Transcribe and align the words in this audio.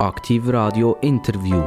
Aktiv 0.00 0.46
Radio 0.46 0.96
Interview. 1.00 1.60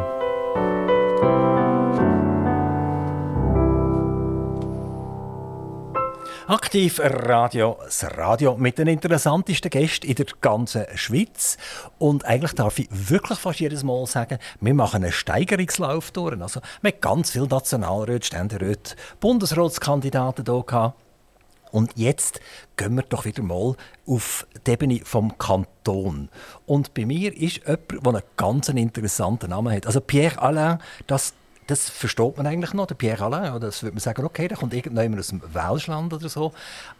Aktiv 6.47 7.01
Radio, 7.03 7.77
das 7.83 8.05
Radio 8.17 8.55
mit 8.55 8.77
den 8.77 8.87
interessantesten 8.87 9.69
Gästen 9.69 10.07
in 10.07 10.15
der 10.15 10.27
ganzen 10.39 10.85
Schweiz. 10.95 11.57
Und 11.99 12.23
eigentlich 12.23 12.53
darf 12.53 12.79
ich 12.79 12.87
wirklich 12.89 13.37
fast 13.37 13.59
jedes 13.59 13.83
Mal 13.83 14.05
sagen, 14.05 14.39
wir 14.61 14.73
machen 14.73 15.03
einen 15.03 15.11
Steigerungslauf 15.11 16.11
durch. 16.11 16.41
Also, 16.41 16.61
wir 16.81 16.91
haben 16.93 17.01
ganz 17.01 17.31
viele 17.31 17.47
Nationalräte, 17.47 18.27
Ständeräte, 18.27 18.95
Bundesratskandidaten 19.19 20.45
hier 20.45 20.63
gehabt. 20.63 20.95
Und 21.71 21.93
jetzt 21.95 22.39
gehen 22.75 22.95
wir 22.95 23.03
doch 23.03 23.25
wieder 23.25 23.43
mal 23.43 23.75
auf 24.05 24.45
die 24.65 24.71
Ebene 24.71 25.01
vom 25.03 25.37
Kanton. 25.37 26.29
Und 26.65 26.93
bei 26.93 27.05
mir 27.05 27.35
ist 27.35 27.61
jemand, 27.65 27.91
der 27.91 28.13
einen 28.13 28.23
ganz 28.37 28.69
interessanten 28.69 29.49
Namen 29.49 29.73
hat. 29.73 29.87
Also 29.87 30.01
Pierre 30.01 30.41
Alain, 30.41 30.79
das 31.07 31.33
das 31.67 31.89
versteht 31.89 32.35
man 32.35 32.47
eigentlich 32.47 32.73
noch, 32.73 32.87
der 32.87 32.95
Pierre 32.95 33.23
Alain. 33.23 33.53
Oder 33.53 33.67
das 33.67 33.81
würde 33.81 33.93
man 33.93 34.01
sagen, 34.01 34.25
okay, 34.25 34.49
der 34.49 34.57
kommt 34.57 34.73
irgendjemand 34.73 35.19
aus 35.19 35.29
dem 35.29 35.41
Welschland 35.53 36.13
oder 36.13 36.27
so. 36.27 36.51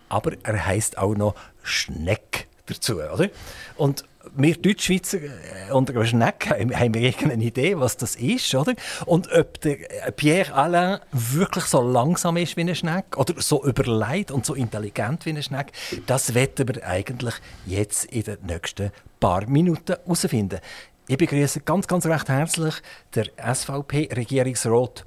Aber 0.08 0.32
er 0.44 0.66
heißt 0.66 0.98
auch 0.98 1.14
noch 1.14 1.36
Schneck 1.62 2.48
dazu, 2.68 3.02
oder? 3.02 3.30
Und 3.76 4.06
wir 4.36 4.56
Deutschschweizer 4.56 5.18
äh, 5.18 5.72
unter 5.72 6.06
Schneck 6.06 6.50
haben 6.50 6.94
wir 6.94 7.02
irgendeine 7.02 7.44
Idee, 7.44 7.80
was 7.80 7.98
das 7.98 8.16
ist, 8.16 8.54
oder? 8.56 8.74
Und 9.06 9.32
ob 9.32 9.60
der 9.62 10.08
äh, 10.08 10.12
Pierre 10.12 10.54
Alain 10.54 11.00
wirklich 11.12 11.66
so 11.66 11.82
langsam 11.82 12.38
ist 12.38 12.58
wie 12.58 12.62
ein 12.62 12.76
Schneck 12.76 13.18
oder 13.18 13.34
so 13.42 13.64
überlegt 13.66 14.32
und 14.32 14.46
so 14.46 14.54
intelligent 14.54 15.26
wie 15.26 15.32
ein 15.32 15.44
Schneck, 15.44 15.72
das 16.06 16.34
werden 16.34 16.68
wir 16.68 16.86
eigentlich 16.86 17.36
jetzt 17.66 18.06
in 18.06 18.24
den 18.24 18.38
nächsten 18.46 18.92
paar 19.20 19.48
Minuten 19.48 19.96
herausfinden. 20.04 20.60
Ich 21.08 21.18
begrüße 21.18 21.62
ganz, 21.62 21.88
ganz 21.88 22.06
recht 22.06 22.30
herzlich 22.30 22.76
der 23.16 23.26
SVP-Regierungsrat 23.38 25.04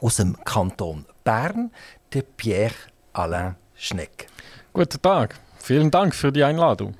aus 0.00 0.16
dem 0.16 0.36
Kanton 0.44 1.06
Bern, 1.24 1.70
der 2.12 2.22
Pierre 2.22 2.74
Alain 3.12 3.56
Schneck. 3.74 4.26
Guten 4.72 5.00
Tag, 5.00 5.36
vielen 5.58 5.90
Dank 5.90 6.14
für 6.14 6.32
die 6.32 6.44
Einladung. 6.44 6.94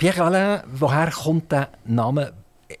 Pierre 0.00 0.24
Alain, 0.24 0.62
woher 0.66 1.10
kommt 1.10 1.52
der 1.52 1.68
Name? 1.84 2.32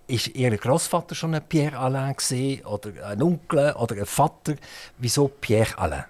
Ist 0.06 0.28
Ihr 0.28 0.56
Großvater 0.56 1.14
schon 1.14 1.34
ein 1.34 1.42
Pierre 1.46 1.76
Alain 1.76 2.14
gewesen, 2.14 2.64
oder 2.64 2.92
ein 3.06 3.22
Onkel 3.22 3.74
oder 3.74 3.94
ein 3.94 4.06
Vater? 4.06 4.54
Wieso 4.96 5.28
Pierre 5.28 5.76
Alain? 5.76 6.04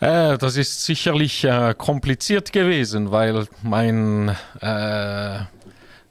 Äh, 0.00 0.38
das 0.38 0.56
ist 0.56 0.86
sicherlich 0.86 1.44
äh, 1.44 1.74
kompliziert 1.76 2.50
gewesen, 2.50 3.10
weil 3.10 3.46
mein 3.62 4.34
äh, 4.62 5.40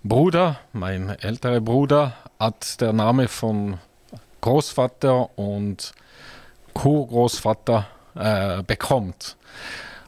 Bruder, 0.04 0.60
mein 0.74 1.10
älterer 1.10 1.60
Bruder, 1.60 2.14
hat 2.40 2.80
der 2.80 2.94
Name 2.94 3.28
von 3.28 3.80
Großvater 4.42 5.36
und 5.36 5.94
Co-Großvater 6.76 7.88
äh, 8.14 8.62
bekommt. 8.62 9.36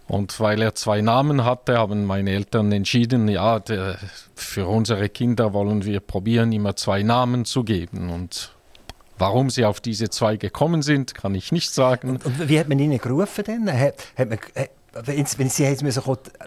Und 0.08 0.40
weil 0.40 0.62
er 0.62 0.76
zwei 0.76 1.02
Namen 1.02 1.46
hatte, 1.46 1.78
haben 1.78 2.06
meine 2.06 2.30
Eltern 2.32 2.72
entschieden, 2.72 3.28
ja, 3.28 3.60
der, 3.60 3.98
für 4.36 4.68
unsere 4.68 5.10
Kinder 5.10 5.54
wollen 5.54 5.84
wir 5.84 6.00
probieren, 6.00 6.52
immer 6.52 6.76
zwei 6.76 7.02
Namen 7.02 7.46
zu 7.46 7.64
geben. 7.64 8.12
Und 8.12 8.54
warum 9.18 9.50
sie 9.50 9.66
auf 9.66 9.82
diese 9.82 10.10
zwei 10.10 10.38
gekommen 10.38 10.84
sind, 10.84 11.16
kann 11.16 11.34
ich 11.34 11.52
nicht 11.52 11.74
sagen. 11.74 12.10
Und, 12.10 12.26
und 12.26 12.48
wie 12.48 12.60
hat 12.60 12.70
man 12.70 12.78
ihnen 12.78 13.00
gerufen 13.00 13.44
denn? 13.46 13.72
Hat, 13.72 13.96
hat 14.16 14.30
man, 14.30 14.40
wenn, 15.04 15.50
sie 15.50 15.64
jetzt 15.64 15.84
müssen, 15.84 16.02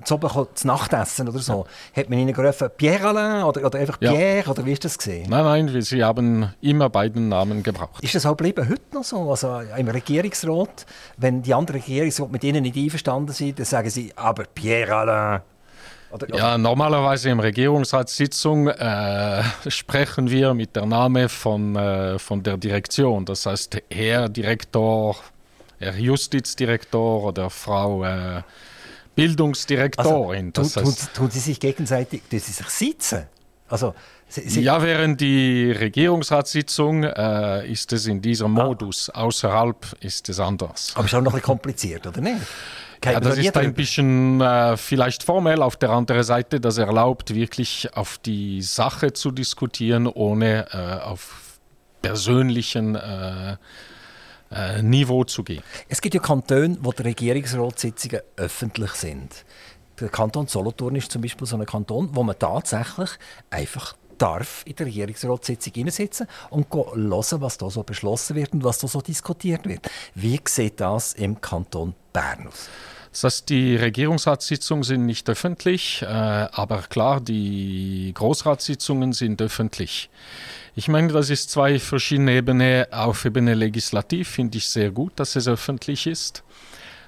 zu 0.04 0.14
oben 0.14 0.46
zu 0.54 0.66
Nacht 0.66 0.92
essen 0.92 1.28
oder 1.28 1.38
so, 1.38 1.66
ja. 1.94 2.02
hat 2.02 2.10
man 2.10 2.18
ihnen 2.18 2.32
gerufen 2.32 2.68
Pierre 2.76 3.08
Alain 3.08 3.44
oder, 3.44 3.64
oder 3.64 3.78
einfach 3.78 3.98
Pierre 3.98 4.42
ja. 4.44 4.46
oder 4.46 4.64
wie 4.64 4.72
ist 4.72 4.84
das 4.84 4.96
gesehen? 4.96 5.28
Nein, 5.28 5.66
nein, 5.66 5.82
sie 5.82 6.02
haben 6.02 6.54
immer 6.60 6.88
beiden 6.88 7.28
Namen 7.28 7.62
gebraucht. 7.62 8.02
Ist 8.02 8.14
das 8.14 8.24
auch 8.24 8.36
geblieben 8.36 8.68
heute 8.68 8.82
noch 8.92 9.04
so? 9.04 9.30
Also 9.30 9.60
im 9.76 9.88
Regierungsrat, 9.88 10.86
wenn 11.18 11.42
die 11.42 11.52
anderen 11.52 11.80
Regierungsrat 11.80 12.32
mit 12.32 12.42
ihnen 12.44 12.62
nicht 12.62 12.76
einverstanden 12.76 13.32
sind, 13.32 13.58
dann 13.58 13.66
sagen 13.66 13.90
sie, 13.90 14.12
aber 14.16 14.44
Pierre 14.44 14.94
Alain. 14.94 15.40
Oder, 16.10 16.34
ja, 16.34 16.56
normalerweise 16.56 17.28
im 17.28 17.40
Regierungsratssitzung 17.40 18.68
äh, 18.68 19.42
sprechen 19.68 20.30
wir 20.30 20.54
mit 20.54 20.74
der 20.74 20.86
Name 20.86 21.28
von, 21.28 21.76
äh, 21.76 22.18
von 22.18 22.42
der 22.42 22.56
Direktion. 22.56 23.26
Das 23.26 23.44
heißt, 23.44 23.82
Herr 23.90 24.30
Direktor 24.30 25.16
Herr 25.78 25.96
Justizdirektor 25.96 27.24
oder 27.24 27.50
Frau 27.50 28.04
äh, 28.04 28.42
Bildungsdirektorin. 29.14 30.52
Also, 30.56 30.80
tun, 30.80 30.94
tun, 30.94 31.08
tun, 31.14 31.30
Sie 31.30 31.40
sich 31.40 31.60
gegenseitig, 31.60 32.22
tun 32.30 32.38
Sie 32.38 32.52
sich 32.52 32.68
sitzen? 32.68 33.26
Also, 33.68 33.94
Sie, 34.28 34.48
Sie 34.48 34.60
ja, 34.62 34.82
während 34.82 35.20
die 35.20 35.72
Regierungsratssitzung 35.72 37.04
äh, 37.04 37.66
ist 37.70 37.92
es 37.92 38.06
in 38.06 38.20
diesem 38.20 38.58
ah. 38.58 38.64
Modus. 38.64 39.10
Außerhalb 39.10 39.96
ist 40.00 40.28
es 40.28 40.38
anders. 40.38 40.92
Aber 40.94 41.06
ist 41.06 41.14
auch 41.14 41.20
noch 41.20 41.32
ein 41.32 41.36
bisschen 41.36 41.42
kompliziert, 41.42 42.06
oder 42.06 42.20
nicht? 42.20 42.36
Ja, 43.04 43.20
das 43.20 43.38
ist 43.38 43.56
ein 43.56 43.74
bisschen 43.74 44.40
äh, 44.40 44.76
vielleicht 44.76 45.22
formell. 45.22 45.62
Auf 45.62 45.76
der 45.76 45.90
anderen 45.90 46.24
Seite, 46.24 46.60
das 46.60 46.78
erlaubt 46.78 47.34
wirklich 47.34 47.88
auf 47.94 48.18
die 48.18 48.60
Sache 48.62 49.12
zu 49.12 49.30
diskutieren, 49.30 50.06
ohne 50.06 50.66
äh, 50.72 51.04
auf 51.04 51.60
persönlichen 52.02 52.96
äh, 52.96 53.56
äh, 54.50 54.82
Niveau 54.82 55.24
zu 55.24 55.44
gehen. 55.44 55.62
Es 55.88 56.00
gibt 56.00 56.14
ja 56.14 56.20
Kantone, 56.20 56.78
wo 56.80 56.92
die 56.92 57.02
Regierungsratssitzungen 57.02 58.20
öffentlich 58.36 58.92
sind. 58.92 59.44
Der 60.00 60.08
Kanton 60.08 60.46
Solothurn 60.46 60.94
ist 60.96 61.10
zum 61.10 61.22
Beispiel 61.22 61.46
so 61.46 61.56
ein 61.56 61.66
Kanton, 61.66 62.10
wo 62.12 62.22
man 62.22 62.38
tatsächlich 62.38 63.10
einfach 63.50 63.94
darf 64.16 64.62
in 64.64 64.76
der 64.76 64.86
Regierungsratssitzung 64.86 65.72
hineinsitzen 65.74 66.26
und 66.50 66.72
hören, 66.72 67.40
was 67.40 67.58
da 67.58 67.70
so 67.70 67.82
beschlossen 67.82 68.36
wird 68.36 68.52
und 68.52 68.64
was 68.64 68.78
da 68.78 68.88
so 68.88 69.00
diskutiert 69.00 69.66
wird. 69.66 69.88
Wie 70.14 70.40
sieht 70.46 70.80
das 70.80 71.14
im 71.14 71.40
Kanton 71.40 71.94
Bern 72.12 72.48
aus? 72.48 72.68
Das 73.12 73.24
heißt, 73.24 73.48
die 73.48 73.76
Regierungsratssitzungen 73.76 74.84
sind 74.84 75.06
nicht 75.06 75.28
öffentlich, 75.28 76.02
äh, 76.02 76.06
aber 76.06 76.82
klar, 76.82 77.20
die 77.20 78.12
Großratssitzungen 78.14 79.12
sind 79.12 79.40
öffentlich. 79.40 80.10
Ich 80.76 80.88
meine, 80.88 81.12
das 81.12 81.30
ist 81.30 81.50
zwei 81.50 81.78
verschiedene 81.78 82.32
Ebenen. 82.32 82.92
Auf 82.92 83.24
Ebene 83.24 83.54
Legislativ 83.54 84.28
finde 84.28 84.58
ich 84.58 84.68
sehr 84.68 84.90
gut, 84.90 85.12
dass 85.16 85.34
es 85.34 85.48
öffentlich 85.48 86.06
ist. 86.06 86.44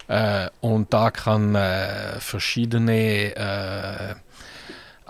Äh, 0.09 0.49
und 0.61 0.93
da 0.93 1.13
kann 1.13 1.55
äh, 1.55 2.19
verschiedene 2.19 3.37
äh, 3.37 4.15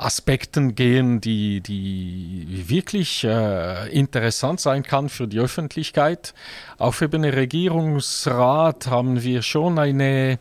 Aspekten 0.01 0.75
gehen, 0.75 1.21
die, 1.21 1.61
die 1.61 2.65
wirklich 2.69 3.25
äh, 3.25 3.89
interessant 3.93 4.61
sein 4.61 4.83
kann 4.83 5.09
für 5.09 5.29
die 5.29 5.39
Öffentlichkeit. 5.39 6.35
Auf 6.79 7.03
Ebene 7.03 7.33
Regierungsrat 7.35 8.87
haben 8.87 9.23
wir 9.23 9.43
schon 9.43 9.79
eine 9.79 10.39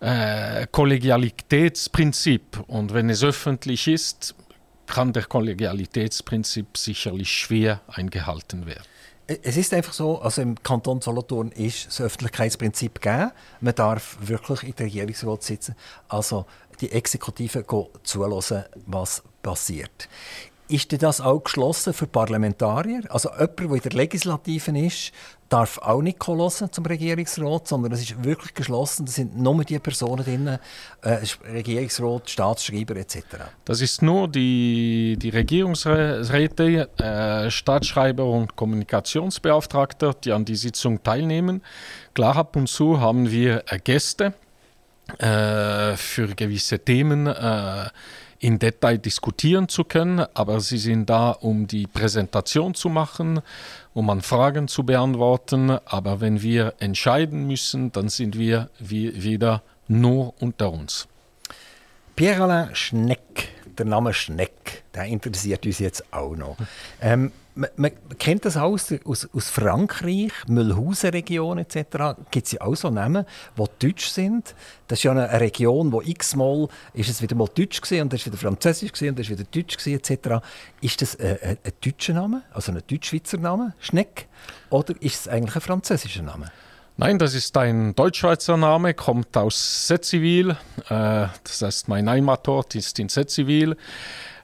äh, 0.00 0.66
Kollegialitätsprinzip 0.70 2.64
und 2.66 2.94
wenn 2.94 3.10
es 3.10 3.22
öffentlich 3.22 3.86
ist, 3.86 4.34
kann 4.86 5.12
der 5.12 5.24
Kollegialitätsprinzip 5.24 6.76
sicherlich 6.76 7.30
schwer 7.30 7.80
eingehalten 7.86 8.66
werden. 8.66 8.84
Es 9.26 9.56
ist 9.56 9.72
einfach 9.72 9.92
so, 9.92 10.20
also 10.20 10.42
im 10.42 10.60
Kanton 10.60 11.00
Solothurn 11.00 11.52
ist 11.52 11.86
das 11.86 12.00
Öffentlichkeitsprinzip 12.00 13.00
gegeben. 13.00 13.30
Man 13.60 13.74
darf 13.76 14.18
wirklich 14.20 14.64
in 14.64 14.74
der 14.74 14.86
Regierungsrat 14.86 15.44
sitzen, 15.44 15.76
also 16.08 16.46
die 16.80 16.92
Exekutive 16.92 17.64
zulassen, 18.02 18.64
was 18.86 19.22
passiert. 19.42 20.08
Ist 20.70 21.02
das 21.02 21.20
auch 21.20 21.42
geschlossen 21.42 21.92
für 21.92 22.06
Parlamentarier? 22.06 23.02
Also 23.08 23.30
jemand, 23.30 23.58
der 23.58 23.70
in 23.72 23.80
der 23.80 23.92
Legislative 23.92 24.78
ist, 24.78 25.12
darf 25.48 25.78
auch 25.78 26.00
nicht 26.00 26.24
hören 26.24 26.70
zum 26.70 26.86
Regierungsrat, 26.86 27.66
sondern 27.66 27.90
es 27.90 28.02
ist 28.02 28.22
wirklich 28.22 28.54
geschlossen. 28.54 29.04
Da 29.04 29.10
sind 29.10 29.36
nur 29.36 29.64
die 29.64 29.80
Personen 29.80 30.24
drin, 30.24 30.58
äh, 31.02 31.18
Regierungsrat, 31.44 32.30
Staatsschreiber 32.30 32.94
etc. 32.94 33.16
Das 33.64 33.80
ist 33.80 34.00
nur 34.00 34.28
die, 34.28 35.16
die 35.20 35.30
Regierungsräte, 35.30 36.88
äh, 36.98 37.50
Staatsschreiber 37.50 38.24
und 38.24 38.54
Kommunikationsbeauftragte, 38.54 40.14
die 40.22 40.30
an 40.30 40.44
die 40.44 40.54
Sitzung 40.54 41.02
teilnehmen. 41.02 41.62
Klar, 42.14 42.36
ab 42.36 42.54
und 42.54 42.68
zu 42.68 43.00
haben 43.00 43.28
wir 43.28 43.64
äh, 43.66 43.80
Gäste 43.80 44.34
äh, 45.18 45.96
für 45.96 46.28
gewisse 46.34 46.78
Themen 46.78 47.26
äh, 47.26 47.88
in 48.40 48.58
Detail 48.58 48.98
diskutieren 48.98 49.68
zu 49.68 49.84
können, 49.84 50.24
aber 50.34 50.60
sie 50.60 50.78
sind 50.78 51.10
da, 51.10 51.30
um 51.30 51.66
die 51.66 51.86
Präsentation 51.86 52.74
zu 52.74 52.88
machen, 52.88 53.40
um 53.92 54.08
an 54.08 54.22
Fragen 54.22 54.66
zu 54.66 54.82
beantworten. 54.84 55.70
Aber 55.84 56.20
wenn 56.20 56.40
wir 56.40 56.74
entscheiden 56.78 57.46
müssen, 57.46 57.92
dann 57.92 58.08
sind 58.08 58.38
wir 58.38 58.70
wie 58.78 59.22
wieder 59.22 59.62
nur 59.88 60.34
unter 60.40 60.72
uns. 60.72 61.06
Pierre-Alain 62.16 62.74
Schneck, 62.74 63.48
der 63.78 63.86
Name 63.86 64.14
Schneck, 64.14 64.84
der 64.94 65.04
interessiert 65.04 65.66
uns 65.66 65.78
jetzt 65.78 66.04
auch 66.12 66.34
noch. 66.34 66.56
Ähm, 67.00 67.32
man, 67.54 67.70
man, 67.76 67.90
kennt 68.18 68.44
das 68.44 68.56
aus, 68.56 68.92
aus, 69.04 69.28
aus 69.32 69.50
Frankreich, 69.50 70.32
Mühlhausen-Region 70.46 71.58
etc. 71.58 72.20
Gibt 72.30 72.46
es 72.46 72.52
ja 72.52 72.60
auch 72.62 72.74
so 72.74 72.90
Namen, 72.90 73.26
die 73.56 73.86
deutsch 73.86 74.08
sind. 74.08 74.54
Das 74.88 74.98
ist 74.98 75.02
ja 75.04 75.12
eine, 75.12 75.40
Region, 75.40 75.92
wo 75.92 76.02
x-mal 76.02 76.68
ist 76.94 77.08
es 77.08 77.22
wieder 77.22 77.36
mal 77.36 77.48
deutsch 77.54 77.80
gewesen, 77.80 78.02
und 78.02 78.12
dann 78.12 78.18
ist 78.18 78.26
wieder 78.26 78.36
französisch 78.36 78.92
gewesen, 78.92 79.10
und 79.10 79.18
dann 79.18 79.24
ist 79.24 79.30
wieder 79.30 79.44
deutsch 79.44 79.76
gewesen, 79.76 79.98
etc. 79.98 80.44
Ist 80.80 81.02
das 81.02 81.18
ein, 81.18 81.38
ein, 81.42 81.58
ein 81.64 81.72
deutscher 81.84 82.14
Name, 82.14 82.42
also 82.52 82.72
ein 82.72 82.82
deutsch-schweizer 82.86 83.38
Name, 83.38 83.74
Schneck, 83.78 84.26
oder 84.70 84.94
ist 85.00 85.20
es 85.20 85.28
eigentlich 85.28 85.54
ein 85.54 85.60
französischer 85.60 86.22
Name? 86.22 86.50
Nein, 86.96 87.18
das 87.18 87.32
ist 87.34 87.56
ein 87.56 87.94
Deutschschweizer 87.94 88.58
Name, 88.58 88.92
kommt 88.92 89.34
aus 89.34 89.88
Setzivil. 89.88 90.50
Äh, 90.50 91.28
das 91.44 91.62
heißt, 91.62 91.88
mein 91.88 92.10
Heimatort 92.10 92.74
ist 92.74 92.98
in 92.98 93.08
Setzivil. 93.08 93.74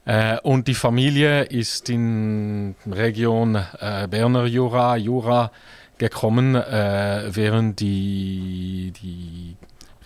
Äh, 0.07 0.39
und 0.43 0.69
die 0.69 0.75
Familie 0.75 1.43
ist 1.43 1.91
in 1.91 2.77
Region 2.91 3.57
äh, 3.57 4.07
Berner 4.09 4.47
Jura, 4.47 4.97
Jura 4.97 5.51
gekommen, 5.99 6.55
äh, 6.55 7.25
während 7.35 7.81
die, 7.81 8.93
die 9.03 9.57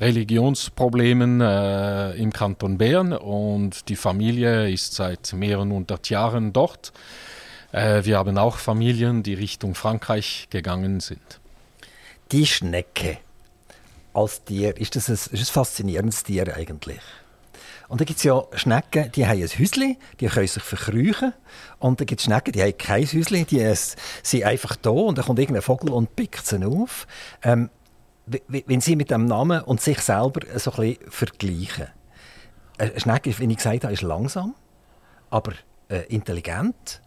Religionsproblemen 0.00 1.42
äh, 1.42 2.12
im 2.12 2.32
Kanton 2.32 2.78
Bern 2.78 3.12
und 3.12 3.88
die 3.90 3.96
Familie 3.96 4.70
ist 4.70 4.94
seit 4.94 5.34
mehreren 5.34 5.70
hundert 5.70 6.08
Jahren 6.08 6.54
dort. 6.54 6.92
Äh, 7.72 8.04
wir 8.04 8.16
haben 8.16 8.38
auch 8.38 8.56
Familien, 8.56 9.22
die 9.22 9.34
Richtung 9.34 9.74
Frankreich 9.74 10.48
gegangen 10.48 11.00
sind. 11.00 11.40
Die 12.32 12.46
Schnecke 12.46 13.18
als 14.14 14.44
Tier, 14.44 14.76
ist 14.80 14.96
das 14.96 15.08
ein, 15.08 15.14
ist 15.14 15.34
ein 15.34 15.44
faszinierendes 15.44 16.22
Tier 16.24 16.56
eigentlich? 16.56 17.00
Und 17.90 18.00
dann 18.00 18.06
gibt 18.06 18.18
es 18.18 18.22
ja 18.22 18.44
Schnecken, 18.54 19.10
die 19.10 19.26
haben 19.26 19.42
ein 19.42 19.48
Häuschen, 19.48 19.96
die 20.20 20.26
können 20.28 20.46
sich 20.46 20.62
verkrüchen. 20.62 21.34
Und 21.80 21.98
dann 21.98 22.06
gibt 22.06 22.20
es 22.20 22.24
Schnecken, 22.26 22.52
die 22.52 22.62
haben 22.62 22.78
kein 22.78 23.04
Häuschen, 23.04 23.44
die 23.46 23.74
sind 24.22 24.44
einfach 24.44 24.76
da 24.76 24.90
und 24.90 25.18
dann 25.18 25.24
kommt 25.24 25.40
irgendein 25.40 25.62
Vogel 25.62 25.90
und 25.90 26.14
pickt 26.14 26.46
sie 26.46 26.64
auf. 26.64 27.08
Ähm, 27.42 27.68
wenn 28.46 28.80
Sie 28.80 28.94
mit 28.94 29.10
dem 29.10 29.24
Namen 29.24 29.62
und 29.62 29.80
sich 29.80 29.98
selber 30.02 30.40
so 30.56 30.70
ein 30.70 30.76
bisschen 30.76 31.10
vergleichen. 31.10 31.88
Eine 32.78 33.00
Schnecke, 33.00 33.36
wie 33.36 33.50
ich 33.50 33.56
gesagt 33.56 33.82
habe, 33.82 33.92
ist 33.92 34.02
langsam, 34.02 34.54
aber 35.28 35.54
äh, 35.88 36.02
intelligent. 36.14 37.02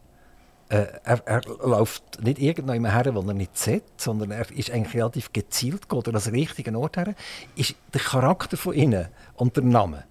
Äh, 0.68 0.88
er, 1.06 1.26
er, 1.26 1.42
läuft 1.66 2.22
nicht 2.22 2.40
irgendwann 2.40 2.92
her, 2.92 3.16
wo 3.16 3.22
er 3.22 3.34
nicht 3.34 3.58
sieht, 3.58 3.86
sondern 3.96 4.32
er 4.32 4.52
ist 4.52 4.70
eigentlich 4.70 4.96
relativ 4.96 5.32
gezielt, 5.32 5.88
geht 5.88 6.08
an 6.10 6.22
den 6.22 6.34
richtigen 6.34 6.76
Ort 6.76 6.98
her. 6.98 7.16
Ist 7.56 7.76
der 7.94 8.02
Charakter 8.02 8.58
von 8.58 8.74
ihnen 8.74 9.08
und 9.36 9.56
der 9.56 9.64
Name 9.64 10.04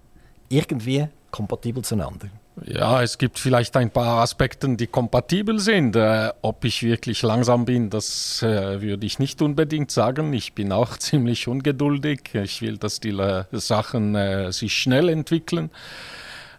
irgendwie 0.49 1.07
kompatibel 1.31 1.83
zueinander? 1.83 2.29
Ja, 2.65 3.01
es 3.01 3.17
gibt 3.17 3.39
vielleicht 3.39 3.75
ein 3.77 3.89
paar 3.89 4.21
Aspekte, 4.21 4.75
die 4.75 4.87
kompatibel 4.87 5.59
sind. 5.59 5.95
Äh, 5.95 6.29
ob 6.41 6.63
ich 6.65 6.83
wirklich 6.83 7.21
langsam 7.23 7.65
bin, 7.65 7.89
das 7.89 8.43
äh, 8.43 8.81
würde 8.81 9.05
ich 9.05 9.17
nicht 9.17 9.41
unbedingt 9.41 9.89
sagen. 9.89 10.33
Ich 10.33 10.53
bin 10.53 10.71
auch 10.71 10.97
ziemlich 10.99 11.47
ungeduldig. 11.47 12.29
Ich 12.33 12.61
will, 12.61 12.77
dass 12.77 12.99
die 12.99 13.09
äh, 13.09 13.45
Sachen 13.51 14.15
äh, 14.15 14.51
sich 14.51 14.73
schnell 14.73 15.09
entwickeln. 15.09 15.71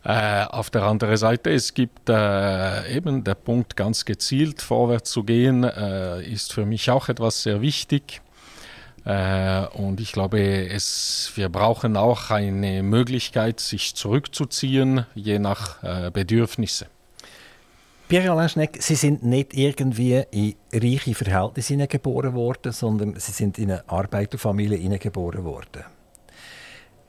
Äh, 0.02 0.44
auf 0.44 0.68
der 0.68 0.82
anderen 0.82 1.16
Seite, 1.16 1.50
es 1.50 1.72
gibt 1.72 2.10
äh, 2.10 2.94
eben 2.94 3.22
der 3.22 3.36
Punkt, 3.36 3.76
ganz 3.76 4.04
gezielt 4.04 4.60
vorwärts 4.60 5.10
zu 5.10 5.22
gehen, 5.22 5.64
ist 5.64 6.52
für 6.52 6.66
mich 6.66 6.90
auch 6.90 7.08
etwas 7.08 7.42
sehr 7.42 7.62
wichtig. 7.62 8.20
Äh, 9.04 9.66
und 9.74 10.00
ich 10.00 10.12
glaube, 10.12 10.68
es, 10.68 11.32
wir 11.34 11.48
brauchen 11.48 11.96
auch 11.96 12.30
eine 12.30 12.82
Möglichkeit, 12.82 13.60
sich 13.60 13.94
zurückzuziehen, 13.94 15.06
je 15.14 15.38
nach 15.38 15.82
äh, 15.82 16.10
Bedürfnisse. 16.10 16.86
Pierre-Alain 18.08 18.48
Schneck, 18.48 18.82
Sie 18.82 18.94
sind 18.94 19.22
nicht 19.22 19.54
irgendwie 19.54 20.22
in 20.30 20.54
reiche 20.72 21.14
Verhältnisse 21.14 21.86
geboren 21.86 22.34
worden, 22.34 22.72
sondern 22.72 23.14
Sie 23.18 23.32
sind 23.32 23.58
in 23.58 23.70
eine 23.70 23.88
Arbeiterfamilie 23.88 24.98
geboren 24.98 25.44
worden. 25.44 25.84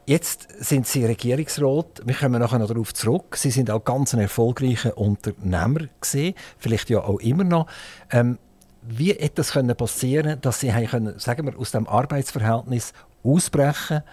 Jetzt 0.08 0.48
sind 0.64 0.86
Sie 0.86 1.04
Regierungsrat. 1.04 2.04
Wir 2.06 2.16
kommen 2.16 2.40
nachher 2.40 2.60
noch 2.60 2.68
darauf 2.68 2.94
zurück. 2.94 3.36
Sie 3.38 3.50
sind 3.50 3.72
auch 3.72 3.84
ganz 3.84 4.14
ein 4.14 4.20
erfolgreicher 4.20 4.98
Unternehmer 4.98 5.88
gesehen, 6.00 6.36
vielleicht 6.60 6.90
ja 6.92 7.00
auch 7.00 7.20
immer 7.20 7.44
noch. 7.44 7.68
Ähm, 8.12 8.38
wie 8.88 9.14
hätte 9.14 9.42
es 9.42 9.52
passieren 9.78 10.40
dass 10.42 10.60
sie 10.60 10.72
können, 10.72 11.20
sagen 11.20 11.46
wir, 11.46 11.58
aus 11.58 11.72
dem 11.72 11.88
Arbeitsverhältnis 11.88 12.94
ausbrechen 13.24 14.04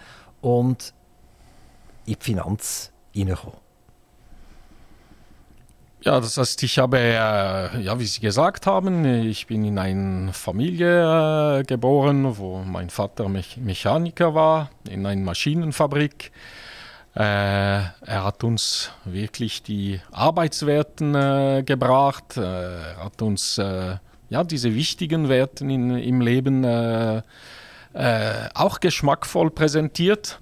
und 0.41 0.93
in 2.05 2.13
die 2.13 2.17
Finanz 2.19 2.91
hineinkommen? 3.11 3.63
Ja, 6.05 6.19
das 6.19 6.37
heißt, 6.37 6.61
ich 6.63 6.79
habe, 6.79 6.99
äh, 6.99 7.81
ja, 7.81 7.97
wie 7.97 8.05
Sie 8.05 8.19
gesagt 8.19 8.67
haben, 8.67 9.05
ich 9.05 9.47
bin 9.47 9.63
in 9.63 9.79
einer 9.79 10.33
Familie 10.33 11.59
äh, 11.59 11.63
geboren, 11.63 12.37
wo 12.37 12.57
mein 12.59 12.89
Vater 12.89 13.29
Me 13.29 13.41
Mechaniker 13.55 14.35
war, 14.35 14.69
in 14.89 15.05
einer 15.05 15.21
Maschinenfabrik. 15.21 16.33
Äh, 17.15 17.19
er 17.21 17.93
hat 18.05 18.43
uns 18.43 18.91
wirklich 19.05 19.63
die 19.63 20.01
Arbeitswerten 20.11 21.13
gebracht. 21.63 22.35
Er 22.35 22.97
hat 23.01 23.21
uns 23.21 23.61
ja, 24.33 24.43
diese 24.43 24.73
wichtigen 24.73 25.29
Werte 25.29 25.63
in, 25.63 25.95
im 25.95 26.19
Leben 26.19 26.63
äh, 26.63 27.21
äh, 27.93 28.49
auch 28.55 28.79
geschmackvoll 28.79 29.51
präsentiert. 29.51 30.39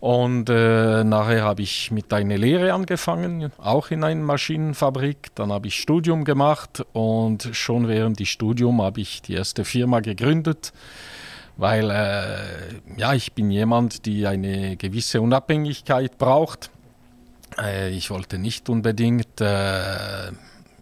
Und 0.00 0.48
äh, 0.48 1.04
nachher 1.04 1.44
habe 1.44 1.60
ich 1.60 1.90
mit 1.90 2.10
einer 2.14 2.38
Lehre 2.38 2.72
angefangen, 2.72 3.52
auch 3.58 3.90
in 3.90 4.04
einer 4.04 4.22
Maschinenfabrik. 4.22 5.34
Dann 5.34 5.52
habe 5.52 5.68
ich 5.68 5.74
Studium 5.74 6.24
gemacht 6.24 6.82
und 6.94 7.50
schon 7.52 7.88
während 7.88 8.18
des 8.18 8.28
Studiums 8.28 8.80
habe 8.80 9.02
ich 9.02 9.20
die 9.20 9.34
erste 9.34 9.66
Firma 9.66 10.00
gegründet, 10.00 10.72
weil 11.58 11.90
äh, 11.90 12.98
ja, 12.98 13.12
ich 13.12 13.34
bin 13.34 13.50
jemand, 13.50 14.06
die 14.06 14.26
eine 14.26 14.78
gewisse 14.78 15.20
Unabhängigkeit 15.20 16.16
braucht. 16.16 16.70
Äh, 17.58 17.90
ich 17.90 18.08
wollte 18.08 18.38
nicht 18.38 18.70
unbedingt 18.70 19.42
äh, 19.42 20.32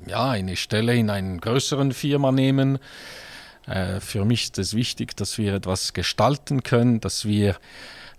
ja, 0.08 0.30
eine 0.30 0.56
Stelle 0.56 0.94
in 0.94 1.10
einer 1.10 1.38
größeren 1.38 1.92
Firma 1.92 2.32
nehmen. 2.32 2.78
Äh, 3.66 4.00
für 4.00 4.24
mich 4.24 4.44
ist 4.44 4.58
es 4.58 4.74
wichtig, 4.74 5.16
dass 5.16 5.38
wir 5.38 5.54
etwas 5.54 5.92
gestalten 5.92 6.62
können, 6.62 7.00
dass 7.00 7.24
wir 7.24 7.56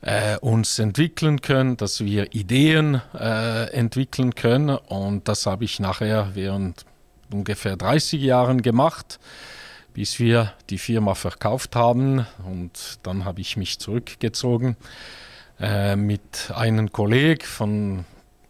äh, 0.01 0.37
uns 0.37 0.79
entwickeln 0.79 1.41
können, 1.41 1.77
dass 1.77 2.01
wir 2.01 2.33
Ideen 2.33 3.01
äh, 3.13 3.71
entwickeln 3.71 4.35
können. 4.35 4.77
Und 4.77 5.27
das 5.27 5.45
habe 5.45 5.65
ich 5.65 5.79
nachher 5.79 6.31
während 6.33 6.85
ungefähr 7.31 7.75
30 7.75 8.21
Jahren 8.21 8.61
gemacht, 8.61 9.19
bis 9.93 10.19
wir 10.19 10.53
die 10.69 10.77
Firma 10.77 11.15
verkauft 11.15 11.75
haben. 11.75 12.25
Und 12.45 12.99
dann 13.03 13.25
habe 13.25 13.41
ich 13.41 13.57
mich 13.57 13.79
zurückgezogen. 13.79 14.77
Äh, 15.59 15.97
mit 15.97 16.53
einem 16.55 16.91
Kollegen 16.93 17.43
von 17.43 18.05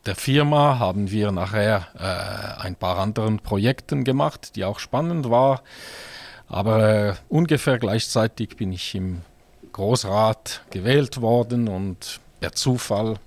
der 0.06 0.16
Firma 0.16 0.80
haben 0.80 1.12
wir 1.12 1.32
nachher 1.32 1.88
äh, 1.98 2.64
ein 2.64 2.76
paar 2.76 2.98
anderen 2.98 3.40
Projekten 3.40 4.04
gemacht, 4.04 4.56
die 4.56 4.66
auch 4.66 4.80
spannend 4.80 5.30
waren. 5.30 5.60
Aber 6.48 6.90
äh, 6.90 7.14
ungefähr 7.28 7.78
gleichzeitig 7.78 8.58
bin 8.58 8.72
ich 8.72 8.96
im 8.96 9.22
Großrat 9.72 10.64
gewählt 10.72 11.22
worden 11.22 11.68
und 11.68 12.20
per 12.40 12.54
Zufall 12.54 13.18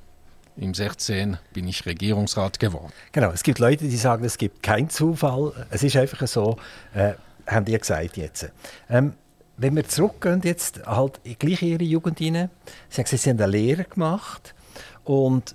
im 0.56 0.74
16 0.74 1.38
bin 1.52 1.68
ich 1.68 1.86
Regierungsrat 1.86 2.58
geworden. 2.58 2.92
Genau, 3.12 3.30
es 3.30 3.42
gibt 3.42 3.58
Leute, 3.58 3.84
die 3.88 3.96
sagen, 3.96 4.24
es 4.24 4.36
gibt 4.38 4.62
keinen 4.62 4.90
Zufall. 4.90 5.52
Es 5.70 5.82
ist 5.82 5.96
einfach 5.96 6.26
so, 6.26 6.56
äh, 6.94 7.12
haben 7.46 7.64
die 7.64 7.78
gesagt 7.78 8.16
jetzt. 8.16 8.50
Ähm, 8.90 9.14
wenn 9.56 9.76
wir 9.76 9.86
zurückgehen 9.86 10.40
jetzt 10.42 10.84
halt 10.86 11.20
gleich 11.38 11.62
Ihre 11.62 11.84
Jugend 11.84 12.18
hinein, 12.18 12.50
Sie 12.88 12.96
haben 12.96 13.04
gesagt, 13.04 13.22
Sie 13.22 13.30
haben 13.30 13.40
eine 13.40 13.52
Lehre 13.52 13.84
gemacht 13.84 14.54
und 15.04 15.54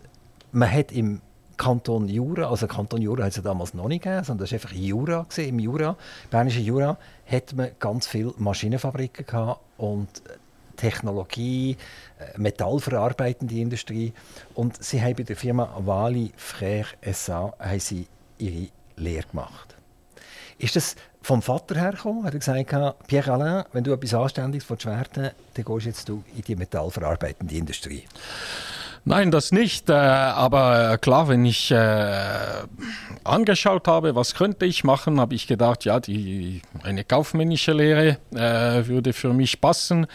man 0.57 0.71
hat 0.71 0.91
im 0.91 1.21
Kanton 1.55 2.07
Jura, 2.07 2.49
also 2.49 2.67
Kanton 2.67 3.01
Jura 3.01 3.23
hat 3.23 3.31
es 3.31 3.37
ja 3.37 3.43
damals 3.43 3.73
noch 3.73 3.87
nicht 3.87 4.03
gegeben, 4.03 4.23
sondern 4.23 4.45
das 4.45 4.51
war 4.51 4.57
einfach 4.57 4.71
Jura. 4.71 5.25
Gewesen. 5.29 5.49
Im 5.49 5.59
Jura, 5.59 5.97
Bernische 6.29 6.59
Jura, 6.59 6.97
hat 7.25 7.53
man 7.53 7.71
ganz 7.79 8.07
viele 8.07 8.33
Maschinenfabriken 8.37 9.25
gehabt 9.25 9.61
und 9.77 10.07
Technologie, 10.75 11.75
äh, 12.19 12.37
metallverarbeitende 12.39 13.55
Industrie. 13.55 14.13
Und 14.53 14.83
sie 14.83 15.01
haben 15.01 15.15
bei 15.15 15.23
der 15.23 15.35
Firma 15.35 15.75
Wali 15.79 16.31
Frère 16.37 16.87
SA 17.11 17.53
sie 17.79 18.07
ihre 18.37 18.69
Lehre 18.95 19.27
gemacht. 19.27 19.75
Ist 20.59 20.75
das 20.75 20.95
vom 21.21 21.41
Vater 21.41 21.75
hergekommen? 21.79 22.23
Hat 22.23 22.33
er 22.33 22.39
gesagt, 22.39 23.07
Pierre 23.07 23.33
Alain, 23.33 23.63
wenn 23.73 23.83
du 23.83 23.93
etwas 23.93 24.13
Anständiges 24.13 24.69
werden 24.85 25.31
dann 25.53 25.65
gehst 25.65 25.85
jetzt 25.85 26.09
du 26.09 26.23
in 26.35 26.41
die 26.43 26.55
metallverarbeitende 26.55 27.55
Industrie? 27.55 28.03
Nein, 29.07 29.31
das 29.31 29.53
nicht. 29.53 29.89
Äh, 29.89 29.93
aber 29.93 30.91
äh, 30.91 30.97
klar, 30.97 31.29
wenn 31.29 31.45
ich 31.45 31.71
äh, 31.71 32.25
angeschaut 33.23 33.87
habe, 33.87 34.15
was 34.15 34.35
könnte 34.35 34.65
ich 34.65 34.83
machen, 34.83 35.21
habe 35.21 35.33
ich 35.33 35.47
gedacht, 35.47 35.85
ja, 35.85 36.01
die, 36.01 36.61
eine 36.83 37.05
kaufmännische 37.05 37.71
Lehre 37.71 38.17
äh, 38.35 38.85
würde 38.85 39.13
für 39.13 39.31
mich 39.31 39.61
passen. 39.61 40.07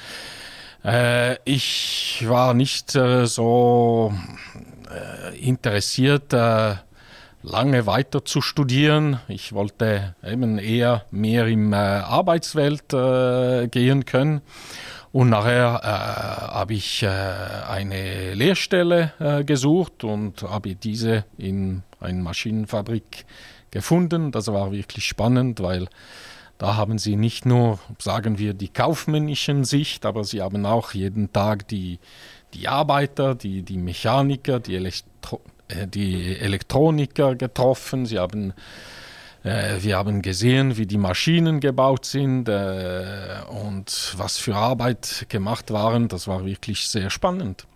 Äh, 0.85 1.37
ich 1.47 2.23
war 2.29 2.53
nicht 2.53 2.95
äh, 2.95 3.25
so 3.25 4.13
interessiert 5.41 6.35
lange 7.43 7.87
weiter 7.87 8.25
zu 8.25 8.41
studieren. 8.41 9.21
Ich 9.29 9.53
wollte 9.53 10.15
eben 10.23 10.59
eher 10.59 11.05
mehr 11.11 11.47
in 11.47 11.73
äh, 11.73 11.77
Arbeitswelt 11.77 12.93
äh, 12.93 13.69
gehen 13.69 14.05
können. 14.05 14.43
Und 15.13 15.29
nachher 15.29 15.81
äh, 15.83 16.55
habe 16.55 16.73
ich 16.73 17.03
äh, 17.03 17.07
eine 17.07 18.33
Lehrstelle 18.33 19.13
äh, 19.19 19.45
gesucht 19.45 20.05
und 20.05 20.43
habe 20.43 20.75
diese 20.75 21.25
in 21.37 21.83
einer 22.01 22.23
Maschinenfabrik 22.23 23.27
gefunden. 23.71 24.33
Das 24.33 24.49
war 24.49 24.73
wirklich 24.73 25.05
spannend, 25.05 25.61
weil 25.61 25.89
da 26.57 26.77
haben 26.77 26.97
sie 26.99 27.17
nicht 27.17 27.45
nur, 27.45 27.79
sagen 27.99 28.39
wir, 28.39 28.55
die 28.55 28.69
kaufmännischen 28.69 29.65
Sicht, 29.65 30.07
aber 30.07 30.25
sie 30.25 30.41
haben 30.41 30.65
auch 30.65 30.93
jeden 30.93 31.33
Tag 31.33 31.69
die, 31.69 31.99
die 32.55 32.69
Arbeiter, 32.69 33.35
die, 33.35 33.63
die 33.63 33.79
Mechaniker, 33.79 34.61
die, 34.61 34.77
Elektro 34.77 35.43
äh, 35.69 35.87
die 35.87 36.39
Elektroniker 36.39 37.35
getroffen. 37.35 38.07
Sie 38.07 38.19
haben 38.19 38.55
äh, 39.45 39.83
wir 39.83 39.97
haben 39.97 40.23
gesehen, 40.23 40.77
wie 40.77 40.87
die 40.87 40.99
Maschinen 40.99 41.61
gebaut 41.61 42.05
sind 42.05 42.49
äh, 42.49 43.39
und 43.49 44.15
was 44.17 44.39
für 44.39 44.55
Arbeit 44.55 45.27
gemacht 45.29 45.71
waren. 45.71 46.09
Das 46.09 46.29
war 46.29 46.45
wirklich 46.45 46.89
sehr 46.89 47.11
spannend. 47.11 47.67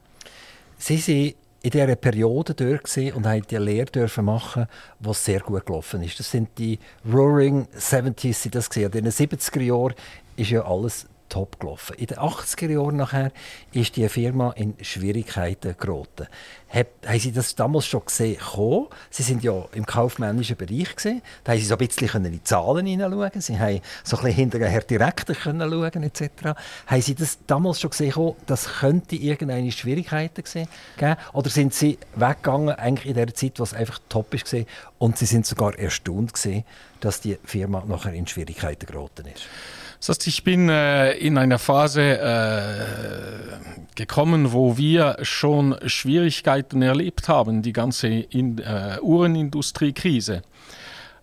Sie 0.78 0.98
sind 0.98 1.34
in 1.62 1.70
dieser 1.70 1.96
Periode 1.96 2.54
dort 2.54 2.96
und 3.14 3.26
haben 3.26 3.42
die 3.50 3.56
Lehre 3.56 3.86
dürfen 3.86 4.26
machen, 4.26 4.66
was 5.00 5.24
sehr 5.24 5.40
gut 5.40 5.66
gelaufen 5.66 6.02
ist. 6.02 6.20
Das 6.20 6.30
sind 6.30 6.50
die 6.58 6.78
Roaring 7.10 7.66
70s, 7.76 8.48
das 8.50 8.68
gesehen. 8.68 8.92
In 8.92 9.04
den 9.04 9.12
70er 9.12 9.62
Jahren 9.62 9.94
ist 10.36 10.50
ja 10.50 10.64
alles 10.64 11.06
top 11.28 11.60
gelaufen. 11.60 11.96
In 11.96 12.06
den 12.06 12.18
80er 12.18 12.70
Jahren 12.70 12.96
nachher 12.96 13.32
ist 13.72 13.96
die 13.96 14.08
Firma 14.08 14.52
in 14.52 14.74
Schwierigkeiten 14.80 15.76
geraten. 15.78 16.26
Hab, 16.68 16.88
haben 17.06 17.20
Sie 17.20 17.30
das 17.30 17.54
damals 17.54 17.86
schon 17.86 18.04
gesehen? 18.04 18.38
Kommen? 18.38 18.88
Sie 19.10 19.22
sind 19.22 19.44
ja 19.44 19.66
im 19.72 19.86
kaufmännischen 19.86 20.56
Bereich 20.56 20.96
gesehen. 20.96 21.22
Da 21.44 21.52
haben 21.52 21.60
Sie 21.60 21.64
so 21.64 21.76
ein 21.76 21.86
bisschen 21.86 22.24
in 22.24 22.32
die 22.32 22.42
Zahlen 22.42 22.86
hineinschauen. 22.86 23.40
Sie 23.40 23.58
haben 23.58 23.80
so 24.02 24.16
ein 24.16 24.24
bisschen 24.24 24.36
hinter 24.36 24.58
den 24.58 24.68
Herr 24.68 24.82
Direktor 24.82 25.36
können 25.36 25.70
schauen 25.70 26.02
etc. 26.02 26.30
Haben 26.86 27.02
Sie 27.02 27.14
das 27.14 27.38
damals 27.46 27.80
schon 27.80 27.90
gesehen? 27.90 28.34
Das 28.46 28.80
könnte 28.80 29.16
irgendeine 29.16 29.70
Schwierigkeiten 29.70 30.42
geben? 30.42 31.16
Oder 31.32 31.50
sind 31.50 31.72
Sie 31.72 31.98
weggegangen 32.16 32.70
eigentlich 32.70 33.06
in 33.06 33.14
der 33.14 33.32
Zeit, 33.34 33.60
was 33.60 33.72
einfach 33.72 34.00
top 34.08 34.34
ist 34.34 34.54
und 34.98 35.18
Sie 35.18 35.26
sind 35.26 35.46
sogar 35.46 35.78
erstaunt 35.78 36.34
gesehen, 36.34 36.64
dass 37.00 37.20
die 37.20 37.38
Firma 37.44 37.84
nachher 37.86 38.12
in 38.12 38.26
Schwierigkeiten 38.26 38.86
geraten 38.86 39.26
ist? 39.26 39.44
Das 39.98 40.10
heißt, 40.10 40.26
ich 40.26 40.44
bin 40.44 40.68
äh, 40.68 41.12
in 41.12 41.38
einer 41.38 41.58
Phase 41.58 42.02
äh, 42.18 43.94
gekommen, 43.94 44.52
wo 44.52 44.76
wir 44.76 45.16
schon 45.22 45.76
Schwierigkeiten 45.86 46.82
erlebt 46.82 47.28
haben. 47.28 47.62
Die 47.62 47.72
ganze 47.72 48.08
in, 48.08 48.58
äh, 48.58 48.98
Uhrenindustriekrise 49.00 50.42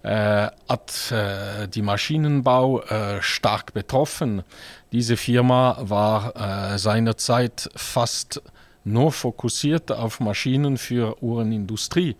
äh, 0.04 0.48
hat 0.68 1.12
äh, 1.12 1.68
die 1.70 1.82
Maschinenbau 1.82 2.82
äh, 2.82 3.22
stark 3.22 3.74
betroffen. 3.74 4.44
Diese 4.92 5.18
Firma 5.18 5.78
war 5.80 6.78
seinerzeit 6.78 7.68
fast 7.76 8.44
nur 8.84 9.12
fokussiert 9.12 9.92
auf 9.92 10.20
Maschinen 10.20 10.78
für 10.78 11.22
Uhrenindustrie. 11.24 12.16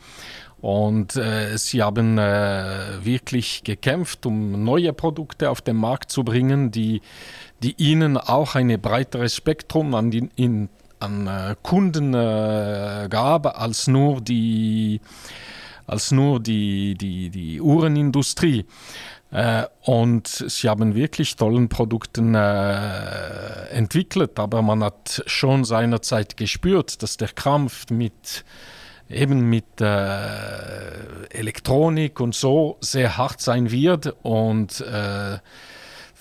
Und 0.64 1.18
äh, 1.18 1.58
sie 1.58 1.84
haben 1.84 2.18
äh, 2.18 3.04
wirklich 3.04 3.66
gekämpft, 3.66 4.26
um 4.26 4.64
neue 4.64 4.94
Produkte 4.94 5.50
auf 5.50 5.60
den 5.60 5.76
Markt 5.76 6.10
zu 6.10 6.24
bringen, 6.24 6.72
die, 6.72 7.02
die 7.62 7.76
ihnen 7.78 8.16
auch 8.16 8.56
ein 8.56 8.80
breiteres 8.82 9.36
Spektrum 9.36 9.94
an, 9.94 10.10
die, 10.10 10.30
in, 10.38 10.70
an 11.02 11.28
äh, 11.28 11.58
Kunden 11.62 12.14
äh, 12.14 13.08
gab, 13.10 13.60
als 13.60 13.88
nur 13.88 14.22
die, 14.22 15.02
als 15.86 16.12
nur 16.12 16.40
die, 16.40 16.96
die, 16.96 17.30
die 17.30 17.60
Uhrenindustrie. 17.60 18.66
Äh, 19.32 19.64
und 19.82 20.28
sie 20.28 20.70
haben 20.70 20.96
wirklich 20.96 21.36
tollen 21.36 21.68
Produkten 21.68 22.36
äh, 22.36 23.68
entwickelt, 23.72 24.40
aber 24.40 24.62
man 24.62 24.82
hat 24.82 25.24
schon 25.26 25.66
seinerzeit 25.66 26.38
gespürt, 26.38 27.04
dass 27.04 27.18
der 27.18 27.28
Kampf 27.28 27.90
mit 27.90 28.46
eben 29.14 29.50
mit 29.50 29.82
äh, 29.82 29.88
Elektronik 31.30 32.20
und 32.20 32.36
so 32.36 32.78
sehr 32.82 33.18
hart 33.18 33.42
sein 33.42 33.72
wird 33.72 34.16
und 34.24 34.82
äh, 34.82 35.38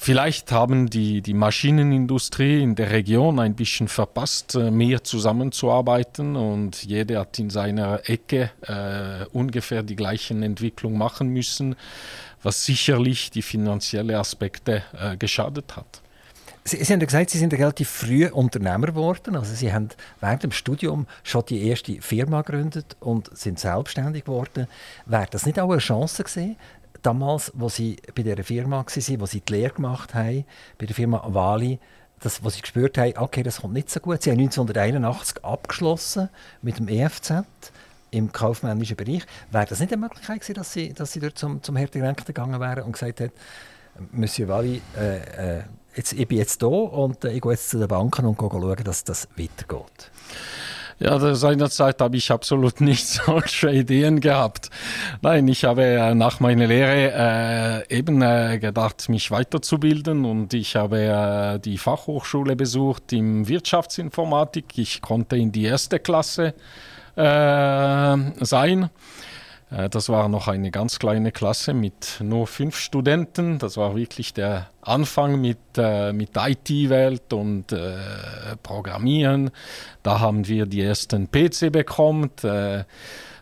Vielleicht 0.05 0.51
haben 0.51 0.91
die, 0.91 1.23
die 1.23 1.33
Maschinenindustrie 1.33 2.61
in 2.61 2.75
der 2.75 2.91
Region 2.91 3.39
ein 3.39 3.55
bisschen 3.55 3.87
verpasst, 3.87 4.57
äh, 4.57 4.73
mehr 4.73 5.05
zusammenzuarbeiten 5.05 6.35
und 6.35 6.83
jeder 6.83 7.21
hat 7.21 7.39
in 7.39 7.51
seiner 7.51 8.01
Ecke 8.11 8.51
äh, 8.63 9.25
ungefähr 9.33 9.85
die 9.85 9.95
gleichen 9.95 10.43
Entwicklungen 10.43 10.99
machen 10.99 11.29
müssen, 11.29 11.77
was 12.43 12.65
sicherlich 12.65 13.31
die 13.31 13.43
finanziellen 13.43 14.17
Aspekte 14.17 14.83
äh, 15.01 15.17
geschadet 15.17 15.77
hat. 15.77 16.03
Sie, 16.65 16.77
Sie 16.83 16.93
haben 16.93 17.01
ja 17.01 17.07
gesagt, 17.07 17.31
Sie 17.31 17.39
sind 17.39 17.53
relativ 17.55 17.89
früh 17.89 18.27
Unternehmer 18.29 18.89
geworden. 18.89 19.37
Also 19.37 19.55
Sie 19.55 19.73
haben 19.73 19.89
während 20.21 20.45
dem 20.45 20.53
Studium 20.53 21.07
schon 21.25 21.45
die 21.47 21.67
erste 21.69 22.01
Firma 22.01 22.43
gegründet 22.43 22.97
und 23.01 23.37
sind 23.37 23.59
selbstständig 23.59 24.25
geworden. 24.25 24.69
Wäre 25.07 25.27
das 25.31 25.45
nicht 25.45 25.59
auch 25.59 25.71
eine 25.71 25.79
Chance 25.79 26.23
gewesen, 26.23 26.57
damals, 27.03 27.51
wo 27.55 27.69
Sie 27.69 27.97
bei 28.15 28.23
dieser 28.23 28.45
Firma 28.45 28.77
waren, 28.77 29.21
wo 29.21 29.27
Sie 29.27 29.41
die 29.41 29.53
Lehre 29.53 29.75
gemacht 29.75 30.15
haben, 30.15 30.45
bei 30.79 30.87
der 30.87 30.95
Firma 30.95 31.23
Wali, 31.27 31.81
das, 32.21 32.45
wo 32.45 32.51
Sie 32.51 32.61
gespürt 32.61 32.97
haben, 32.97 33.15
okay, 33.17 33.43
das 33.43 33.61
kommt 33.61 33.75
nicht 33.75 33.91
so 33.91 33.99
gut. 33.99 34.23
Sie 34.23 34.31
haben 34.31 34.39
1981 34.39 35.45
abgeschlossen 35.45 36.29
mit 36.63 36.79
dem 36.79 36.89
EFZ 36.89 37.43
im 38.13 38.31
kaufmännischen 38.31 38.97
Bereich. 38.97 39.25
Wäre 39.51 39.67
das 39.67 39.81
nicht 39.81 39.93
eine 39.93 40.03
Möglichkeit 40.03 40.41
gewesen, 40.41 40.55
dass 40.55 40.73
Sie, 40.73 40.93
dass 40.93 41.13
Sie 41.13 41.19
dort 41.19 41.39
zum, 41.39 41.63
zum 41.63 41.75
Herr 41.75 41.89
Direktor 41.89 42.27
gegangen 42.27 42.61
wären 42.61 42.85
und 42.85 42.93
gesagt 42.93 43.19
hätten, 43.19 43.35
Monsieur 44.13 44.49
Wali, 44.49 44.81
äh, 44.97 45.59
äh, 45.59 45.63
jetzt, 45.95 46.13
ich 46.13 46.27
bin 46.27 46.39
jetzt 46.39 46.63
da 46.63 46.67
und 46.67 47.25
äh, 47.25 47.33
ich 47.33 47.41
gehe 47.41 47.53
jetzt 47.53 47.71
zu 47.71 47.79
den 47.79 47.89
Banken 47.89 48.27
und 48.27 48.39
schaue, 48.39 48.77
dass 48.77 49.05
das 49.05 49.29
weitergeht. 49.37 50.11
Ja, 50.99 51.35
seinerzeit 51.35 52.01
habe 52.01 52.17
ich 52.17 52.31
absolut 52.31 52.81
nicht 52.81 53.07
solche 53.07 53.71
Ideen 53.71 54.21
gehabt. 54.21 54.71
Nein, 55.21 55.49
ich 55.49 55.65
habe 55.65 55.83
äh, 55.83 56.15
nach 56.15 56.39
meiner 56.39 56.67
Lehre 56.69 57.85
äh, 57.89 57.97
eben 57.97 58.23
äh, 58.23 58.59
gedacht, 58.61 59.09
mich 59.09 59.31
weiterzubilden 59.31 60.25
und 60.25 60.55
ich 60.55 60.77
habe 60.77 61.01
äh, 61.01 61.59
die 61.59 61.79
Fachhochschule 61.79 62.55
besucht 62.55 63.13
im 63.13 63.49
Wirtschaftsinformatik. 63.49 64.79
Ich 64.79 65.03
konnte 65.03 65.37
in 65.37 65.51
die 65.51 65.65
erste 65.65 65.99
Klasse 65.99 66.55
äh, 67.17 68.17
sein. 68.45 68.91
Äh, 69.73 69.89
das 69.89 70.09
war 70.09 70.29
noch 70.29 70.49
eine 70.49 70.71
ganz 70.71 70.99
kleine 70.99 71.33
Klasse 71.33 71.75
mit 71.75 72.19
nur 72.21 72.47
fünf 72.47 72.77
Studenten. 72.77 73.59
Das 73.59 73.77
war 73.77 73.97
wirklich 73.97 74.35
der 74.35 74.69
Anfang 74.83 75.41
mit, 75.41 75.59
äh, 75.77 76.13
mit 76.13 76.31
IT-Welt 76.37 77.33
und 77.33 77.73
äh, 77.73 77.97
Programmieren. 78.63 79.51
Da 80.03 80.21
haben 80.21 80.47
wir 80.47 80.67
die 80.67 80.83
ersten 80.83 81.31
PC 81.31 81.73
bekommen. 81.73 82.31
Äh, 82.43 82.85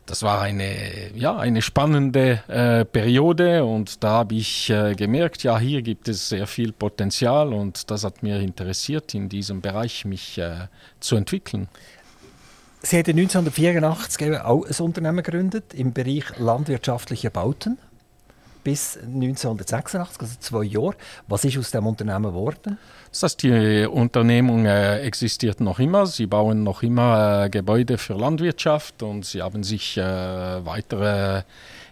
das 0.06 0.24
war 0.24 0.40
eine, 0.40 1.14
ja, 1.14 1.36
eine 1.36 1.62
spannende 1.62 2.42
äh, 2.48 2.84
Periode 2.84 3.64
und 3.64 4.02
da 4.02 4.10
habe 4.10 4.34
ich 4.34 4.68
äh, 4.68 4.96
gemerkt, 4.96 5.44
ja, 5.44 5.56
hier 5.56 5.82
gibt 5.82 6.08
es 6.08 6.28
sehr 6.28 6.48
viel 6.48 6.72
Potenzial 6.72 7.52
und 7.52 7.92
das 7.92 8.02
hat 8.02 8.20
mir 8.24 8.40
interessiert, 8.40 9.14
in 9.14 9.28
diesem 9.28 9.60
Bereich 9.60 10.04
mich 10.04 10.40
zu 10.98 11.14
entwickeln. 11.14 11.68
Sie 12.82 12.96
haben 12.96 13.18
1984 13.18 14.40
auch 14.40 14.64
ein 14.64 14.84
Unternehmen 14.84 15.22
gegründet 15.22 15.74
im 15.74 15.92
Bereich 15.92 16.24
landwirtschaftliche 16.38 17.30
Bauten 17.30 17.78
bis 18.64 18.96
1986, 18.96 20.20
also 20.20 20.34
zwei 20.40 20.64
Jahre. 20.64 20.94
Was 21.28 21.44
ist 21.44 21.58
aus 21.58 21.70
dem 21.70 21.86
Unternehmen 21.86 22.24
geworden? 22.24 22.78
Das 23.10 23.22
heißt, 23.22 23.42
die 23.42 23.86
Unternehmung 23.86 24.64
äh, 24.64 25.00
existiert 25.00 25.60
noch 25.60 25.78
immer. 25.78 26.06
Sie 26.06 26.26
bauen 26.26 26.62
noch 26.62 26.82
immer 26.82 27.44
äh, 27.44 27.50
Gebäude 27.50 27.98
für 27.98 28.14
Landwirtschaft 28.14 29.02
und 29.02 29.26
sie 29.26 29.42
haben 29.42 29.62
sich 29.62 29.98
äh, 29.98 30.02
weiter 30.64 31.44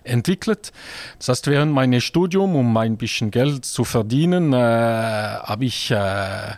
entwickelt. 0.04 0.72
Das 1.18 1.28
heißt, 1.28 1.46
während 1.48 1.72
meines 1.72 2.04
Studiums, 2.04 2.56
um 2.56 2.76
ein 2.76 2.96
bisschen 2.96 3.30
Geld 3.30 3.64
zu 3.64 3.84
verdienen, 3.84 4.52
äh, 4.52 4.56
habe 4.56 5.64
ich 5.64 5.90
äh, 5.90 6.54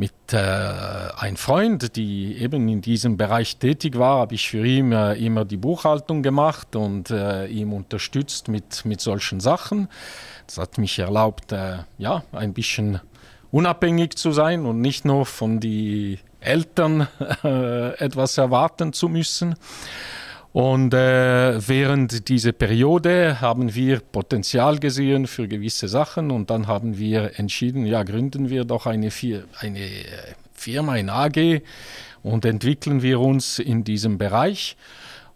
mit 0.00 0.32
äh, 0.32 0.38
einem 0.38 1.36
Freund, 1.36 1.94
die 1.94 2.38
eben 2.38 2.66
in 2.70 2.80
diesem 2.80 3.18
Bereich 3.18 3.58
tätig 3.58 3.98
war, 3.98 4.20
habe 4.20 4.34
ich 4.34 4.48
für 4.48 4.64
ihn 4.64 4.92
äh, 4.92 5.12
immer 5.12 5.44
die 5.44 5.58
Buchhaltung 5.58 6.22
gemacht 6.22 6.74
und 6.74 7.10
äh, 7.10 7.46
ihm 7.48 7.74
unterstützt 7.74 8.48
mit, 8.48 8.86
mit 8.86 9.02
solchen 9.02 9.40
Sachen. 9.40 9.88
Das 10.46 10.56
hat 10.56 10.78
mich 10.78 10.98
erlaubt, 10.98 11.52
äh, 11.52 11.80
ja, 11.98 12.24
ein 12.32 12.54
bisschen 12.54 13.00
unabhängig 13.50 14.16
zu 14.16 14.32
sein 14.32 14.64
und 14.64 14.80
nicht 14.80 15.04
nur 15.04 15.26
von 15.26 15.60
den 15.60 16.18
Eltern 16.40 17.06
äh, 17.44 17.90
etwas 17.98 18.38
erwarten 18.38 18.94
zu 18.94 19.10
müssen. 19.10 19.54
Und 20.52 20.92
äh, 20.94 21.68
während 21.68 22.28
dieser 22.28 22.50
Periode 22.50 23.40
haben 23.40 23.72
wir 23.72 24.00
Potenzial 24.00 24.80
gesehen 24.80 25.28
für 25.28 25.46
gewisse 25.46 25.86
Sachen 25.86 26.32
und 26.32 26.50
dann 26.50 26.66
haben 26.66 26.98
wir 26.98 27.38
entschieden, 27.38 27.86
ja, 27.86 28.02
gründen 28.02 28.50
wir 28.50 28.64
doch 28.64 28.86
eine, 28.86 29.10
eine 29.60 29.78
äh, 29.78 30.04
Firma, 30.52 30.92
eine 30.92 31.12
AG 31.12 31.62
und 32.24 32.44
entwickeln 32.44 33.00
wir 33.00 33.20
uns 33.20 33.60
in 33.60 33.84
diesem 33.84 34.18
Bereich. 34.18 34.76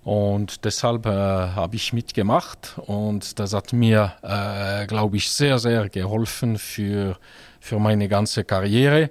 Und 0.03 0.65
deshalb 0.65 1.07
äh, 1.07 1.11
habe 1.11 1.77
ich 1.77 1.93
mitgemacht 1.93 2.75
und 2.77 3.39
das 3.39 3.55
hat 3.55 3.73
mir, 3.73 4.13
äh, 4.23 4.87
glaube 4.87 5.17
ich, 5.17 5.31
sehr, 5.31 5.59
sehr 5.59 5.89
geholfen 5.89 6.59
für, 6.59 7.17
für 7.61 7.79
meine 7.79 8.09
ganze 8.09 8.45
Karriere, 8.45 9.11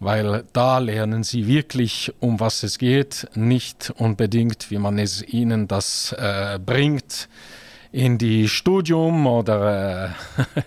weil 0.00 0.44
da 0.52 0.78
lernen 0.78 1.22
sie 1.24 1.46
wirklich, 1.46 2.12
um 2.20 2.38
was 2.40 2.62
es 2.62 2.78
geht, 2.78 3.28
nicht 3.34 3.92
unbedingt, 3.96 4.70
wie 4.70 4.78
man 4.78 4.98
es 4.98 5.22
ihnen 5.22 5.68
das 5.68 6.12
äh, 6.18 6.58
bringt 6.64 7.28
in 7.92 8.18
die 8.18 8.48
Studium 8.48 9.26
oder 9.26 10.14
äh, 10.56 10.62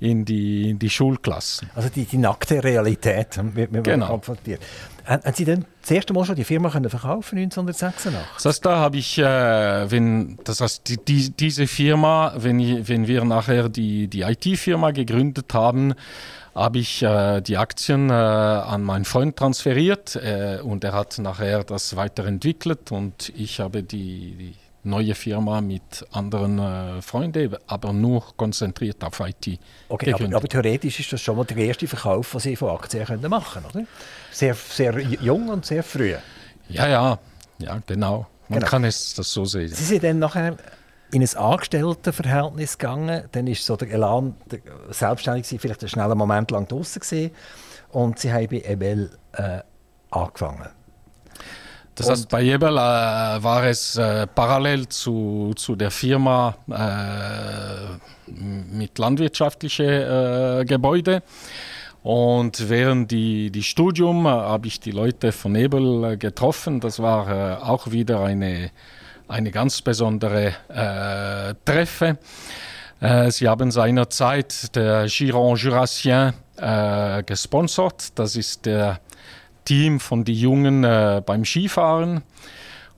in, 0.00 0.24
die, 0.24 0.70
in 0.70 0.78
die 0.78 0.90
Schulklassen. 0.90 1.68
Also 1.74 1.88
die, 1.88 2.04
die 2.04 2.18
nackte 2.18 2.62
Realität 2.62 3.40
wird 3.54 3.72
man 3.72 3.82
Genau. 3.82 4.06
konfrontiert. 4.06 4.60
Haben 5.04 5.34
Sie 5.34 5.44
dann 5.44 5.64
das 5.80 5.90
erste 5.90 6.12
Mal 6.12 6.24
schon 6.24 6.36
die 6.36 6.44
Firma 6.44 6.70
können 6.70 6.88
verkaufen 6.88 7.38
1986? 7.38 8.12
Das 8.34 8.44
heißt, 8.44 8.64
da 8.64 8.76
habe 8.76 8.98
ich, 8.98 9.18
äh, 9.18 9.90
wenn, 9.90 10.38
das 10.44 10.60
heißt, 10.60 10.88
die, 10.88 10.98
die, 10.98 11.30
diese 11.30 11.66
Firma, 11.66 12.34
wenn, 12.36 12.60
ich, 12.60 12.88
wenn 12.88 13.08
wir 13.08 13.24
nachher 13.24 13.68
die, 13.68 14.06
die 14.06 14.20
IT-Firma 14.20 14.92
gegründet 14.92 15.52
haben, 15.52 15.94
habe 16.60 16.78
ich 16.78 17.02
äh, 17.02 17.40
die 17.40 17.56
Aktien 17.56 18.10
äh, 18.10 18.12
an 18.12 18.82
meinen 18.82 19.04
Freund 19.04 19.36
transferiert 19.36 20.16
äh, 20.16 20.58
und 20.62 20.84
er 20.84 20.92
hat 20.92 21.18
nachher 21.18 21.64
das 21.64 21.96
weiterentwickelt 21.96 22.92
und 22.92 23.32
ich 23.36 23.60
habe 23.60 23.82
die, 23.82 24.34
die 24.38 24.54
neue 24.82 25.14
Firma 25.14 25.60
mit 25.60 26.06
anderen 26.12 26.58
äh, 26.58 27.02
Freunden, 27.02 27.56
aber 27.66 27.92
nur 27.92 28.24
konzentriert 28.36 29.02
auf 29.04 29.20
IT 29.20 29.58
Okay, 29.88 30.12
aber, 30.14 30.36
aber 30.36 30.48
theoretisch 30.48 31.00
ist 31.00 31.12
das 31.12 31.20
schon 31.20 31.36
mal 31.36 31.44
der 31.44 31.56
erste 31.56 31.86
Verkauf, 31.86 32.30
den 32.32 32.40
Sie 32.40 32.56
von 32.56 32.70
Aktien 32.70 33.04
können 33.06 33.30
machen 33.30 33.64
oder? 33.72 33.84
Sehr, 34.30 34.54
sehr 34.54 34.98
jung 35.00 35.48
und 35.48 35.66
sehr 35.66 35.82
früh. 35.82 36.14
ja, 36.68 36.86
ja, 36.88 37.18
ja, 37.58 37.78
genau. 37.86 38.26
Man 38.48 38.58
Genau. 38.58 38.70
kann 38.70 38.84
es 38.84 39.14
das 39.14 39.32
so 39.32 39.44
sehen. 39.44 39.68
Sie 39.68 39.84
sind 39.84 40.02
dann 40.02 40.18
nachher 40.18 40.56
in 41.12 41.22
ein 41.22 41.36
Angestelltenverhältnis 41.36 42.78
gegangen. 42.78 43.24
Dann 43.32 43.46
ist 43.46 43.64
so 43.64 43.76
der 43.76 43.90
Elan 43.90 44.34
der, 44.50 44.60
selbstständig 44.90 45.44
gewesen, 45.44 45.60
vielleicht 45.60 45.82
einen 45.82 45.88
schnellen 45.88 46.18
Moment 46.18 46.50
lang 46.50 46.68
draußen 46.68 47.00
gesehen 47.00 47.30
und 47.90 48.18
Sie 48.18 48.32
haben 48.32 48.48
bei 48.48 48.62
Ebel 48.66 49.10
äh, 49.32 49.60
angefangen. 50.10 50.68
Das 51.94 52.08
heißt, 52.08 52.28
bei 52.30 52.40
Jebel 52.40 52.76
äh, 52.78 52.80
war 52.80 53.64
es 53.64 53.96
äh, 53.96 54.26
parallel 54.26 54.88
zu, 54.88 55.52
zu 55.54 55.76
der 55.76 55.90
Firma 55.90 56.56
äh, 56.70 58.30
mit 58.30 58.98
landwirtschaftlichen 58.98 59.86
äh, 59.86 60.64
Gebäude. 60.66 61.22
Und 62.02 62.70
während 62.70 63.10
die, 63.10 63.50
die 63.50 63.62
Studium 63.62 64.24
äh, 64.24 64.30
habe 64.30 64.68
ich 64.68 64.80
die 64.80 64.92
Leute 64.92 65.32
von 65.32 65.54
Ebel 65.54 66.04
äh, 66.04 66.16
getroffen. 66.16 66.80
Das 66.80 67.00
war 67.00 67.68
auch 67.68 67.90
wieder 67.90 68.20
eine, 68.22 68.70
eine 69.30 69.50
ganz 69.50 69.80
besondere 69.80 70.54
äh, 70.68 71.54
Treffe. 71.64 72.18
Äh, 73.00 73.30
sie 73.30 73.48
haben 73.48 73.70
seinerzeit 73.70 74.74
der 74.74 75.06
Giron 75.06 75.56
Jurassien 75.56 76.34
äh, 76.56 77.22
gesponsert. 77.22 78.18
Das 78.18 78.36
ist 78.36 78.66
der 78.66 79.00
Team 79.64 80.00
von 80.00 80.24
den 80.24 80.34
Jungen 80.34 80.84
äh, 80.84 81.22
beim 81.24 81.44
Skifahren. 81.44 82.22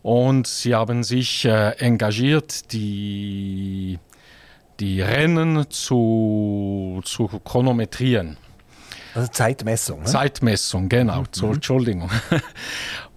Und 0.03 0.47
sie 0.49 0.75
haben 0.75 1.05
sich 1.05 1.45
äh, 1.45 1.71
engagiert, 1.79 2.73
die, 2.73 3.99
die 4.81 5.01
Rennen 5.01 5.71
zu, 5.71 7.01
zu 7.05 7.29
chronometrieren. 7.29 8.37
Also 9.15 9.29
Zeitmessung. 9.29 10.01
Ne? 10.01 10.07
Zeitmessung, 10.07 10.89
genau. 10.89 11.25
So, 11.31 11.53
Entschuldigung. 11.53 12.11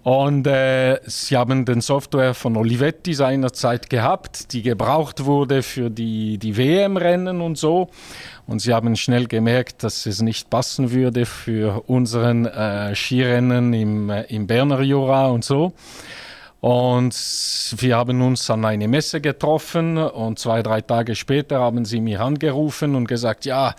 Und 0.06 0.46
äh, 0.46 1.00
sie 1.06 1.36
haben 1.36 1.64
den 1.64 1.80
Software 1.80 2.32
von 2.32 2.56
Olivetti 2.56 3.12
seinerzeit 3.12 3.90
gehabt, 3.90 4.52
die 4.52 4.62
gebraucht 4.62 5.24
wurde 5.24 5.64
für 5.64 5.90
die, 5.90 6.38
die 6.38 6.56
WM-Rennen 6.56 7.40
und 7.40 7.58
so. 7.58 7.90
Und 8.46 8.60
sie 8.60 8.72
haben 8.72 8.94
schnell 8.94 9.26
gemerkt, 9.26 9.82
dass 9.82 10.06
es 10.06 10.22
nicht 10.22 10.48
passen 10.48 10.92
würde 10.92 11.26
für 11.26 11.82
unseren 11.88 12.46
äh, 12.46 12.94
Skirennen 12.94 13.72
im, 13.72 14.08
äh, 14.08 14.22
im 14.28 14.46
Berner 14.46 14.80
Jura 14.82 15.26
und 15.26 15.44
so. 15.44 15.72
Und 16.60 17.12
wir 17.76 17.96
haben 17.96 18.22
uns 18.22 18.48
an 18.48 18.64
eine 18.64 18.86
Messe 18.86 19.20
getroffen 19.20 19.98
und 19.98 20.38
zwei, 20.38 20.62
drei 20.62 20.82
Tage 20.82 21.16
später 21.16 21.58
haben 21.58 21.84
sie 21.84 22.00
mich 22.00 22.20
angerufen 22.20 22.94
und 22.94 23.08
gesagt, 23.08 23.44
ja, 23.44 23.74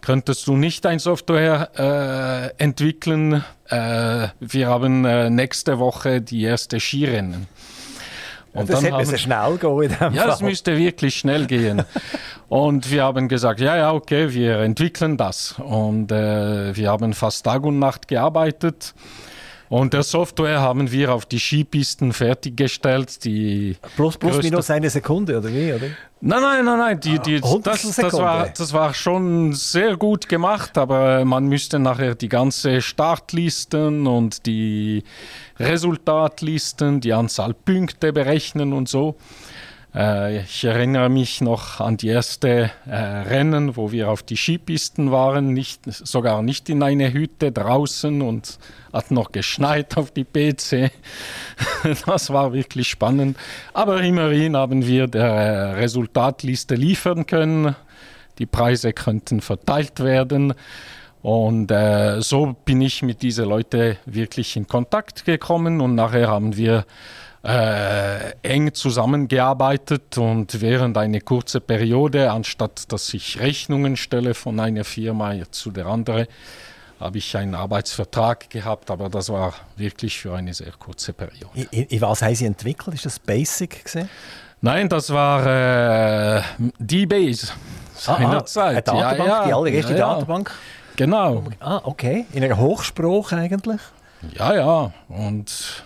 könntest 0.00 0.46
du 0.46 0.56
nicht 0.56 0.86
ein 0.86 0.98
Software 0.98 1.70
äh, 2.58 2.62
entwickeln? 2.62 3.44
Äh, 3.68 4.28
wir 4.40 4.68
haben 4.68 5.04
äh, 5.04 5.30
nächste 5.30 5.78
Woche 5.78 6.20
die 6.20 6.42
erste 6.42 6.80
Skirennen. 6.80 7.46
Und 8.54 8.70
das 8.70 8.82
hätte 8.82 8.92
haben- 8.94 9.00
müssen 9.00 9.18
schnell 9.18 9.56
gehen 9.58 9.82
in 9.82 9.88
dem 9.90 10.14
ja, 10.14 10.34
Fall. 10.34 10.46
müsste 10.48 10.76
wirklich 10.76 11.16
schnell 11.16 11.46
gehen. 11.46 11.82
Und 12.48 12.90
wir 12.90 13.04
haben 13.04 13.28
gesagt, 13.28 13.60
ja, 13.60 13.76
ja, 13.76 13.92
okay, 13.92 14.32
wir 14.32 14.58
entwickeln 14.60 15.16
das. 15.16 15.54
Und 15.58 16.10
äh, 16.10 16.74
wir 16.74 16.90
haben 16.90 17.12
fast 17.12 17.44
Tag 17.44 17.64
und 17.64 17.78
Nacht 17.78 18.08
gearbeitet. 18.08 18.94
Und 19.68 19.92
der 19.92 20.02
Software 20.02 20.60
haben 20.60 20.90
wir 20.90 21.12
auf 21.12 21.26
die 21.26 21.38
Skipisten 21.38 22.12
fertiggestellt. 22.12 23.24
Die 23.24 23.76
Plus, 23.96 24.16
plus 24.16 24.42
minus 24.42 24.70
eine 24.70 24.88
Sekunde, 24.88 25.38
oder 25.38 25.52
wie? 25.52 25.72
Oder? 25.72 25.86
Nein, 26.20 26.42
nein, 26.42 26.64
nein, 26.64 26.78
nein. 26.78 27.00
Die, 27.00 27.18
die, 27.18 27.40
das, 27.40 27.50
Hundertstel 27.50 28.04
das, 28.04 28.12
war, 28.14 28.48
das 28.48 28.72
war 28.72 28.94
schon 28.94 29.52
sehr 29.52 29.96
gut 29.96 30.28
gemacht, 30.28 30.76
aber 30.78 31.24
man 31.24 31.46
müsste 31.46 31.78
nachher 31.78 32.14
die 32.14 32.28
ganze 32.28 32.80
Startlisten 32.80 34.06
und 34.06 34.46
die 34.46 35.04
Resultatlisten, 35.60 37.00
die 37.00 37.12
Anzahl 37.12 37.54
Punkte 37.54 38.12
berechnen 38.12 38.72
und 38.72 38.88
so. 38.88 39.16
Äh, 39.94 40.42
ich 40.42 40.64
erinnere 40.64 41.08
mich 41.08 41.40
noch 41.40 41.80
an 41.80 41.96
die 41.96 42.08
erste 42.08 42.70
äh, 42.86 42.96
Rennen, 42.96 43.76
wo 43.76 43.92
wir 43.92 44.10
auf 44.10 44.22
die 44.22 44.36
Skipisten 44.36 45.10
waren, 45.10 45.52
nicht, 45.52 45.82
sogar 45.86 46.42
nicht 46.42 46.68
in 46.68 46.82
eine 46.82 47.12
Hütte 47.12 47.52
draußen 47.52 48.22
und 48.22 48.58
hat 48.92 49.10
noch 49.10 49.32
geschneit 49.32 49.96
auf 49.96 50.10
die 50.10 50.24
PC. 50.24 50.90
Das 52.06 52.30
war 52.30 52.52
wirklich 52.52 52.88
spannend. 52.88 53.36
Aber 53.72 54.02
immerhin 54.02 54.56
haben 54.56 54.86
wir 54.86 55.06
der 55.06 55.24
äh, 55.24 55.70
Resultatliste 55.74 56.74
liefern 56.74 57.26
können. 57.26 57.76
Die 58.38 58.46
Preise 58.46 58.92
könnten 58.92 59.40
verteilt 59.40 60.00
werden. 60.00 60.54
Und 61.22 61.70
äh, 61.70 62.20
so 62.20 62.56
bin 62.64 62.80
ich 62.80 63.02
mit 63.02 63.22
diesen 63.22 63.46
Leuten 63.46 63.96
wirklich 64.06 64.56
in 64.56 64.66
Kontakt 64.66 65.24
gekommen 65.24 65.80
und 65.80 65.94
nachher 65.94 66.28
haben 66.28 66.56
wir 66.56 66.84
äh, 67.44 68.32
eng 68.42 68.74
zusammengearbeitet 68.74 70.18
und 70.18 70.60
während 70.60 70.96
einer 70.96 71.20
kurzen 71.20 71.62
Periode, 71.62 72.30
anstatt 72.30 72.92
dass 72.92 73.12
ich 73.14 73.40
Rechnungen 73.40 73.96
stelle 73.96 74.34
von 74.34 74.58
einer 74.60 74.84
Firma 74.84 75.34
zu 75.50 75.70
der 75.70 75.86
anderen, 75.86 76.26
habe 77.00 77.18
ich 77.18 77.36
einen 77.36 77.54
Arbeitsvertrag 77.54 78.50
gehabt, 78.50 78.90
aber 78.90 79.08
das 79.08 79.28
war 79.28 79.54
wirklich 79.76 80.18
für 80.18 80.34
eine 80.34 80.52
sehr 80.52 80.72
kurze 80.72 81.12
Periode. 81.12 81.50
In, 81.54 81.66
in, 81.70 81.84
in 81.84 82.00
was 82.00 82.22
haben 82.22 82.34
Sie 82.34 82.46
entwickelt? 82.46 82.94
Ist 82.94 83.06
das 83.06 83.18
Basic 83.18 83.84
gesehen? 83.84 84.08
Nein, 84.60 84.88
das 84.88 85.10
war 85.10 86.38
äh, 86.38 86.42
D-Base 86.78 87.52
seinerzeit. 87.94 88.88
Eine 88.88 89.00
Datenbank, 89.00 89.18
Ja, 89.18 89.40
ja, 89.40 89.46
die 89.46 89.54
allererste 89.54 89.92
ja. 89.92 89.98
Datenbank. 89.98 90.50
Genau. 90.96 91.44
Ah, 91.60 91.80
okay. 91.84 92.26
In 92.32 92.42
einer 92.42 92.58
Hochspruch 92.58 93.30
eigentlich. 93.32 93.80
Ja, 94.36 94.54
ja. 94.54 94.92
Und 95.08 95.84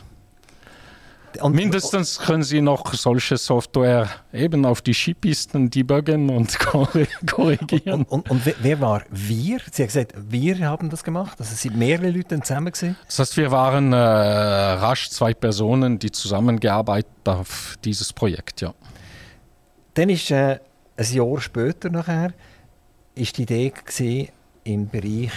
Und, 1.40 1.54
mindestens 1.54 2.18
können 2.18 2.42
Sie 2.42 2.60
noch 2.60 2.92
solche 2.94 3.36
Software 3.36 4.08
eben 4.32 4.64
auf 4.66 4.82
die 4.82 4.92
Skipisten 4.94 5.70
debuggen 5.70 6.28
und 6.30 6.50
korri- 6.58 7.08
korrigieren. 7.30 8.02
Und, 8.04 8.28
und, 8.28 8.30
und 8.30 8.54
wer- 8.60 8.80
war 8.80 9.02
wir? 9.10 9.58
Sie 9.70 9.82
haben 9.82 9.86
gesagt, 9.88 10.14
wir 10.16 10.58
haben 10.68 10.90
das 10.90 11.04
gemacht. 11.04 11.36
Also 11.38 11.52
es 11.52 11.62
sind 11.62 11.76
mehrere 11.76 12.10
Leute 12.10 12.40
zusammen 12.40 12.72
gewesen. 12.72 12.96
Das 13.06 13.18
heißt, 13.18 13.36
wir 13.36 13.50
waren 13.50 13.92
äh, 13.92 13.96
rasch 13.96 15.10
zwei 15.10 15.34
Personen, 15.34 15.98
die 15.98 16.10
zusammengearbeitet 16.10 17.10
auf 17.24 17.76
dieses 17.84 18.12
Projekt, 18.12 18.60
ja. 18.60 18.74
Dann 19.94 20.08
ist 20.08 20.30
äh, 20.30 20.58
ein 20.96 21.12
Jahr 21.12 21.40
später 21.40 21.90
nachher 21.90 22.32
ist 23.14 23.36
die 23.38 23.42
Idee 23.42 23.70
gewesen, 23.70 24.28
im 24.64 24.88
Bereich 24.88 25.30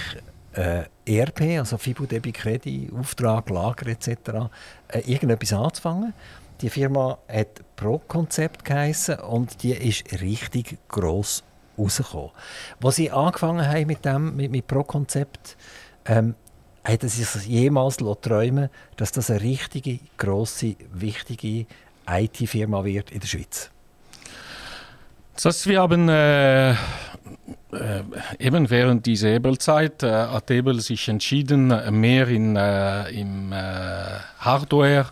äh, 0.56 0.84
ERP, 1.06 1.60
also 1.60 1.78
Fibu 1.78 2.06
Debit 2.06 2.36
Credit, 2.36 2.92
Auftrag, 2.94 3.50
Lager 3.50 3.88
etc. 3.88 4.10
Äh, 4.88 5.00
irgendetwas 5.06 5.54
anzufangen. 5.54 6.14
Die 6.62 6.70
Firma 6.70 7.18
hat 7.28 7.62
Pro-Konzept 7.76 8.64
geheissen 8.64 9.20
und 9.20 9.62
die 9.62 9.74
ist 9.74 10.22
richtig 10.22 10.78
gross 10.88 11.44
rausgekommen. 11.78 12.32
Als 12.82 12.96
sie 12.96 13.12
angefangen 13.12 13.68
haben 13.68 13.88
mit 13.88 14.06
dem, 14.06 14.36
mit, 14.36 14.52
mit 14.52 14.68
Pro-Konzept, 14.68 15.58
ähm, 16.06 16.36
hätten 16.84 17.10
sie 17.10 17.24
sich 17.24 17.46
jemals 17.48 17.98
träumen 17.98 18.70
dass 18.96 19.12
das 19.12 19.30
eine 19.30 19.42
richtige, 19.42 20.00
grosse, 20.18 20.76
wichtige 20.94 21.66
IT-Firma 22.08 22.86
wird 22.86 23.12
in 23.12 23.20
der 23.20 23.28
Schweiz? 23.28 23.72
Das 25.42 25.68
wir 25.68 25.82
haben 25.82 26.08
äh, 26.08 26.76
äh, 27.72 28.04
eben 28.40 28.70
während 28.70 29.06
dieser 29.06 29.30
Ebel-Zeit 29.30 30.04
äh, 30.04 30.12
hat 30.12 30.52
Ebel 30.52 30.80
sich 30.80 31.08
entschieden, 31.10 31.74
mehr 32.00 32.28
in, 32.28 32.56
äh, 32.56 33.10
im 33.10 33.52
äh, 33.52 33.56
Hardware 34.40 35.08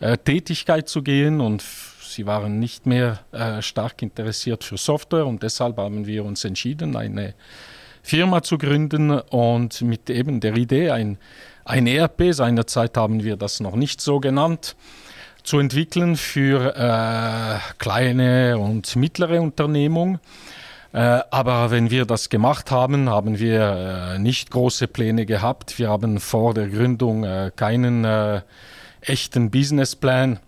äh, 0.00 0.16
Tätigkeit 0.18 0.88
zu 0.88 1.02
gehen 1.02 1.40
und 1.40 1.62
sie 1.62 2.26
waren 2.26 2.58
nicht 2.58 2.86
mehr 2.86 3.20
äh, 3.32 3.62
stark 3.62 4.02
interessiert 4.02 4.64
für 4.64 4.76
Software 4.76 5.26
und 5.26 5.42
deshalb 5.42 5.78
haben 5.78 6.06
wir 6.06 6.24
uns 6.24 6.44
entschieden, 6.44 6.96
eine 6.96 7.34
Firma 8.02 8.42
zu 8.42 8.58
gründen 8.58 9.10
und 9.10 9.80
mit 9.82 10.10
eben 10.10 10.40
der 10.40 10.56
Idee, 10.56 10.90
ein, 10.90 11.18
ein 11.64 11.86
ERP, 11.86 12.32
seinerzeit 12.34 12.96
haben 12.96 13.22
wir 13.22 13.36
das 13.36 13.60
noch 13.60 13.76
nicht 13.76 14.00
so 14.00 14.18
genannt, 14.18 14.74
zu 15.44 15.58
entwickeln 15.58 16.16
für 16.16 16.74
äh, 16.76 17.58
kleine 17.78 18.58
und 18.58 18.96
mittlere 18.96 19.40
Unternehmungen. 19.40 20.18
Äh, 20.92 21.20
aber 21.30 21.70
wenn 21.70 21.90
wir 21.90 22.04
das 22.04 22.28
gemacht 22.28 22.70
haben, 22.70 23.08
haben 23.08 23.38
wir 23.38 24.14
äh, 24.14 24.18
nicht 24.18 24.50
große 24.50 24.88
Pläne 24.88 25.24
gehabt. 25.24 25.78
Wir 25.78 25.88
haben 25.88 26.20
vor 26.20 26.52
der 26.52 26.68
Gründung 26.68 27.24
äh, 27.24 27.50
keinen 27.54 28.42
echten 29.00 29.50
Businessplan 29.50 30.38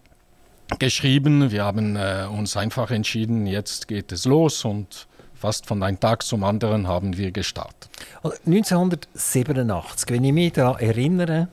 geschrieben. 0.78 1.50
Wir 1.50 1.64
haben 1.64 1.96
uns 1.96 2.57
einfach 2.57 2.90
entschieden, 2.90 3.46
jetzt 3.46 3.88
geht 3.88 4.12
es 4.12 4.24
los 4.26 4.64
und 4.64 5.09
fast 5.35 5.66
von 5.66 5.83
einem 5.83 5.98
Tag 5.98 6.22
zum 6.22 6.44
anderen 6.44 6.87
haben 6.87 7.16
wir 7.16 7.33
gestartet. 7.33 7.90
1987, 8.22 10.11
wenn 10.11 10.24
ich 10.24 10.33
mich 10.33 10.52
daran 10.52 10.80
erinnere, 10.80 11.48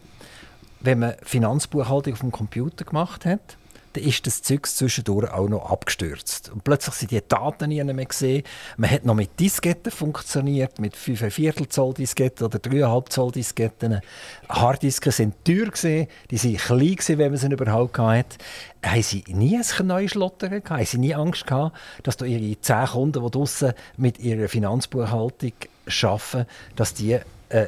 wenn 0.79 0.99
man 0.99 1.15
Finanzbuchhaltung 1.23 2.13
auf 2.13 2.19
dem 2.19 2.31
Computer 2.31 2.85
gemacht 2.85 3.25
hat, 3.25 3.57
dann 3.93 4.03
ist 4.03 4.25
das 4.25 4.41
Zeug 4.41 4.65
zwischendurch 4.67 5.31
auch 5.31 5.47
noch 5.47 5.69
abgestürzt. 5.69 6.49
Und 6.49 6.63
plötzlich 6.63 6.95
sind 6.95 7.11
die 7.11 7.21
Daten 7.27 7.69
nie 7.69 7.83
mehr 7.83 8.05
gesehen. 8.05 8.43
Man 8.77 8.89
hat 8.89 9.05
noch 9.05 9.15
mit 9.15 9.39
Disketten 9.39 9.91
funktioniert, 9.91 10.79
mit 10.79 10.95
5,25 10.95 11.69
Zoll 11.69 11.93
Disketten 11.93 12.45
oder 12.45 12.59
3,5 12.59 13.09
Zoll 13.09 13.31
Disketten. 13.31 14.01
Harddisken 14.49 15.11
sind 15.11 15.45
teuer 15.45 15.67
gewesen, 15.67 16.07
die 16.29 16.37
sind 16.37 16.57
klein 16.57 16.95
gewesen, 16.95 17.17
wenn 17.17 17.31
man 17.31 17.37
sie 17.37 17.47
überhaupt 17.47 17.97
hatte. 17.97 18.37
Haben 18.83 19.03
Sie 19.03 19.23
nie 19.27 19.57
ein 19.57 19.87
neues 19.87 20.11
Schlottern 20.11 20.49
gehabt? 20.49 20.69
Haben 20.69 20.85
Sie 20.85 20.97
nie 20.97 21.13
Angst 21.13 21.45
gehabt, 21.45 21.77
dass 22.03 22.17
da 22.17 22.25
Ihre 22.25 22.59
10 22.59 22.85
Kunden, 22.87 23.23
die 23.23 23.31
draussen 23.31 23.73
mit 23.97 24.19
ihrer 24.19 24.47
Finanzbuchhaltung 24.47 25.53
arbeiten, 26.01 26.47
dass 26.75 26.93
die 26.93 27.19
äh, 27.49 27.67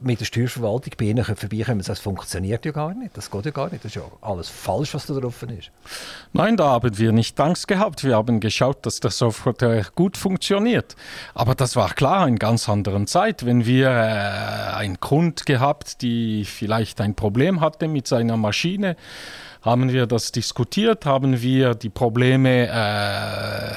mit 0.00 0.20
der 0.20 0.24
Steuerverwaltung 0.24 0.92
bei 0.98 1.06
Ihnen 1.06 1.24
vorbeikommen. 1.24 1.82
Das 1.86 1.98
funktioniert 1.98 2.64
ja 2.64 2.72
gar 2.72 2.94
nicht. 2.94 3.16
Das 3.16 3.30
geht 3.30 3.44
ja 3.46 3.50
gar 3.50 3.70
nicht. 3.70 3.84
Das 3.84 3.90
ist 3.90 3.96
ja 3.96 4.02
alles 4.20 4.48
falsch, 4.48 4.94
was 4.94 5.06
da 5.06 5.14
drauf 5.14 5.42
ist. 5.42 5.70
Nein, 6.32 6.56
da 6.56 6.70
haben 6.70 6.98
wir 6.98 7.12
nicht 7.12 7.38
Angst 7.40 7.68
gehabt. 7.68 8.04
Wir 8.04 8.16
haben 8.16 8.40
geschaut, 8.40 8.84
dass 8.84 9.00
der 9.00 9.10
Software 9.10 9.86
gut 9.94 10.16
funktioniert. 10.16 10.96
Aber 11.34 11.54
das 11.54 11.76
war 11.76 11.94
klar 11.94 12.28
in 12.28 12.38
ganz 12.38 12.68
anderen 12.68 13.06
Zeit. 13.06 13.46
Wenn 13.46 13.64
wir 13.66 13.88
äh, 13.88 14.74
einen 14.76 15.00
Kund 15.00 15.46
gehabt, 15.46 16.02
die 16.02 16.44
vielleicht 16.44 17.00
ein 17.00 17.14
Problem 17.14 17.60
hatte 17.60 17.88
mit 17.88 18.06
seiner 18.06 18.36
Maschine, 18.36 18.96
haben 19.62 19.92
wir 19.92 20.06
das 20.06 20.30
diskutiert, 20.30 21.06
haben 21.06 21.42
wir 21.42 21.74
die 21.74 21.90
Probleme 21.90 22.68
äh, 22.68 23.74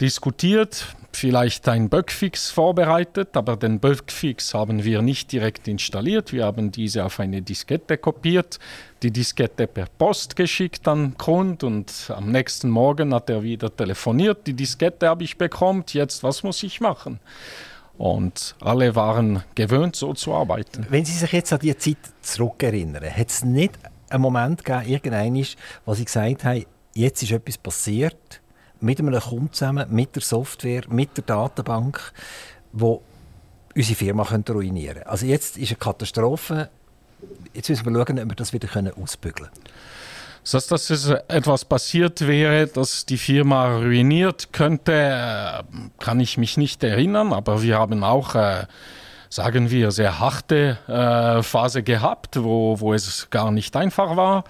diskutiert, 0.00 0.86
vielleicht 1.16 1.68
ein 1.68 1.88
Bugfix 1.88 2.50
vorbereitet, 2.50 3.36
aber 3.36 3.56
den 3.56 3.80
Bugfix 3.80 4.54
haben 4.54 4.84
wir 4.84 5.02
nicht 5.02 5.32
direkt 5.32 5.68
installiert. 5.68 6.32
Wir 6.32 6.44
haben 6.44 6.72
diese 6.72 7.04
auf 7.04 7.20
eine 7.20 7.42
Diskette 7.42 7.98
kopiert, 7.98 8.58
die 9.02 9.10
Diskette 9.10 9.66
per 9.66 9.86
Post 9.98 10.36
geschickt 10.36 10.86
an 10.88 11.14
Grund 11.18 11.64
und 11.64 12.12
am 12.14 12.30
nächsten 12.30 12.70
Morgen 12.70 13.14
hat 13.14 13.30
er 13.30 13.42
wieder 13.42 13.74
telefoniert. 13.74 14.46
Die 14.46 14.54
Diskette 14.54 15.08
habe 15.08 15.24
ich 15.24 15.38
bekommen, 15.38 15.84
jetzt 15.88 16.22
was 16.22 16.42
muss 16.42 16.62
ich 16.62 16.80
machen? 16.80 17.20
Und 17.98 18.56
alle 18.60 18.94
waren 18.96 19.44
gewöhnt, 19.54 19.96
so 19.96 20.14
zu 20.14 20.34
arbeiten. 20.34 20.86
Wenn 20.88 21.04
Sie 21.04 21.12
sich 21.12 21.32
jetzt 21.32 21.52
an 21.52 21.60
die 21.60 21.76
Zeit 21.76 21.98
zurückerinnern, 22.20 23.04
hat 23.04 23.28
es 23.28 23.44
nicht 23.44 23.78
einen 24.08 24.22
Moment 24.22 24.64
gegeben, 24.64 24.88
irgendeinen, 24.88 25.46
wo 25.84 25.94
Sie 25.94 26.04
gesagt 26.04 26.44
haben, 26.44 26.64
jetzt 26.94 27.22
ist 27.22 27.32
etwas 27.32 27.58
passiert, 27.58 28.41
mit 28.82 28.98
einem 28.98 29.18
Kunden 29.20 29.52
zusammen, 29.52 29.86
mit 29.90 30.14
der 30.14 30.22
Software, 30.22 30.82
mit 30.88 31.16
der 31.16 31.24
Datenbank, 31.24 32.12
wo 32.72 33.02
unsere 33.74 33.96
Firma 33.96 34.24
könnte 34.24 34.52
ruinieren 34.52 34.94
könnte. 34.96 35.10
Also 35.10 35.26
jetzt 35.26 35.56
ist 35.56 35.70
eine 35.70 35.78
Katastrophe. 35.78 36.68
Jetzt 37.54 37.70
müssen 37.70 37.86
wir 37.86 37.92
schauen, 37.92 38.18
ob 38.18 38.28
wir 38.28 38.36
das 38.36 38.52
wieder 38.52 38.68
ausbügeln 38.96 39.48
können. 39.50 39.64
Dass 40.50 40.66
das 40.66 41.08
etwas 41.28 41.64
passiert 41.64 42.26
wäre, 42.26 42.66
dass 42.66 43.06
die 43.06 43.16
Firma 43.16 43.76
ruiniert 43.76 44.52
könnte, 44.52 44.92
äh, 44.92 45.62
kann 46.00 46.18
ich 46.18 46.36
mich 46.36 46.56
nicht 46.56 46.82
erinnern. 46.82 47.32
Aber 47.32 47.62
wir 47.62 47.78
haben 47.78 48.02
auch, 48.02 48.34
äh, 48.34 48.66
sagen 49.28 49.70
wir, 49.70 49.92
sehr 49.92 50.18
harte 50.18 50.78
äh, 50.88 51.42
Phase 51.44 51.84
gehabt, 51.84 52.42
wo, 52.42 52.80
wo 52.80 52.92
es 52.92 53.30
gar 53.30 53.52
nicht 53.52 53.76
einfach 53.76 54.16
war. 54.16 54.42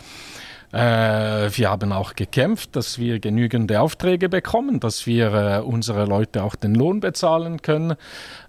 Äh, 0.72 1.50
wir 1.54 1.70
haben 1.70 1.92
auch 1.92 2.14
gekämpft, 2.14 2.76
dass 2.76 2.98
wir 2.98 3.20
genügende 3.20 3.80
Aufträge 3.82 4.30
bekommen, 4.30 4.80
dass 4.80 5.06
wir 5.06 5.35
äh, 5.35 5.58
unsere 5.61 6.06
Leute 6.06 6.42
auch 6.42 6.54
den 6.54 6.74
Lohn 6.74 7.00
bezahlen 7.00 7.61
können. 7.61 7.96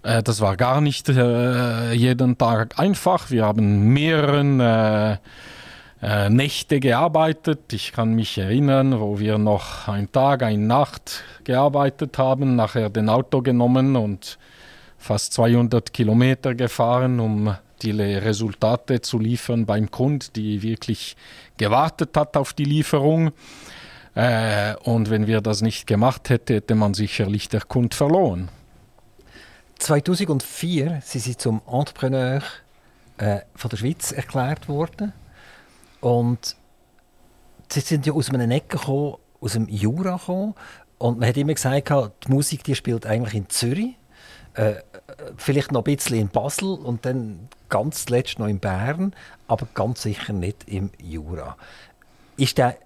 Äh, 0.02 0.22
das 0.22 0.40
war 0.40 0.56
gar 0.56 0.80
nicht 0.80 1.08
jeden 1.08 2.38
Tag 2.38 2.78
einfach. 2.78 3.30
Wir 3.30 3.44
haben 3.44 3.92
mehreren 3.92 5.18
Nächte 6.28 6.80
gearbeitet. 6.80 7.72
Ich 7.72 7.92
kann 7.92 8.14
mich 8.14 8.38
erinnern, 8.38 9.00
wo 9.00 9.18
wir 9.18 9.38
noch 9.38 9.88
einen 9.88 10.10
Tag, 10.10 10.42
eine 10.42 10.62
Nacht 10.62 11.24
gearbeitet 11.44 12.18
haben, 12.18 12.56
nachher 12.56 12.90
den 12.90 13.08
Auto 13.08 13.42
genommen 13.42 13.96
und 13.96 14.38
fast 14.98 15.32
200 15.34 15.92
Kilometer 15.92 16.54
gefahren, 16.54 17.20
um 17.20 17.56
die 17.82 17.90
Resultate 18.00 19.00
zu 19.00 19.18
liefern 19.18 19.66
beim 19.66 19.90
Kunden, 19.90 20.26
die 20.34 20.62
wirklich 20.62 21.16
gewartet 21.56 22.16
hat 22.16 22.36
auf 22.36 22.52
die 22.52 22.64
Lieferung. 22.64 23.32
Äh, 24.14 24.74
und 24.84 25.10
wenn 25.10 25.26
wir 25.26 25.40
das 25.40 25.60
nicht 25.60 25.86
gemacht 25.86 26.30
hätten, 26.30 26.54
hätte 26.54 26.74
man 26.74 26.94
sicherlich 26.94 27.48
der 27.48 27.62
Kunde 27.62 27.96
verloren. 27.96 28.48
2004 29.78 31.00
sind 31.04 31.20
Sie 31.20 31.36
zum 31.36 31.60
Entrepreneur 31.66 32.40
äh, 33.18 33.40
von 33.54 33.70
der 33.70 33.76
Schweiz 33.76 34.12
erklärt 34.12 34.68
worden. 34.68 35.12
Und 36.00 36.56
Sie 37.68 37.80
sind 37.80 38.06
ja 38.06 38.12
aus 38.12 38.30
einem 38.30 38.50
Ecke 38.50 38.78
gekommen, 38.78 39.16
aus 39.40 39.52
dem 39.54 39.68
Jura 39.68 40.16
gekommen. 40.16 40.54
Und 40.98 41.18
man 41.18 41.28
hat 41.28 41.36
immer 41.36 41.54
gesagt, 41.54 41.90
die 42.26 42.32
Musik 42.32 42.62
die 42.64 42.74
spielt 42.74 43.04
eigentlich 43.06 43.34
in 43.34 43.48
Zürich. 43.48 43.96
Äh, 44.54 44.76
vielleicht 45.36 45.72
noch 45.72 45.80
ein 45.84 45.96
bisschen 45.96 46.18
in 46.18 46.28
Basel 46.28 46.74
und 46.74 47.04
dann 47.04 47.48
ganz 47.68 48.06
zuletzt 48.06 48.38
noch 48.38 48.46
in 48.46 48.58
Bern, 48.58 49.14
aber 49.48 49.66
ganz 49.74 50.02
sicher 50.02 50.32
nicht 50.32 50.64
im 50.66 50.90
Jura. 51.02 51.56
Ist 52.36 52.58
der 52.58 52.76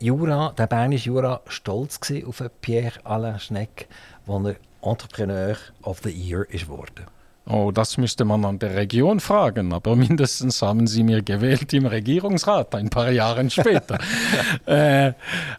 Jura, 0.00 0.52
der 0.56 0.66
bernische 0.66 1.08
Jura, 1.08 1.40
stolz 1.48 2.00
auf 2.26 2.42
Pierre 2.60 3.04
Alain 3.04 3.38
Schneck, 3.38 3.88
als 4.26 4.46
er 4.46 4.56
Entrepreneur 4.82 5.56
of 5.82 6.00
the 6.04 6.10
Year 6.10 6.46
ist 6.50 6.68
worden? 6.68 7.06
Oh, 7.50 7.70
das 7.72 7.96
müsste 7.96 8.26
man 8.26 8.44
an 8.44 8.58
der 8.58 8.74
Region 8.76 9.20
fragen, 9.20 9.72
aber 9.72 9.96
mindestens 9.96 10.60
haben 10.60 10.86
sie 10.86 11.02
mir 11.02 11.22
gewählt 11.22 11.72
im 11.72 11.86
Regierungsrat 11.86 12.74
ein 12.74 12.90
paar 12.90 13.10
Jahre 13.10 13.48
später. 13.48 13.98
äh, 14.66 15.14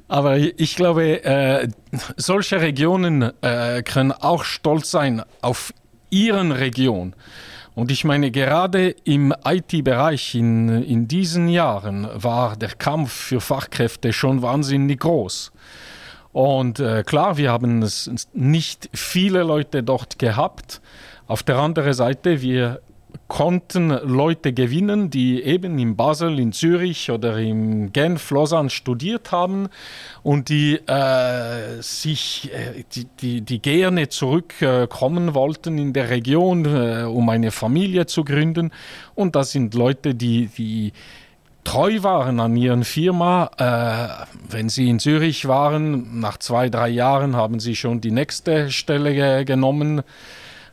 aber 0.07 0.37
ich 0.37 0.75
glaube, 0.75 1.23
äh, 1.23 1.67
solche 2.15 2.61
Regionen 2.61 3.31
äh, 3.41 3.81
können 3.81 4.11
auch 4.11 4.43
stolz 4.43 4.91
sein 4.91 5.23
auf 5.41 5.73
ihren 6.09 6.51
Region. 6.51 7.15
Und 7.75 7.91
ich 7.91 8.03
meine, 8.03 8.31
gerade 8.31 8.89
im 9.03 9.33
IT-Bereich 9.45 10.35
in, 10.35 10.83
in 10.83 11.07
diesen 11.07 11.47
Jahren 11.47 12.07
war 12.13 12.57
der 12.57 12.69
Kampf 12.69 13.11
für 13.11 13.39
Fachkräfte 13.39 14.11
schon 14.11 14.41
wahnsinnig 14.41 14.99
groß. 14.99 15.51
Und 16.31 16.79
äh, 16.79 17.03
klar, 17.03 17.37
wir 17.37 17.51
haben 17.51 17.87
nicht 18.33 18.89
viele 18.93 19.43
Leute 19.43 19.81
dort 19.81 20.19
gehabt. 20.19 20.81
Auf 21.27 21.43
der 21.43 21.57
anderen 21.57 21.93
Seite, 21.93 22.41
wir 22.41 22.81
konnten 23.29 23.89
Leute 23.89 24.51
gewinnen, 24.51 25.09
die 25.09 25.41
eben 25.43 25.79
in 25.79 25.95
Basel, 25.95 26.39
in 26.39 26.51
Zürich 26.51 27.09
oder 27.11 27.37
in 27.37 27.93
Genf, 27.93 28.31
Lausanne 28.31 28.69
studiert 28.69 29.31
haben 29.31 29.69
und 30.23 30.49
die 30.49 30.75
äh, 30.75 31.81
sich, 31.81 32.51
äh, 32.51 32.83
die, 32.91 33.05
die, 33.21 33.41
die, 33.41 33.61
gerne 33.61 34.09
zurückkommen 34.09 35.29
äh, 35.29 35.33
wollten 35.35 35.77
in 35.77 35.93
der 35.93 36.09
Region, 36.09 36.65
äh, 36.65 37.03
um 37.03 37.29
eine 37.29 37.51
Familie 37.51 38.07
zu 38.07 38.25
gründen. 38.25 38.71
Und 39.15 39.35
das 39.35 39.51
sind 39.51 39.75
Leute, 39.75 40.15
die, 40.15 40.47
die 40.47 40.91
treu 41.63 42.01
waren 42.01 42.39
an 42.39 42.57
ihren 42.57 42.83
Firma. 42.83 43.51
Äh, 43.57 44.25
wenn 44.49 44.69
sie 44.69 44.89
in 44.89 44.97
Zürich 44.97 45.47
waren, 45.47 46.19
nach 46.19 46.37
zwei, 46.37 46.69
drei 46.69 46.89
Jahren 46.89 47.35
haben 47.35 47.59
sie 47.59 47.75
schon 47.75 48.01
die 48.01 48.11
nächste 48.11 48.71
Stelle 48.71 49.45
genommen 49.45 50.01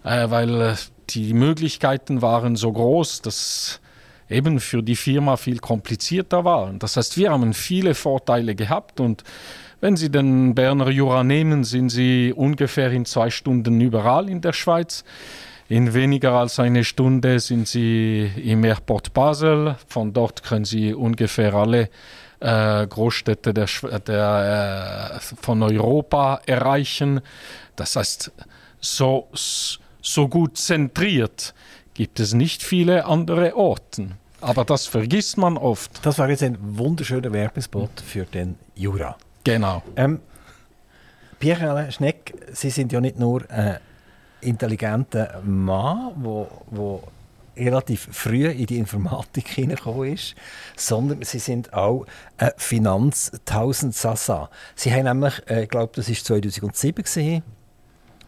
äh, 0.07 0.31
weil 0.31 0.61
äh, 0.61 0.75
die 1.11 1.35
Möglichkeiten 1.35 2.23
waren 2.23 2.57
so 2.57 2.73
groß, 2.73 3.23
dass 3.23 3.81
eben 4.29 4.61
für 4.61 4.83
die 4.83 4.97
Firma 4.97 5.37
viel 5.37 5.59
komplizierter 5.59 6.45
war. 6.45 6.73
Das 6.79 6.97
heißt, 6.97 7.17
wir 7.17 7.31
haben 7.31 7.55
viele 7.55 7.95
Vorteile 7.95 8.55
gehabt 8.55 9.01
und 9.01 9.23
wenn 9.81 9.97
Sie 9.97 10.11
den 10.11 10.55
Berner 10.55 10.89
Jura 10.89 11.23
nehmen, 11.23 11.63
sind 11.63 11.91
Sie 11.91 12.33
ungefähr 12.35 12.91
in 12.91 13.05
zwei 13.05 13.31
Stunden 13.31 13.81
überall 13.81 14.29
in 14.29 14.41
der 14.41 14.55
Schweiz. 14.55 15.05
In 15.69 15.93
weniger 15.95 16.33
als 16.33 16.59
eine 16.59 16.83
Stunde 16.83 17.41
sind 17.41 17.69
Sie 17.69 18.31
im 18.43 18.65
Airport 18.65 19.13
Basel. 19.13 19.77
Von 19.87 20.13
dort 20.13 20.43
können 20.43 20.65
Sie 20.65 20.95
ungefähr 20.95 21.55
alle 21.55 21.91
äh, 22.41 22.87
Großstädte 22.87 23.53
der, 23.53 23.67
der, 24.07 25.13
äh, 25.17 25.21
von 25.21 25.63
Europa 25.63 26.41
erreichen. 26.47 27.21
Das 27.77 27.97
heißt, 27.97 28.33
so, 28.81 29.29
so 30.07 30.29
gut 30.29 30.57
zentriert 30.57 31.55
gibt 31.95 32.21
es 32.21 32.35
nicht 32.35 32.63
viele 32.63 33.07
andere 33.07 33.57
Orte. 33.57 34.11
Aber 34.41 34.65
das 34.65 34.87
vergisst 34.87 35.39
man 35.39 35.57
oft. 35.57 36.05
Das 36.05 36.19
war 36.19 36.29
jetzt 36.29 36.43
ein 36.43 36.59
wunderschöner 36.61 37.33
Werbespot 37.33 37.91
für 38.05 38.25
den 38.25 38.57
Jura. 38.75 39.17
Genau. 39.45 39.83
Ähm, 39.97 40.21
Pierre 41.39 41.91
Schneck, 41.91 42.35
Sie 42.53 42.71
sind 42.71 42.93
ja 42.93 43.01
nicht 43.01 43.19
nur 43.19 43.51
ein 43.51 43.79
intelligenter 44.41 45.41
Mann, 45.45 46.13
wo, 46.17 46.49
wo 46.71 47.03
relativ 47.57 48.09
früh 48.13 48.47
in 48.47 48.67
die 48.67 48.79
Informatik 48.79 49.49
hineingekommen 49.55 50.13
ist, 50.13 50.35
sondern 50.77 51.23
sie 51.23 51.39
sind 51.39 51.73
auch 51.73 52.07
ein 52.37 52.51
Finanztausendsassa. 52.57 54.51
Sie 54.75 54.93
haben 54.93 55.05
nämlich, 55.05 55.43
äh, 55.49 55.65
ich 55.65 55.69
glaube, 55.71 55.93
das 55.97 56.09
war 56.09 56.15
2007 56.15 57.03
gesehen, 57.03 57.43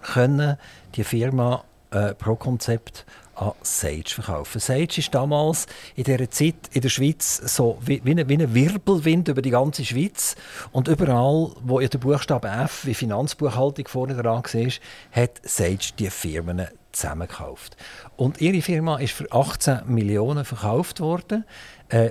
können 0.00 0.56
die 0.94 1.04
Firma 1.04 1.64
äh, 1.90 2.14
Pro 2.14 2.36
Konzept 2.36 3.04
an 3.34 3.52
Sage 3.62 4.08
verkaufen. 4.08 4.60
Sage 4.60 4.98
ist 4.98 5.14
damals 5.14 5.66
in 5.94 6.04
dieser 6.04 6.30
Zeit 6.30 6.56
in 6.72 6.80
der 6.80 6.88
Schweiz 6.88 7.36
so 7.36 7.78
wie, 7.80 8.00
wie, 8.04 8.10
ein, 8.10 8.28
wie 8.28 8.34
ein 8.34 8.54
Wirbelwind 8.54 9.28
über 9.28 9.42
die 9.42 9.50
ganze 9.50 9.84
Schweiz. 9.84 10.34
Und 10.72 10.88
überall, 10.88 11.52
wo 11.62 11.80
ihr 11.80 11.88
der 11.88 11.98
Buchstabe 11.98 12.48
F 12.48 12.84
wie 12.84 12.94
Finanzbuchhaltung 12.94 13.86
vorne 13.86 14.14
dran 14.14 14.42
war, 14.42 14.72
hat 15.12 15.40
Sage 15.44 15.92
die 15.98 16.10
Firmen 16.10 16.66
zusammengekauft. 16.92 17.76
Und 18.16 18.40
ihre 18.40 18.60
Firma 18.60 18.98
ist 18.98 19.12
für 19.12 19.30
18 19.30 19.82
Millionen 19.86 20.44
verkauft 20.44 21.00
worden. 21.00 21.44
Äh, 21.88 22.10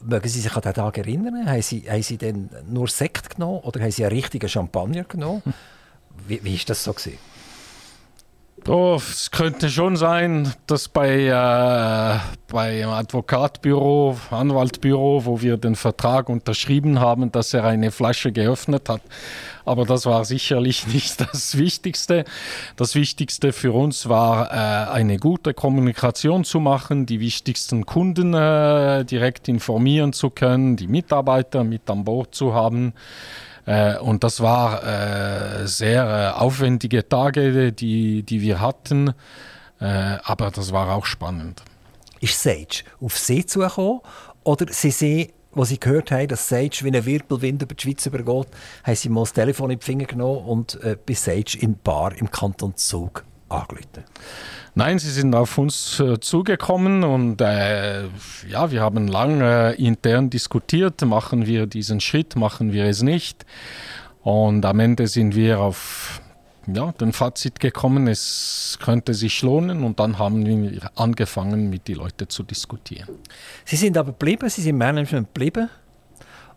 mögen 0.00 0.28
Sie 0.28 0.40
sich 0.40 0.54
an 0.54 0.60
diesen 0.60 0.74
Tag 0.74 0.98
erinnern? 0.98 1.48
Haben 1.48 1.62
Sie, 1.62 1.84
haben 1.88 2.02
Sie 2.02 2.18
denn 2.18 2.50
nur 2.68 2.88
Sekt 2.88 3.36
genommen 3.36 3.60
oder 3.60 3.80
haben 3.80 3.90
Sie 3.90 4.04
einen 4.04 4.14
richtigen 4.14 4.48
Champagner 4.48 5.04
genommen? 5.04 5.42
Wie, 6.26 6.42
wie 6.42 6.56
ist 6.56 6.68
das 6.68 6.82
so 6.82 6.92
gewesen? 6.92 7.16
Oh, 8.70 8.96
es 8.96 9.30
könnte 9.30 9.70
schon 9.70 9.96
sein, 9.96 10.52
dass 10.66 10.90
bei, 10.90 11.24
äh, 11.24 12.18
bei 12.52 12.82
einem 12.82 12.90
Advokatbüro, 12.90 14.18
Anwaltbüro, 14.30 15.24
wo 15.24 15.40
wir 15.40 15.56
den 15.56 15.74
Vertrag 15.74 16.28
unterschrieben 16.28 17.00
haben, 17.00 17.32
dass 17.32 17.54
er 17.54 17.64
eine 17.64 17.90
Flasche 17.90 18.30
geöffnet 18.30 18.90
hat. 18.90 19.00
Aber 19.64 19.86
das 19.86 20.04
war 20.04 20.26
sicherlich 20.26 20.86
nicht 20.92 21.18
das 21.18 21.56
Wichtigste. 21.56 22.26
Das 22.76 22.94
Wichtigste 22.94 23.54
für 23.54 23.72
uns 23.72 24.06
war, 24.10 24.52
äh, 24.52 24.90
eine 24.92 25.16
gute 25.16 25.54
Kommunikation 25.54 26.44
zu 26.44 26.60
machen, 26.60 27.06
die 27.06 27.20
wichtigsten 27.20 27.86
Kunden 27.86 28.34
äh, 28.34 29.02
direkt 29.06 29.48
informieren 29.48 30.12
zu 30.12 30.28
können, 30.28 30.76
die 30.76 30.88
Mitarbeiter 30.88 31.64
mit 31.64 31.88
an 31.88 32.04
Bord 32.04 32.34
zu 32.34 32.52
haben. 32.52 32.92
Äh, 33.68 33.98
und 33.98 34.24
das 34.24 34.40
war 34.40 34.82
äh, 34.82 35.66
sehr 35.66 36.34
äh, 36.34 36.40
aufwendige 36.40 37.06
Tage, 37.06 37.70
die, 37.70 38.22
die 38.22 38.40
wir 38.40 38.62
hatten, 38.62 39.12
äh, 39.78 39.84
aber 40.24 40.50
das 40.50 40.72
war 40.72 40.90
auch 40.96 41.04
spannend. 41.04 41.62
Ist 42.20 42.42
Sage 42.42 42.84
auf 42.98 43.18
See 43.18 43.44
zugekommen 43.44 44.00
oder 44.42 44.72
Sie 44.72 44.90
sehen, 44.90 45.32
wo 45.52 45.64
Sie 45.64 45.78
gehört 45.78 46.10
haben, 46.10 46.28
dass 46.28 46.48
Sage 46.48 46.78
wie 46.80 46.96
ein 46.96 47.04
Wirbelwind 47.04 47.60
über 47.60 47.74
die 47.74 47.82
Schweiz 47.82 48.06
übergeht, 48.06 48.48
haben 48.84 48.94
Sie 48.94 49.10
mal 49.10 49.20
das 49.20 49.34
Telefon 49.34 49.70
in 49.70 49.78
die 49.78 49.84
Finger 49.84 50.06
genommen 50.06 50.46
und 50.46 50.82
äh, 50.82 50.96
bei 51.04 51.12
Sage 51.12 51.58
in 51.60 51.76
Bar 51.76 52.16
im 52.16 52.30
Kanton 52.30 52.74
Zug 52.74 53.22
angerufen? 53.50 54.04
Nein, 54.78 55.00
sie 55.00 55.10
sind 55.10 55.34
auf 55.34 55.58
uns 55.58 55.98
äh, 55.98 56.20
zugekommen 56.20 57.02
und 57.02 57.40
äh, 57.40 58.04
ja, 58.48 58.70
wir 58.70 58.80
haben 58.80 59.08
lange 59.08 59.74
äh, 59.74 59.84
intern 59.84 60.30
diskutiert, 60.30 61.04
machen 61.04 61.46
wir 61.46 61.66
diesen 61.66 61.98
Schritt, 61.98 62.36
machen 62.36 62.72
wir 62.72 62.84
es 62.84 63.02
nicht. 63.02 63.44
Und 64.22 64.64
am 64.64 64.78
Ende 64.78 65.08
sind 65.08 65.34
wir 65.34 65.58
auf 65.58 66.20
ja, 66.72 66.92
den 66.92 67.12
Fazit 67.12 67.58
gekommen, 67.58 68.06
es 68.06 68.78
könnte 68.80 69.14
sich 69.14 69.42
lohnen 69.42 69.82
und 69.82 69.98
dann 69.98 70.20
haben 70.20 70.46
wir 70.46 70.92
angefangen, 70.94 71.70
mit 71.70 71.88
den 71.88 71.96
Leuten 71.96 72.28
zu 72.28 72.44
diskutieren. 72.44 73.08
Sie 73.64 73.74
sind 73.74 73.98
aber 73.98 74.12
geblieben, 74.12 74.48
Sie 74.48 74.62
sind 74.62 74.78
Management 74.78 75.34
geblieben 75.34 75.70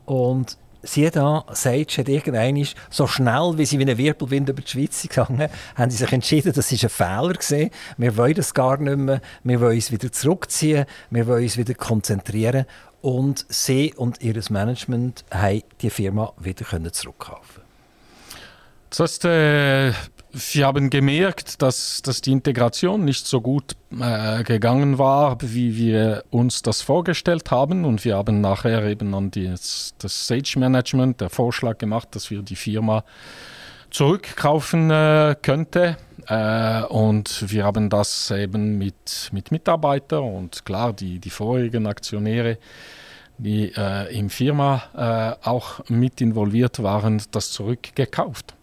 und 0.06 0.60
siehe 0.84 1.12
da, 1.12 1.46
Sage 1.52 1.86
hat 1.98 2.10
irgendwann 2.10 2.68
so 2.90 3.08
schnell, 3.08 3.54
wie 3.58 3.66
sie 3.66 3.80
wie 3.80 3.90
ein 3.90 3.98
Wirbelwind 3.98 4.50
über 4.50 4.62
die 4.62 4.70
Schweiz 4.70 5.02
gegangen 5.02 5.50
haben 5.76 5.92
sie 5.92 5.98
sich 5.98 6.12
entschieden, 6.12 6.54
das 6.54 6.72
ist 6.72 6.84
ein 6.84 6.90
Fehler 6.90 7.34
gewesen. 7.34 7.70
Wir 7.98 8.18
wollen 8.18 8.34
das 8.34 8.54
gar 8.54 8.78
nicht 8.78 8.98
mehr. 8.98 9.22
Wir 9.44 9.62
wollen 9.62 9.76
uns 9.76 9.92
wieder 9.92 10.12
zurückziehen. 10.12 10.86
Wir 11.10 11.28
wollen 11.28 11.44
uns 11.44 11.58
wieder 11.58 11.74
konzentrieren. 11.74 12.66
Und 13.02 13.46
sie 13.50 13.94
und 13.96 14.22
ihr 14.22 14.40
Management 14.50 15.26
haben 15.32 15.64
die 15.82 15.90
Firma 15.90 16.34
wieder 16.40 16.92
zurückkaufen 16.92 17.62
das 18.92 19.00
heißt, 19.00 19.26
äh, 19.26 19.94
wir 20.34 20.66
haben 20.66 20.90
gemerkt, 20.90 21.62
dass, 21.62 22.02
dass 22.02 22.22
die 22.22 22.32
Integration 22.32 23.04
nicht 23.04 23.28
so 23.28 23.42
gut 23.42 23.76
äh, 24.00 24.44
gegangen 24.44 24.98
war, 24.98 25.38
wie 25.42 25.76
wir 25.76 26.24
uns 26.30 26.62
das 26.62 26.82
vorgestellt 26.82 27.52
haben. 27.52 27.86
Und 27.86 28.06
wir 28.06 28.16
haben 28.16 28.40
nachher 28.40 28.84
eben 28.86 29.14
an 29.14 29.32
die, 29.32 29.50
das 29.50 30.28
Sage 30.28 30.58
Management 30.58 31.22
der 31.22 31.30
Vorschlag 31.30 31.78
gemacht, 31.78 32.10
dass 32.12 32.32
wir 32.32 32.42
die 32.42 32.56
Firma 32.56 33.04
zurückkaufen 33.90 34.90
äh, 34.90 35.36
könnte. 35.42 35.98
Äh, 36.28 36.84
und 36.84 37.52
wir 37.52 37.66
haben 37.66 37.90
das 37.90 38.32
eben 38.32 38.78
mit, 38.78 39.30
mit 39.34 39.52
Mitarbeitern 39.52 40.24
und 40.24 40.66
klar, 40.66 40.94
die, 40.94 41.20
die 41.20 41.30
vorigen 41.30 41.88
Aktionäre, 41.88 42.58
die 43.38 43.74
äh, 43.76 44.18
im 44.18 44.30
Firma 44.30 45.38
äh, 45.44 45.48
auch 45.48 45.82
mit 45.90 46.22
involviert 46.22 46.82
waren, 46.82 47.22
das 47.32 47.52
zurückgekauft. 47.52 48.56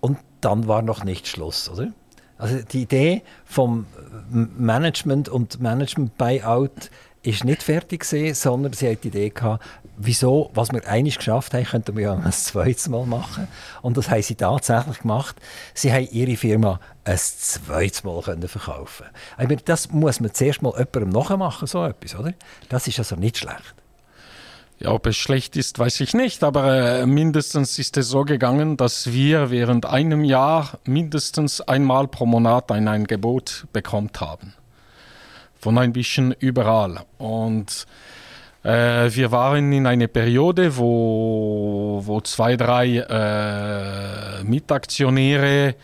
Und 0.00 0.18
dann 0.40 0.68
war 0.68 0.82
noch 0.82 1.04
nicht 1.04 1.26
Schluss, 1.26 1.68
oder? 1.68 1.92
Also 2.38 2.60
die 2.62 2.82
Idee 2.82 3.22
vom 3.44 3.86
Management 4.30 5.28
und 5.28 5.60
Management-Buyout 5.60 6.90
ist 7.22 7.44
nicht 7.44 7.62
fertig 7.62 8.08
gewesen, 8.08 8.34
sondern 8.34 8.72
sie 8.72 8.90
hat 8.90 9.02
die 9.02 9.08
Idee 9.08 9.30
gehabt, 9.30 9.64
wieso, 9.96 10.50
was 10.54 10.72
wir 10.72 10.86
einig 10.86 11.18
geschafft 11.18 11.52
haben, 11.52 11.64
könnten 11.64 11.96
wir 11.96 12.02
ja 12.04 12.14
ein 12.14 12.32
zweites 12.32 12.88
Mal 12.88 13.06
machen. 13.06 13.48
Und 13.82 13.96
das 13.96 14.08
haben 14.08 14.22
sie 14.22 14.36
tatsächlich 14.36 15.00
gemacht. 15.00 15.36
Sie 15.74 15.92
haben 15.92 16.08
ihre 16.12 16.36
Firma 16.36 16.80
ein 17.04 17.18
zweites 17.18 18.04
Mal 18.04 18.22
können 18.22 18.46
verkaufen. 18.46 19.06
Ich 19.38 19.48
meine, 19.48 19.60
das 19.62 19.90
muss 19.90 20.20
man 20.20 20.32
zuerst 20.32 20.62
mal 20.62 20.72
jemandem 20.78 21.08
nachmachen, 21.08 21.66
so 21.66 21.84
etwas, 21.84 22.14
oder? 22.14 22.32
Das 22.68 22.86
ist 22.86 22.98
also 23.00 23.16
nicht 23.16 23.38
schlecht. 23.38 23.74
Ja, 24.80 24.92
ob 24.92 25.06
es 25.06 25.16
schlecht 25.16 25.56
ist, 25.56 25.76
weiß 25.80 26.00
ich 26.02 26.14
nicht, 26.14 26.44
aber 26.44 27.00
äh, 27.00 27.06
mindestens 27.06 27.80
ist 27.80 27.96
es 27.96 28.08
so 28.10 28.24
gegangen, 28.24 28.76
dass 28.76 29.12
wir 29.12 29.50
während 29.50 29.86
einem 29.86 30.22
Jahr 30.22 30.78
mindestens 30.84 31.60
einmal 31.60 32.06
pro 32.06 32.26
Monat 32.26 32.70
ein 32.70 32.86
Angebot 32.86 33.66
bekommen 33.72 34.10
haben. 34.20 34.54
Von 35.60 35.78
ein 35.78 35.92
bisschen 35.92 36.30
überall. 36.38 37.00
Und 37.18 37.88
äh, 38.62 39.10
wir 39.12 39.32
waren 39.32 39.72
in 39.72 39.84
einer 39.84 40.06
Periode, 40.06 40.76
wo, 40.76 42.00
wo 42.04 42.20
zwei, 42.20 42.56
drei 42.56 42.98
äh, 42.98 44.44
Mitaktionäre 44.44 45.74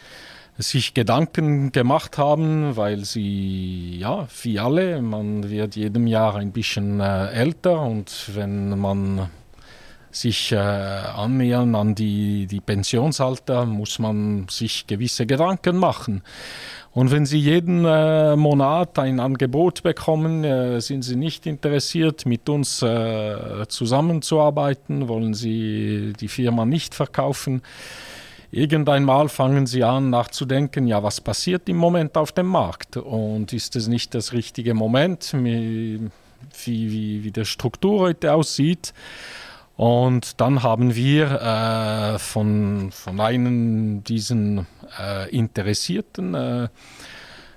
sich 0.58 0.94
Gedanken 0.94 1.72
gemacht 1.72 2.16
haben, 2.18 2.76
weil 2.76 3.04
sie, 3.04 3.98
ja, 3.98 4.28
wie 4.42 4.58
alle, 4.58 5.02
man 5.02 5.50
wird 5.50 5.76
jedem 5.76 6.06
Jahr 6.06 6.36
ein 6.36 6.52
bisschen 6.52 7.00
äh, 7.00 7.28
älter 7.30 7.80
und 7.80 8.30
wenn 8.34 8.78
man 8.78 9.28
sich 10.12 10.52
äh, 10.52 10.56
annähern 10.56 11.74
an 11.74 11.94
die, 11.94 12.46
die 12.46 12.60
Pensionsalter, 12.60 13.66
muss 13.66 13.98
man 13.98 14.46
sich 14.48 14.86
gewisse 14.86 15.26
Gedanken 15.26 15.76
machen. 15.76 16.22
Und 16.92 17.10
wenn 17.10 17.26
Sie 17.26 17.40
jeden 17.40 17.84
äh, 17.84 18.36
Monat 18.36 19.00
ein 19.00 19.18
Angebot 19.18 19.82
bekommen, 19.82 20.44
äh, 20.44 20.80
sind 20.80 21.02
Sie 21.02 21.16
nicht 21.16 21.44
interessiert, 21.44 22.24
mit 22.24 22.48
uns 22.48 22.82
äh, 22.82 23.66
zusammenzuarbeiten, 23.66 25.08
wollen 25.08 25.34
Sie 25.34 26.12
die 26.20 26.28
Firma 26.28 26.64
nicht 26.64 26.94
verkaufen, 26.94 27.62
irgendeinmal 28.54 29.28
fangen 29.28 29.66
sie 29.66 29.84
an 29.84 30.10
nachzudenken, 30.10 30.86
ja, 30.86 31.02
was 31.02 31.20
passiert 31.20 31.68
im 31.68 31.76
Moment 31.76 32.16
auf 32.16 32.32
dem 32.32 32.46
Markt 32.46 32.96
und 32.96 33.52
ist 33.52 33.76
es 33.76 33.88
nicht 33.88 34.14
das 34.14 34.32
richtige 34.32 34.74
Moment, 34.74 35.34
wie, 35.34 36.10
wie, 36.64 37.24
wie 37.24 37.30
die 37.30 37.44
Struktur 37.44 38.00
heute 38.00 38.32
aussieht. 38.32 38.94
Und 39.76 40.40
dann 40.40 40.62
haben 40.62 40.94
wir 40.94 41.40
äh, 42.14 42.18
von, 42.18 42.92
von 42.92 43.20
einem 43.20 44.04
diesen 44.04 44.66
äh, 45.00 45.28
Interessierten 45.30 46.34
äh, 46.34 46.68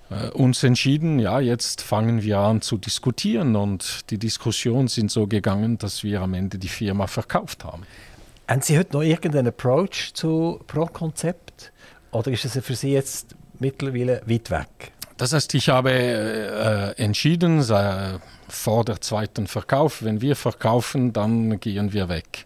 äh, 0.10 0.30
uns 0.30 0.64
entschieden, 0.64 1.20
ja, 1.20 1.40
jetzt 1.40 1.82
fangen 1.82 2.24
wir 2.24 2.40
an 2.40 2.62
zu 2.62 2.78
diskutieren 2.78 3.56
und 3.56 4.10
die 4.10 4.18
Diskussionen 4.18 4.88
sind 4.88 5.12
so 5.12 5.28
gegangen, 5.28 5.78
dass 5.78 6.04
wir 6.04 6.22
am 6.22 6.34
Ende 6.34 6.58
die 6.58 6.70
Firma 6.70 7.08
verkauft 7.08 7.64
haben. 7.64 7.84
Haben 8.50 8.62
Sie 8.62 8.78
heute 8.78 8.94
noch 8.94 9.04
irgendeinen 9.04 9.48
Approach 9.48 10.14
zu 10.14 10.62
Pro-Konzept? 10.68 11.74
Oder 12.12 12.32
ist 12.32 12.46
es 12.46 12.58
für 12.66 12.76
Sie 12.76 12.94
jetzt 12.94 13.36
mittlerweile 13.60 14.22
weit 14.26 14.50
weg? 14.50 14.94
Das 15.18 15.34
heißt, 15.34 15.54
ich 15.54 15.68
habe 15.68 15.92
äh, 15.92 16.92
entschieden, 17.04 17.60
äh, 17.70 18.20
vor 18.48 18.86
der 18.86 19.02
zweiten 19.02 19.48
Verkauf, 19.48 20.02
wenn 20.02 20.22
wir 20.22 20.38
verkaufen, 20.38 21.12
dann 21.12 21.60
gehen 21.60 21.92
wir 21.92 22.08
weg. 22.08 22.46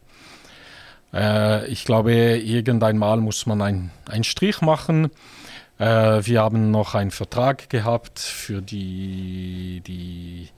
Äh, 1.13 1.67
ich 1.67 1.85
glaube, 1.85 2.13
irgendwann 2.13 2.97
mal 2.97 3.17
muss 3.17 3.45
man 3.45 3.61
einen 3.61 4.23
Strich 4.23 4.61
machen. 4.61 5.11
Äh, 5.77 5.85
wir 6.25 6.41
haben 6.41 6.71
noch 6.71 6.95
einen 6.95 7.11
Vertrag 7.11 7.69
gehabt 7.69 8.17
für 8.17 8.63
die, 8.63 9.83
die 9.85 10.49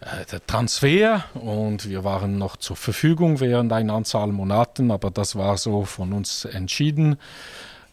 äh, 0.00 0.38
Transfer 0.46 1.24
und 1.34 1.88
wir 1.88 2.04
waren 2.04 2.38
noch 2.38 2.56
zur 2.56 2.76
Verfügung 2.76 3.40
während 3.40 3.72
einer 3.72 3.94
Anzahl 3.94 4.28
Monaten, 4.28 4.90
aber 4.90 5.10
das 5.10 5.36
war 5.36 5.56
so 5.56 5.84
von 5.84 6.12
uns 6.12 6.44
entschieden. 6.44 7.18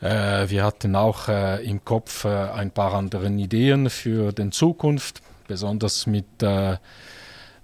Äh, 0.02 0.50
wir 0.50 0.63
hatten 0.63 0.96
auch 0.96 1.30
äh, 1.30 1.63
im 1.65 1.84
Kopf 1.84 2.26
äh, 2.26 2.30
ein 2.30 2.72
paar 2.72 2.94
andere 2.94 3.28
Ideen 3.28 3.89
für 3.89 4.32
die 4.34 4.50
Zukunft, 4.52 5.22
besonders 5.48 6.08
mit, 6.08 6.26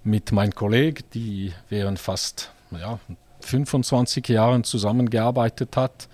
mit 0.04 0.30
meinem 0.30 0.54
Kollegen, 0.54 1.02
die 1.14 1.52
während 1.68 1.98
fast 1.98 2.52
ja, 2.70 3.00
25 3.40 4.28
Jahren 4.28 4.62
zusammengearbeitet 4.62 5.76
hat. 5.76 6.08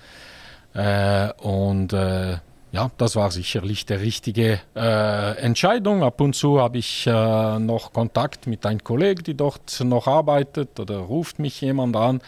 und 1.43 1.93
ja, 2.71 2.91
das 2.99 3.17
war 3.17 3.31
sicherlich 3.31 3.87
die 3.87 3.95
richtige 3.95 4.61
äh, 4.77 5.39
Entscheidung. 5.39 6.03
Ab 6.03 6.21
und 6.21 6.35
zu 6.35 6.61
habe 6.61 6.79
ich 6.79 7.07
äh, 7.07 7.59
noch 7.59 7.93
Kontakt 7.93 8.47
mit 8.47 8.67
einem 8.67 8.85
Kollegen, 8.85 9.23
die 9.23 9.35
dort 9.35 9.81
noch 9.81 10.07
arbeitet 10.07 10.79
oder 10.79 10.99
ruft 10.99 11.39
mich 11.39 11.61
jemand 11.61 11.97
an. 11.97 12.21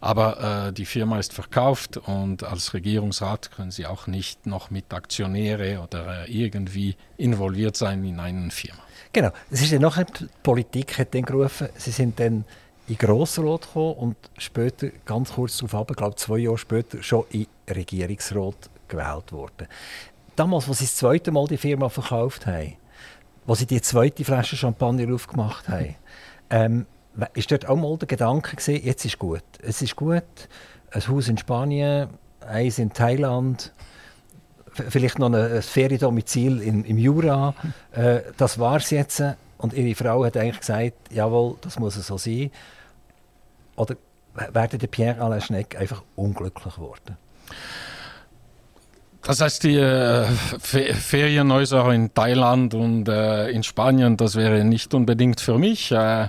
Aber 0.00 0.68
äh, 0.68 0.72
die 0.72 0.84
Firma 0.84 1.18
ist 1.18 1.32
verkauft 1.32 1.96
und 1.96 2.44
als 2.44 2.74
Regierungsrat 2.74 3.52
können 3.52 3.70
Sie 3.70 3.86
auch 3.86 4.06
nicht 4.06 4.46
noch 4.46 4.70
mit 4.70 4.92
Aktionäre 4.92 5.80
oder 5.80 6.26
äh, 6.26 6.30
irgendwie 6.30 6.96
involviert 7.16 7.76
sein 7.76 8.04
in 8.04 8.20
eine 8.20 8.50
Firma. 8.50 8.80
Genau, 9.12 9.30
es 9.50 9.62
ist 9.62 9.72
ja 9.72 9.78
nachher, 9.78 10.04
die 10.04 10.26
Politik 10.42 10.98
hat 10.98 11.14
dann 11.14 11.22
gerufen, 11.22 11.68
Sie 11.76 11.90
sind 11.90 12.20
dann 12.20 12.44
in 12.86 12.98
Grossrot 12.98 13.62
gekommen 13.62 13.94
und 13.94 14.16
später, 14.36 14.88
ganz 15.04 15.32
kurz 15.32 15.58
darauf, 15.58 15.88
ich 15.90 15.96
glaube 15.96 16.16
zwei 16.16 16.38
Jahre 16.38 16.58
später, 16.58 17.02
schon 17.02 17.24
in 17.30 17.46
Regierungsrat 17.68 18.70
gewählt 18.90 19.32
worden. 19.32 19.68
Damals, 20.36 20.68
als 20.68 20.78
sie 20.78 20.84
das 20.84 20.96
zweite 20.96 21.30
Mal 21.30 21.46
die 21.46 21.56
Firma 21.56 21.88
verkauft 21.88 22.46
haben, 22.46 22.76
als 23.46 23.60
sie 23.60 23.66
die 23.66 23.80
zweite 23.80 24.24
Flasche 24.24 24.56
Champagner 24.56 25.12
aufgemacht 25.14 25.68
haben, 25.68 25.96
ähm, 26.50 26.86
ist 27.34 27.50
dort 27.50 27.66
auch 27.66 27.76
mal 27.76 27.96
der 27.96 28.08
Gedanke 28.08 28.56
gewesen, 28.56 28.84
jetzt 28.84 29.04
ist 29.04 29.18
gut. 29.18 29.42
Es 29.62 29.82
ist 29.82 29.96
gut, 29.96 30.22
ein 30.92 31.08
Haus 31.08 31.28
in 31.28 31.38
Spanien, 31.38 32.08
eins 32.46 32.78
in 32.78 32.92
Thailand, 32.92 33.72
vielleicht 34.72 35.18
noch 35.18 35.32
ein 35.32 35.62
Feriendomizil 35.62 36.62
im, 36.62 36.84
im 36.84 36.98
Jura. 36.98 37.54
Äh, 37.92 38.20
das 38.36 38.58
war 38.58 38.76
es 38.76 38.90
jetzt. 38.90 39.22
Und 39.58 39.74
ihre 39.74 39.94
Frau 39.94 40.24
hat 40.24 40.36
eigentlich 40.36 40.60
gesagt, 40.60 40.94
jawohl, 41.10 41.56
das 41.60 41.78
muss 41.78 41.94
so 41.94 42.16
sein. 42.16 42.50
Oder 43.76 43.96
wäre 44.34 44.78
der 44.78 44.86
Pierre-Alain 44.86 45.40
Schneck 45.40 45.76
einfach 45.76 46.02
unglücklich 46.16 46.74
geworden? 46.74 47.16
Das 49.22 49.40
heißt, 49.40 49.64
die 49.64 49.76
äh, 49.76 50.24
Ferienhäuser 50.58 51.92
in 51.92 52.12
Thailand 52.14 52.74
und 52.74 53.08
äh, 53.08 53.50
in 53.50 53.62
Spanien, 53.62 54.16
das 54.16 54.34
wäre 54.34 54.64
nicht 54.64 54.94
unbedingt 54.94 55.40
für 55.40 55.58
mich. 55.58 55.92
Äh, 55.92 56.28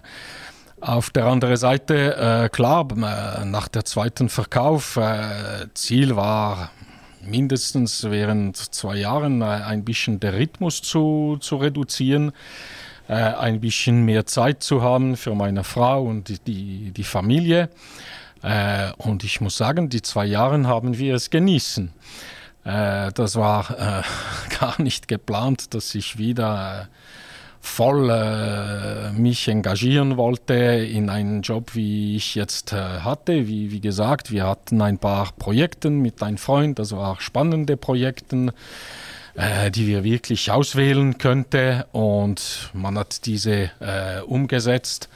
auf 0.82 1.12
der 1.12 1.25
anderen 1.25 1.58
Seite, 1.58 2.15
äh, 2.15 2.49
klar, 2.49 2.88
äh, 2.89 3.45
nach 3.45 3.67
der 3.67 3.86
zweiten 3.86 4.30
Verkauf, 4.30 4.97
äh, 4.97 5.67
Ziel 5.75 6.15
war 6.15 6.71
mindestens 7.23 8.10
während 8.10 8.58
zwei 8.58 8.95
Jahren 8.95 9.43
ein 9.43 9.86
bisschen 9.86 10.19
der 10.19 10.34
Rhythmus 10.34 10.82
zu, 10.82 11.38
zu 11.39 11.58
reduzieren, 11.58 12.32
ein 13.08 13.60
bisschen 13.60 14.06
mehr 14.06 14.25
Zeit 14.25 14.63
zu 14.63 14.82
haben 14.82 15.15
für 15.15 15.36
meine 15.36 15.63
Frau 15.63 16.04
und 16.04 16.30
die, 16.30 16.39
die, 16.39 16.91
die 16.91 17.04
Familie. 17.04 17.69
und 18.97 19.23
ich 19.23 19.39
muss 19.39 19.56
sagen, 19.56 19.89
die 19.89 20.01
zwei 20.01 20.25
Jahre 20.25 20.65
haben 20.65 20.97
wir 20.97 21.13
es 21.13 21.30
genießen. 21.30 21.93
Äh, 22.63 23.12
das 23.13 23.36
war 23.36 23.71
äh, 23.71 24.04
gar 24.60 24.82
nicht 24.82 25.08
geplant, 25.08 25.74
dass 25.74 25.95
ich 25.95 26.17
wieder 26.17 26.84
äh, 26.84 26.86
voll 27.62 28.10
äh, 28.10 29.12
mich 29.12 29.47
engagieren 29.47 30.17
wollte 30.17 30.54
in 30.54 31.10
einen 31.10 31.43
Job, 31.43 31.76
wie 31.76 32.15
ich 32.15 32.36
jetzt 32.36 32.74
äh, 32.74 32.78
hatte. 32.78 33.47
Wie, 33.47 33.71
wie 33.71 33.80
gesagt, 33.80 34.32
wir 34.32 34.47
hatten 34.47 34.82
ein 34.82 34.97
paar 34.97 35.32
Projekte 35.38 35.89
mit 35.89 36.21
einem 36.24 36.38
Freund, 36.38 36.80
das 36.80 36.91
waren 36.91 37.19
spannende 37.19 37.78
Projekte, 37.78 38.54
äh, 39.36 39.69
die 39.69 39.88
wir 39.88 40.04
wirklich 40.04 40.52
auswählen 40.52 41.17
könnten 41.17 41.84
und 41.91 42.71
man 42.74 42.97
hat 42.97 43.26
diese 43.26 43.71
umgesetzt 44.26 45.10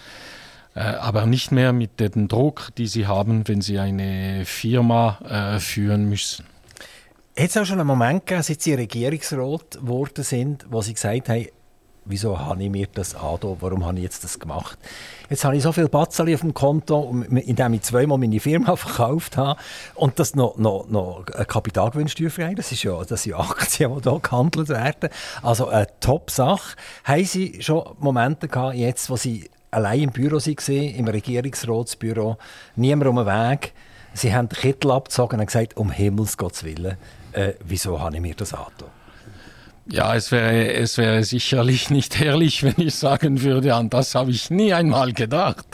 aber 0.74 1.26
nicht 1.26 1.54
mehr 1.54 1.72
mit 1.72 2.02
dem 2.02 2.28
Druck, 2.28 2.68
die 2.78 2.88
sie 2.88 3.08
haben, 3.08 3.48
wenn 3.48 3.62
sie 3.62 3.80
eine 3.80 4.44
Firma 4.44 5.58
führen 5.58 6.10
müssen. 6.10 6.44
Hat 7.38 7.50
es 7.50 7.58
auch 7.58 7.66
schon 7.66 7.82
einen 7.82 7.88
Moment 7.88 8.26
gegeben, 8.26 8.44
seit 8.44 8.62
Sie 8.62 8.74
Regierungsrat 8.74 9.72
geworden 9.72 10.24
sind, 10.24 10.66
wo 10.70 10.82
Sie 10.82 10.94
gesagt 10.94 11.28
haben, 11.28 11.48
wieso 12.06 12.40
habe 12.40 12.64
ich 12.64 12.70
mir 12.70 12.88
das 12.88 13.14
angetan, 13.14 13.58
warum 13.60 13.86
habe 13.86 13.98
ich 13.98 14.04
jetzt 14.04 14.24
das 14.24 14.40
gemacht? 14.40 14.80
Jetzt 15.30 15.44
habe 15.44 15.58
ich 15.58 15.64
so 15.64 15.74
viel 15.74 15.90
Batzeli 15.90 16.34
auf 16.34 16.40
dem 16.40 16.54
Konto, 16.54 17.14
indem 17.30 17.74
ich 17.74 17.82
zweimal 17.82 18.18
meine 18.18 18.40
Firma 18.40 18.76
verkauft 18.78 19.36
habe 19.36 19.60
und 19.96 20.18
das 20.18 20.34
noch, 20.36 20.56
noch, 20.56 20.88
noch 20.88 21.26
eine 21.34 21.44
Kapitalgewinnsteuerfrei, 21.44 22.54
das 22.56 22.82
ja, 22.82 23.04
das 23.04 23.24
sind 23.24 23.34
Aktien, 23.38 23.94
die 24.02 24.10
hier 24.10 24.20
gehandelt 24.20 24.70
werden. 24.70 25.10
Also 25.42 25.68
eine 25.68 25.88
Top-Sache. 26.00 26.78
Haben 27.04 27.26
Sie 27.26 27.62
schon 27.62 27.84
Momente 28.00 28.48
gehabt, 28.48 28.76
jetzt, 28.76 29.10
wo 29.10 29.18
Sie 29.18 29.50
allein 29.72 30.04
im 30.04 30.12
Büro 30.12 30.38
waren, 30.38 30.96
im 30.96 31.08
Regierungsratsbüro, 31.10 32.38
niemand 32.78 33.10
um 33.10 33.18
den 33.18 33.26
Weg, 33.26 33.74
Sie 34.14 34.34
haben 34.34 34.48
den 34.48 34.58
Kittel 34.58 34.92
abgezogen 34.92 35.42
und 35.42 35.46
gesagt, 35.48 35.76
um 35.76 35.92
Himmels 35.92 36.38
Gottes 36.38 36.64
Willen, 36.64 36.96
äh, 37.36 37.54
wieso 37.66 38.00
habe 38.00 38.16
ich 38.16 38.22
mir 38.22 38.36
das 38.36 38.54
angetan? 38.54 38.90
Ja, 39.88 40.16
es 40.16 40.32
wäre, 40.32 40.74
es 40.74 40.98
wäre 40.98 41.24
sicherlich 41.24 41.90
nicht 41.92 42.20
herrlich, 42.20 42.64
wenn 42.64 42.74
ich 42.78 42.96
sagen 42.96 43.44
würde, 43.44 43.76
an 43.76 43.90
das 43.90 44.16
habe 44.16 44.32
ich 44.32 44.50
nie 44.50 44.74
einmal 44.74 45.14
gedacht. 45.14 45.66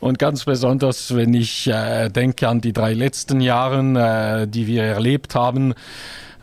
Und 0.00 0.18
ganz 0.18 0.44
besonders, 0.44 1.14
wenn 1.14 1.34
ich 1.34 1.66
äh, 1.66 2.08
denke 2.08 2.48
an 2.48 2.60
die 2.60 2.72
drei 2.72 2.94
letzten 2.94 3.40
Jahre, 3.40 4.42
äh, 4.42 4.46
die 4.46 4.66
wir 4.66 4.84
erlebt 4.84 5.34
haben. 5.34 5.74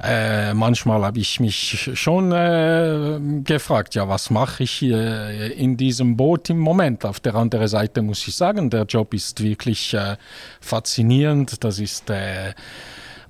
Äh, 0.03 0.55
manchmal 0.55 1.03
habe 1.03 1.19
ich 1.19 1.39
mich 1.39 1.91
schon 1.93 2.31
äh, 2.31 3.19
gefragt, 3.43 3.93
ja, 3.93 4.07
was 4.07 4.31
mache 4.31 4.63
ich 4.63 4.71
hier 4.71 5.55
in 5.55 5.77
diesem 5.77 6.17
Boot 6.17 6.49
im 6.49 6.57
Moment? 6.57 7.05
Auf 7.05 7.19
der 7.19 7.35
anderen 7.35 7.67
Seite 7.67 8.01
muss 8.01 8.27
ich 8.27 8.35
sagen, 8.35 8.71
der 8.71 8.85
Job 8.85 9.13
ist 9.13 9.43
wirklich 9.43 9.93
äh, 9.93 10.17
faszinierend. 10.59 11.63
Das 11.63 11.77
ist 11.77 12.09
äh, 12.09 12.53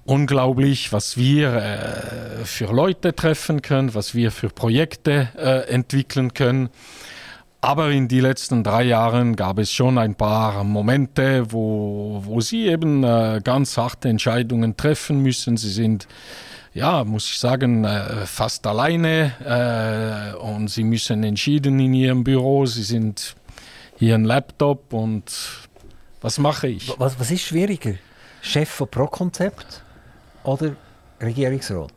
unglaublich, 0.05 0.91
was 0.91 1.17
wir 1.17 1.53
äh, 1.53 2.45
für 2.45 2.73
Leute 2.73 3.15
treffen 3.15 3.61
können, 3.61 3.93
was 3.93 4.15
wir 4.15 4.31
für 4.31 4.49
Projekte 4.49 5.29
äh, 5.37 5.69
entwickeln 5.69 6.33
können. 6.33 6.69
Aber 7.63 7.91
in 7.91 8.07
den 8.07 8.21
letzten 8.21 8.63
drei 8.63 8.83
Jahren 8.83 9.35
gab 9.35 9.59
es 9.59 9.71
schon 9.71 9.99
ein 9.99 10.15
paar 10.15 10.63
Momente, 10.63 11.51
wo, 11.51 12.21
wo 12.25 12.41
sie 12.41 12.67
eben 12.67 13.03
äh, 13.03 13.39
ganz 13.43 13.77
harte 13.77 14.09
Entscheidungen 14.09 14.75
treffen 14.75 15.21
müssen. 15.21 15.57
Sie 15.57 15.69
sind, 15.69 16.07
ja, 16.73 17.03
muss 17.03 17.29
ich 17.29 17.37
sagen, 17.37 17.83
äh, 17.83 18.25
fast 18.25 18.65
alleine 18.65 19.33
äh, 19.45 20.35
und 20.37 20.69
sie 20.69 20.83
müssen 20.83 21.23
entschieden 21.23 21.79
in 21.79 21.93
ihrem 21.93 22.23
Büro. 22.23 22.65
Sie 22.65 22.81
sind 22.81 23.35
hier 23.99 24.15
ein 24.15 24.25
Laptop 24.25 24.91
und 24.91 25.31
was 26.19 26.39
mache 26.39 26.67
ich? 26.67 26.91
Was, 26.97 27.19
was 27.19 27.29
ist 27.29 27.43
schwieriger? 27.43 27.93
Chef 28.41 28.69
von 28.69 28.87
Pro-Konzept 28.89 29.83
oder 30.43 30.75
Regierungsrat? 31.21 31.93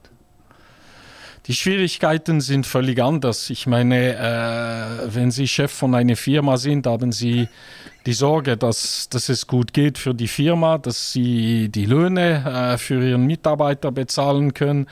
Die 1.46 1.54
Schwierigkeiten 1.54 2.40
sind 2.40 2.66
völlig 2.66 3.02
anders. 3.02 3.50
Ich 3.50 3.66
meine, 3.66 4.14
äh, 4.16 5.14
wenn 5.14 5.30
Sie 5.30 5.46
Chef 5.46 5.70
von 5.70 5.94
einer 5.94 6.16
Firma 6.16 6.56
sind, 6.56 6.86
haben 6.86 7.12
Sie 7.12 7.48
die 8.06 8.14
Sorge, 8.14 8.56
dass, 8.56 9.10
dass 9.10 9.28
es 9.28 9.46
gut 9.46 9.74
geht 9.74 9.98
für 9.98 10.14
die 10.14 10.28
Firma, 10.28 10.78
dass 10.78 11.12
Sie 11.12 11.68
die 11.68 11.84
Löhne 11.84 12.72
äh, 12.74 12.78
für 12.78 13.06
Ihren 13.06 13.26
Mitarbeiter 13.26 13.92
bezahlen 13.92 14.54
können. 14.54 14.86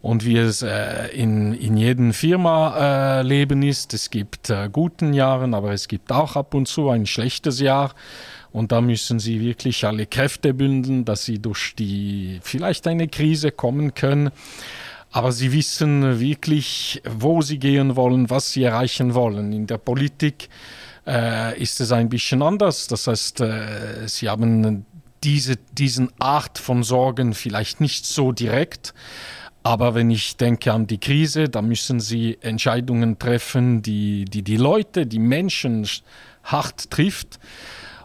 Und 0.00 0.24
wie 0.24 0.38
es 0.38 0.62
äh, 0.62 1.08
in, 1.08 1.52
in 1.52 1.76
jedem 1.76 2.14
Firma 2.14 3.20
äh, 3.20 3.22
Leben 3.22 3.62
ist, 3.62 3.92
es 3.92 4.08
gibt 4.08 4.48
äh, 4.48 4.70
guten 4.72 5.12
Jahren, 5.12 5.52
aber 5.52 5.72
es 5.72 5.88
gibt 5.88 6.10
auch 6.10 6.36
ab 6.36 6.54
und 6.54 6.66
zu 6.66 6.88
ein 6.88 7.04
schlechtes 7.04 7.60
Jahr. 7.60 7.94
Und 8.52 8.72
da 8.72 8.80
müssen 8.80 9.18
sie 9.18 9.40
wirklich 9.40 9.84
alle 9.84 10.06
Kräfte 10.06 10.54
bündeln, 10.54 11.04
dass 11.04 11.24
sie 11.24 11.38
durch 11.38 11.74
die 11.78 12.40
vielleicht 12.42 12.86
eine 12.86 13.08
Krise 13.08 13.50
kommen 13.50 13.94
können. 13.94 14.30
Aber 15.10 15.32
sie 15.32 15.52
wissen 15.52 16.20
wirklich, 16.20 17.02
wo 17.08 17.42
sie 17.42 17.58
gehen 17.58 17.96
wollen, 17.96 18.30
was 18.30 18.52
sie 18.52 18.64
erreichen 18.64 19.14
wollen. 19.14 19.52
In 19.52 19.66
der 19.66 19.78
Politik 19.78 20.48
äh, 21.06 21.60
ist 21.60 21.80
es 21.80 21.92
ein 21.92 22.08
bisschen 22.08 22.42
anders. 22.42 22.86
Das 22.86 23.06
heißt, 23.06 23.40
äh, 23.40 24.06
sie 24.06 24.28
haben 24.28 24.86
diese 25.22 25.56
diesen 25.56 26.10
Art 26.18 26.58
von 26.58 26.82
Sorgen 26.82 27.34
vielleicht 27.34 27.80
nicht 27.80 28.06
so 28.06 28.32
direkt, 28.32 28.94
Aber 29.62 29.94
wenn 29.94 30.10
ich 30.10 30.36
denke 30.36 30.72
an 30.72 30.86
die 30.86 30.98
Krise, 30.98 31.48
da 31.48 31.62
müssen 31.62 32.00
sie 32.00 32.38
Entscheidungen 32.40 33.18
treffen, 33.18 33.82
die 33.82 34.24
die, 34.24 34.42
die 34.42 34.56
Leute, 34.56 35.06
die 35.06 35.20
Menschen 35.20 35.86
hart 36.42 36.90
trifft. 36.90 37.38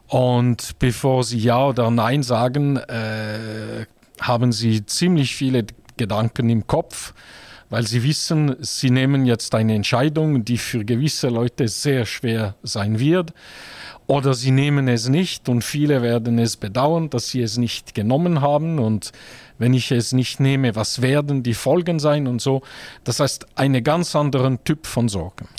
Und 0.07 0.79
bevor 0.79 1.23
sie 1.23 1.37
Ja 1.37 1.67
oder 1.67 1.91
Nein 1.91 2.23
sagen, 2.23 2.77
äh, 2.77 3.85
haben 4.21 4.51
sie 4.51 4.85
ziemlich 4.85 5.35
viele 5.35 5.65
Gedanken 5.97 6.49
im 6.49 6.65
Kopf, 6.65 7.13
weil 7.69 7.85
sie 7.85 8.03
wissen, 8.03 8.55
sie 8.61 8.89
nehmen 8.89 9.25
jetzt 9.25 9.53
eine 9.53 9.75
Entscheidung, 9.75 10.45
die 10.45 10.57
für 10.57 10.85
gewisse 10.85 11.27
Leute 11.27 11.67
sehr 11.67 12.05
schwer 12.05 12.55
sein 12.63 12.99
wird. 12.99 13.33
Oder 14.07 14.33
sie 14.33 14.51
nehmen 14.51 14.87
es 14.87 15.09
nicht 15.09 15.49
und 15.49 15.65
viele 15.65 16.01
werden 16.01 16.39
es 16.39 16.55
bedauern, 16.55 17.09
dass 17.09 17.27
sie 17.27 17.41
es 17.41 17.57
nicht 17.57 17.93
genommen 17.93 18.39
haben. 18.39 18.79
Und 18.79 19.11
wenn 19.57 19.73
ich 19.73 19.91
es 19.91 20.13
nicht 20.13 20.39
nehme, 20.39 20.77
was 20.77 21.01
werden 21.01 21.43
die 21.43 21.53
Folgen 21.53 21.99
sein 21.99 22.25
und 22.25 22.41
so. 22.41 22.61
Das 23.03 23.19
heißt, 23.19 23.47
einen 23.55 23.83
ganz 23.83 24.15
anderen 24.15 24.63
Typ 24.63 24.87
von 24.87 25.09
Sorgen. 25.09 25.49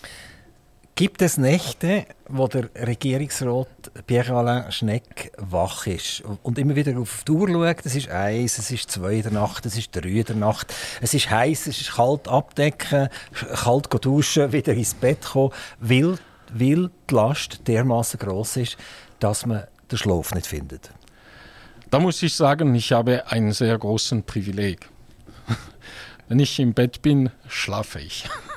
Gibt 0.98 1.22
es 1.22 1.38
Nächte, 1.38 2.06
wo 2.28 2.48
der 2.48 2.70
Regierungsrat 2.74 3.68
Pierre-Alain 4.08 4.72
Schneck 4.72 5.30
wach 5.36 5.86
ist 5.86 6.24
und 6.42 6.58
immer 6.58 6.74
wieder 6.74 6.98
auf 6.98 7.22
die 7.22 7.30
Uhr 7.30 7.48
schaut? 7.48 7.86
Es 7.86 7.94
ist 7.94 8.08
eins, 8.08 8.58
es 8.58 8.72
ist 8.72 8.90
zwei 8.90 9.20
der 9.20 9.30
Nacht, 9.30 9.64
es 9.64 9.78
ist 9.78 9.94
drei 9.94 10.24
der 10.24 10.34
Nacht. 10.34 10.74
Es 11.00 11.14
ist 11.14 11.30
heiß, 11.30 11.68
es 11.68 11.82
ist 11.82 11.94
kalt 11.94 12.26
abdecken, 12.26 13.10
kalt 13.32 14.04
duschen, 14.04 14.50
wieder 14.50 14.72
ins 14.72 14.94
Bett 14.94 15.22
kommen, 15.24 15.52
weil, 15.78 16.18
weil 16.52 16.90
die 17.08 17.14
Last 17.14 17.68
dermaßen 17.68 18.18
groß 18.18 18.56
ist, 18.56 18.76
dass 19.20 19.46
man 19.46 19.68
den 19.92 19.98
Schlaf 19.98 20.34
nicht 20.34 20.48
findet. 20.48 20.90
Da 21.90 22.00
muss 22.00 22.20
ich 22.24 22.34
sagen, 22.34 22.74
ich 22.74 22.90
habe 22.90 23.24
einen 23.30 23.52
sehr 23.52 23.78
großen 23.78 24.24
Privileg. 24.24 24.88
Wenn 26.28 26.40
ich 26.40 26.58
im 26.58 26.74
Bett 26.74 27.02
bin, 27.02 27.30
schlafe 27.46 28.00
ich. 28.00 28.24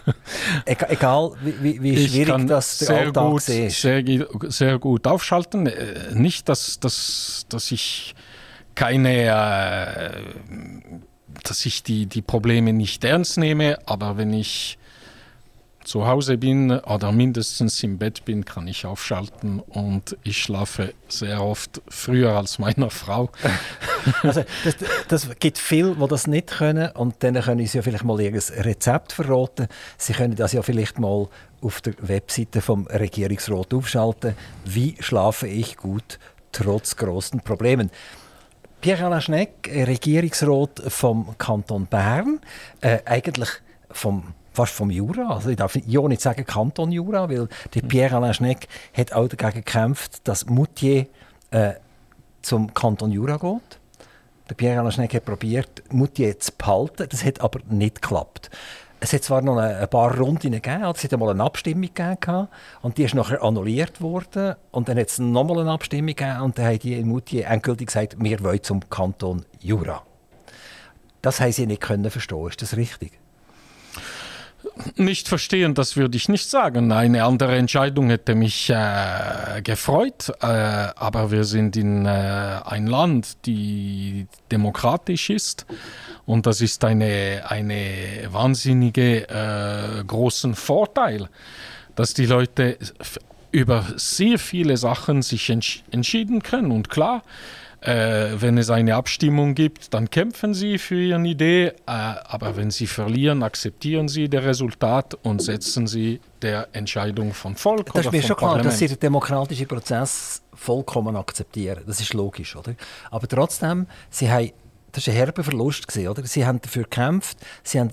Egal, 0.65 1.31
wie, 1.41 1.81
wie 1.81 2.07
schwierig 2.07 2.47
das 2.47 2.79
der 2.79 2.87
sehr 2.87 2.97
Alltag 2.97 3.29
gut, 3.29 3.49
ist. 3.49 3.81
Sehr, 3.81 4.03
sehr 4.49 4.79
gut 4.79 5.07
aufschalten. 5.07 5.67
Äh, 5.67 6.13
nicht, 6.13 6.49
dass, 6.49 6.79
dass, 6.79 7.45
dass 7.49 7.71
ich 7.71 8.15
keine, 8.75 9.25
äh, 9.27 10.11
dass 11.43 11.65
ich 11.65 11.83
die, 11.83 12.05
die 12.05 12.21
Probleme 12.21 12.73
nicht 12.73 13.03
ernst 13.03 13.37
nehme, 13.37 13.79
aber 13.85 14.17
wenn 14.17 14.33
ich 14.33 14.77
zu 15.83 16.07
Hause 16.07 16.37
bin 16.37 16.71
oder 16.71 17.11
mindestens 17.11 17.81
im 17.83 17.97
Bett 17.97 18.23
bin, 18.25 18.45
kann 18.45 18.67
ich 18.67 18.85
aufschalten 18.85 19.59
und 19.59 20.15
ich 20.23 20.41
schlafe 20.41 20.93
sehr 21.07 21.43
oft 21.43 21.81
früher 21.87 22.37
als 22.37 22.59
meine 22.59 22.89
Frau. 22.89 23.29
also 24.23 24.43
das, 24.63 24.75
das 25.07 25.29
gibt 25.39 25.57
viele, 25.57 25.95
die 25.95 26.07
das 26.07 26.27
nicht 26.27 26.47
können 26.47 26.91
und 26.91 27.15
dann 27.19 27.35
können 27.35 27.65
sie 27.65 27.77
ja 27.77 27.81
vielleicht 27.81 28.03
mal 28.03 28.19
ihr 28.19 28.33
Rezept 28.33 29.13
verraten. 29.13 29.67
Sie 29.97 30.13
können 30.13 30.35
das 30.35 30.53
ja 30.53 30.61
vielleicht 30.61 30.99
mal 30.99 31.27
auf 31.61 31.81
der 31.81 31.93
Webseite 31.99 32.61
vom 32.61 32.87
Regierungsrat 32.87 33.73
aufschalten. 33.73 34.35
Wie 34.65 34.95
schlafe 34.99 35.47
ich 35.47 35.77
gut 35.77 36.19
trotz 36.51 36.95
großen 36.95 37.41
Problemen? 37.41 37.91
Pierre-Alain 38.81 39.21
Schneck, 39.21 39.69
Regierungsrat 39.71 40.81
vom 40.87 41.37
Kanton 41.37 41.85
Bern, 41.85 42.39
äh, 42.81 42.99
eigentlich 43.05 43.49
vom 43.91 44.33
fast 44.53 44.73
vom 44.73 44.89
Jura. 44.89 45.35
Also 45.35 45.49
ich 45.49 45.55
darf 45.55 45.75
ja 45.75 46.01
nicht 46.07 46.21
sagen 46.21 46.45
Kanton 46.45 46.91
Jura, 46.91 47.29
weil 47.29 47.47
der 47.73 47.81
Pierre-Alain 47.81 48.33
Schneck 48.33 48.67
hat 48.93 49.13
auch 49.13 49.27
dagegen 49.27 49.63
gekämpft, 49.63 50.27
dass 50.27 50.45
Moutier 50.47 51.07
äh, 51.51 51.73
zum 52.41 52.73
Kanton 52.73 53.11
Jura 53.11 53.37
geht. 53.37 53.79
Der 54.51 54.55
Pierre-Alain 54.55 54.91
Schneck 54.91 55.13
hat 55.13 55.23
probiert, 55.23 55.81
Moutier 55.93 56.37
zu 56.37 56.51
behalten. 56.51 57.07
Das 57.09 57.23
hat 57.23 57.39
aber 57.39 57.61
nicht 57.69 58.01
geklappt. 58.01 58.49
Es 58.99 59.13
hat 59.13 59.23
zwar 59.23 59.41
noch 59.41 59.55
ein 59.55 59.87
paar 59.87 60.17
Runden 60.17 60.51
gegeben, 60.51 60.83
es 60.93 61.05
hat 61.05 61.13
einmal 61.13 61.29
eine 61.29 61.41
Abstimmung 61.41 61.89
gegeben 61.93 62.49
und 62.81 62.97
die 62.97 63.03
ist 63.03 63.15
nachher 63.15 63.41
annulliert 63.41 64.01
worden 64.01 64.55
und 64.71 64.89
dann 64.89 64.99
hat 64.99 65.07
es 65.07 65.19
nochmal 65.19 65.61
eine 65.61 65.71
Abstimmung 65.71 66.07
gegeben 66.07 66.41
und 66.41 66.57
dann 66.57 66.65
haben 66.65 66.79
die 66.79 66.99
in 66.99 67.07
Moutier 67.07 67.47
endgültig 67.47 67.87
gesagt, 67.87 68.17
wir 68.19 68.43
wollen 68.43 68.61
zum 68.61 68.81
Kanton 68.89 69.45
Jura. 69.61 70.03
Das 71.21 71.39
haben 71.39 71.53
sie 71.53 71.65
nicht 71.65 71.81
können 71.81 72.11
verstehen. 72.11 72.47
Ist 72.49 72.61
das 72.61 72.75
richtig? 72.75 73.20
Nicht 74.95 75.27
verstehen, 75.27 75.73
das 75.73 75.95
würde 75.95 76.17
ich 76.17 76.29
nicht 76.29 76.49
sagen. 76.49 76.91
Eine 76.91 77.23
andere 77.23 77.55
Entscheidung 77.57 78.09
hätte 78.09 78.35
mich 78.35 78.69
äh, 78.69 79.61
gefreut, 79.63 80.31
äh, 80.41 80.45
aber 80.45 81.31
wir 81.31 81.43
sind 81.43 81.75
in 81.75 82.05
äh, 82.05 82.09
ein 82.65 82.87
Land, 82.87 83.45
die 83.45 84.27
demokratisch 84.51 85.29
ist 85.29 85.65
und 86.25 86.45
das 86.45 86.61
ist 86.61 86.83
eine, 86.83 87.43
eine 87.47 88.27
wahnsinnige 88.31 89.27
äh, 89.29 90.03
großen 90.05 90.55
Vorteil, 90.55 91.29
dass 91.95 92.13
die 92.13 92.25
Leute 92.25 92.77
über 93.51 93.85
sehr 93.97 94.39
viele 94.39 94.77
Sachen 94.77 95.21
sich 95.21 95.49
entsch 95.49 95.83
entschieden 95.91 96.41
können 96.41 96.71
und 96.71 96.89
klar, 96.89 97.23
äh, 97.81 98.29
wenn 98.35 98.57
es 98.57 98.69
eine 98.69 98.95
Abstimmung 98.95 99.55
gibt, 99.55 99.93
dann 99.93 100.09
kämpfen 100.09 100.53
sie 100.53 100.77
für 100.77 100.95
ihre 101.01 101.21
Idee, 101.27 101.67
äh, 101.67 101.73
aber 101.85 102.55
wenn 102.55 102.69
sie 102.69 102.87
verlieren, 102.87 103.43
akzeptieren 103.43 104.07
sie 104.07 104.29
das 104.29 104.43
Resultat 104.43 105.15
und 105.23 105.41
setzen 105.41 105.87
sie 105.87 106.21
der 106.41 106.69
Entscheidung 106.73 107.33
vom 107.33 107.55
Volk. 107.55 107.91
Das 107.93 108.05
ist 108.05 108.11
mir 108.11 108.21
schon 108.21 108.35
klar, 108.37 108.61
dass 108.61 108.77
sie 108.77 108.87
den 108.87 108.99
demokratischen 108.99 109.67
Prozess 109.67 110.43
vollkommen 110.53 111.15
akzeptieren. 111.15 111.83
Das 111.87 111.99
ist 111.99 112.13
logisch, 112.13 112.55
oder? 112.55 112.75
Aber 113.09 113.27
trotzdem, 113.27 113.87
sie 114.09 114.31
haben, 114.31 114.51
das 114.91 115.07
war 115.07 115.13
ein 115.13 115.17
herber 115.17 115.43
Verlust, 115.43 115.87
gewesen, 115.87 116.07
oder? 116.07 116.25
Sie 116.25 116.45
haben 116.45 116.61
dafür 116.61 116.83
gekämpft, 116.83 117.37
sie 117.63 117.79
haben 117.79 117.91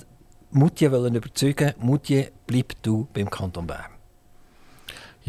Moutier 0.51 0.93
überzeugen, 0.93 1.75
Moutier, 1.79 2.31
bleib 2.47 2.75
du 2.83 3.09
beim 3.13 3.29
Kanton 3.31 3.67
Bern. 3.67 3.98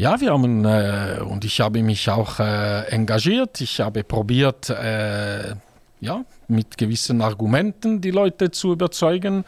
Ja, 0.00 0.18
wir 0.18 0.32
haben 0.32 0.64
äh, 0.64 1.18
und 1.20 1.44
ich 1.44 1.60
habe 1.60 1.82
mich 1.82 2.08
auch 2.08 2.40
äh, 2.40 2.86
engagiert. 2.86 3.60
Ich 3.60 3.80
habe 3.80 4.02
probiert, 4.02 4.70
äh, 4.70 5.54
ja, 6.00 6.24
mit 6.48 6.78
gewissen 6.78 7.20
Argumenten 7.20 8.00
die 8.00 8.10
Leute 8.10 8.50
zu 8.50 8.72
überzeugen. 8.72 9.44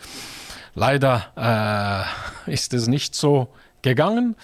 Leider 0.74 2.04
äh, 2.46 2.52
ist 2.52 2.74
es 2.74 2.86
nicht 2.86 3.14
so 3.14 3.48
gegangen. 3.80 4.36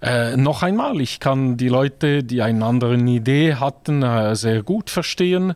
Äh, 0.00 0.36
noch 0.36 0.62
einmal, 0.62 1.00
ich 1.00 1.18
kann 1.18 1.56
die 1.56 1.70
Leute, 1.70 2.22
die 2.22 2.40
eine 2.40 2.64
andere 2.64 2.94
Idee 2.94 3.56
hatten, 3.56 4.04
äh, 4.04 4.36
sehr 4.36 4.62
gut 4.62 4.90
verstehen. 4.90 5.54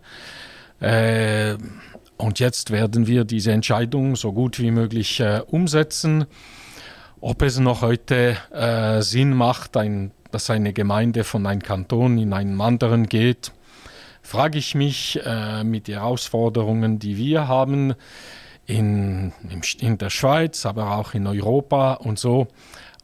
und 2.17 2.41
jetzt 2.41 2.73
werden 2.73 3.07
wir 3.07 3.25
diese 3.25 3.53
Entscheidung 3.53 4.17
so 4.17 4.33
gut 4.33 4.59
wie 4.59 4.73
möglich 4.73 5.23
umsetzen 5.47 6.27
ob 7.23 7.41
es 7.43 7.59
noch 7.61 7.83
heute 7.83 8.37
äh, 8.53 9.01
Sinn 9.01 9.33
macht, 9.33 9.77
ein, 9.77 10.11
dass 10.33 10.51
eine 10.51 10.73
Gemeinde 10.73 11.23
von 11.23 11.47
einem 11.47 11.63
Kanton 11.63 12.19
in 12.19 12.33
einen 12.33 12.61
anderen 12.61 13.07
geht, 13.07 13.53
frage 14.23 14.59
ich 14.59 14.75
mich 14.75 15.21
äh, 15.25 15.63
mit 15.63 15.87
den 15.87 15.95
Herausforderungen, 15.95 16.99
die 16.99 17.17
wir 17.17 17.47
haben 17.47 17.95
in, 18.67 19.33
in 19.79 19.99
der 19.99 20.11
Schweiz, 20.11 20.67
aber 20.67 20.97
auch 20.97 21.15
in 21.15 21.27
Europa 21.29 21.95
und 21.95 22.19
so. 22.19 22.49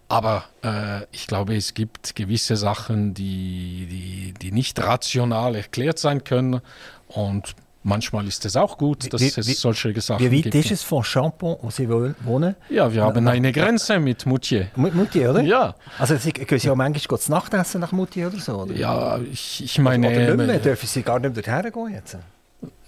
Aber 0.09 0.45
äh, 0.65 1.05
ich 1.13 1.29
glaube, 1.29 1.55
es 1.55 1.75
gibt 1.75 2.17
gewisse 2.17 2.57
Sachen, 2.57 3.15
die, 3.15 3.87
die, 3.89 4.35
die 4.41 4.53
nicht 4.53 4.83
rational 4.83 5.55
erklärt 5.55 5.99
sein 6.01 6.25
können. 6.25 6.61
Und 7.07 7.55
Manchmal 7.89 8.27
ist 8.29 8.45
es 8.45 8.55
auch 8.55 8.77
gut, 8.77 9.11
dass 9.13 9.21
wie, 9.21 9.29
es 9.29 9.61
solche 9.61 9.99
Sachen 10.01 10.19
gibt. 10.19 10.31
Wie 10.31 10.37
weit 10.39 10.53
gibt. 10.53 10.55
ist 10.57 10.71
es 10.71 10.83
von 10.83 11.03
Champon, 11.03 11.57
wo 11.63 11.71
Sie 11.71 11.89
wohnen? 11.89 12.55
Ja, 12.69 12.93
wir 12.93 13.03
haben 13.03 13.27
eine 13.27 13.51
Grenze 13.51 13.99
mit 13.99 14.27
Moutier. 14.27 14.69
Mit 14.77 14.95
Moutier, 14.95 15.31
oder? 15.31 15.41
Ja. 15.41 15.75
Also 15.99 16.17
Sie 16.17 16.33
können 16.33 16.61
ja 16.61 16.73
auch 16.73 16.77
manchmal 16.77 17.19
zu 17.19 17.31
Nacht 17.31 17.55
essen 17.55 17.81
nach 17.81 17.93
Moutier 17.93 18.27
oder 18.27 18.39
so, 18.39 18.63
oder? 18.63 18.75
Ja, 18.75 19.19
ich, 19.19 19.65
ich 19.65 19.79
meine... 19.79 20.07
Oder 20.07 20.37
nicht 20.37 20.47
mehr, 20.47 20.59
dürfen 20.59 20.87
Sie 20.87 21.03
gar 21.03 21.19
nicht 21.19 21.35
mehr 21.35 21.43
dorthin 21.43 21.73
gehen 21.73 21.95
jetzt? 21.95 22.19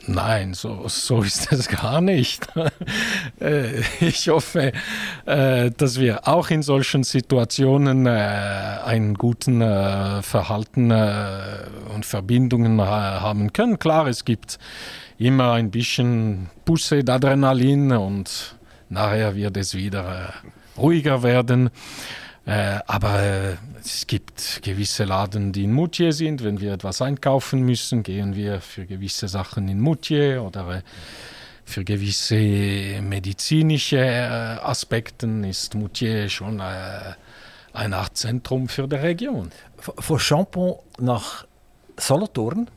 Nein, 0.07 0.55
so, 0.55 0.89
so 0.89 1.23
ist 1.23 1.53
es 1.53 1.69
gar 1.69 2.01
nicht. 2.01 2.47
Äh, 3.41 3.81
ich 4.01 4.29
hoffe, 4.29 4.73
äh, 5.25 5.71
dass 5.71 5.99
wir 5.99 6.29
auch 6.29 6.51
in 6.51 6.63
solchen 6.63 7.05
Situationen 7.05 8.05
äh, 8.05 8.11
einen 8.85 9.15
guten 9.15 9.61
Verhalten 10.23 10.93
und 10.93 12.05
Verbindungen 12.05 12.79
haben 12.83 13.53
können. 13.55 13.79
Klar, 13.79 14.09
es 14.09 14.27
gibt 14.27 14.59
immer 15.17 15.53
ein 15.53 15.71
bisschen 15.71 16.51
Busse 16.67 16.97
d'Adrenalin 16.97 17.97
und 17.97 18.57
nachher 18.91 19.35
wird 19.37 19.57
es 19.57 19.75
wieder 19.75 20.35
ruhiger 20.77 21.23
werden. 21.23 21.71
Äh, 22.51 22.81
aber 22.89 23.23
äh, 23.23 23.57
es 23.79 24.09
gibt 24.09 24.61
gewisse 24.65 25.05
Laden, 25.05 25.53
die 25.53 25.63
in 25.63 25.73
Moutier 25.73 26.13
sind. 26.13 26.43
Wenn 26.43 26.61
wir 26.61 26.73
etwas 26.73 27.01
einkaufen 27.01 27.61
müssen, 27.61 28.03
gehen 28.03 28.35
wir 28.35 28.61
für 28.61 28.87
gewisse 28.87 29.29
Sachen 29.29 29.69
in 29.69 29.79
Moutier 29.79 30.43
oder 30.43 30.79
äh, 30.79 30.83
für 31.65 31.85
gewisse 31.85 32.35
medizinische 33.03 33.99
äh, 33.99 34.59
Aspekte 34.65 35.29
ist 35.49 35.77
Moutier 35.77 36.29
schon 36.29 36.61
eine 36.61 37.97
Art 37.97 38.17
Zentrum 38.17 38.69
für 38.69 38.89
die 38.89 38.97
Region. 38.97 39.53
Von 39.79 40.19
Champon 40.19 40.75
nach 40.99 41.47
Solothurn 41.97 42.69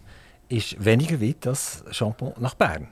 ist 0.50 0.86
weniger 0.86 1.20
weit 1.20 1.48
als 1.48 1.84
Champon 1.90 2.34
nach 2.38 2.54
Bern. 2.54 2.90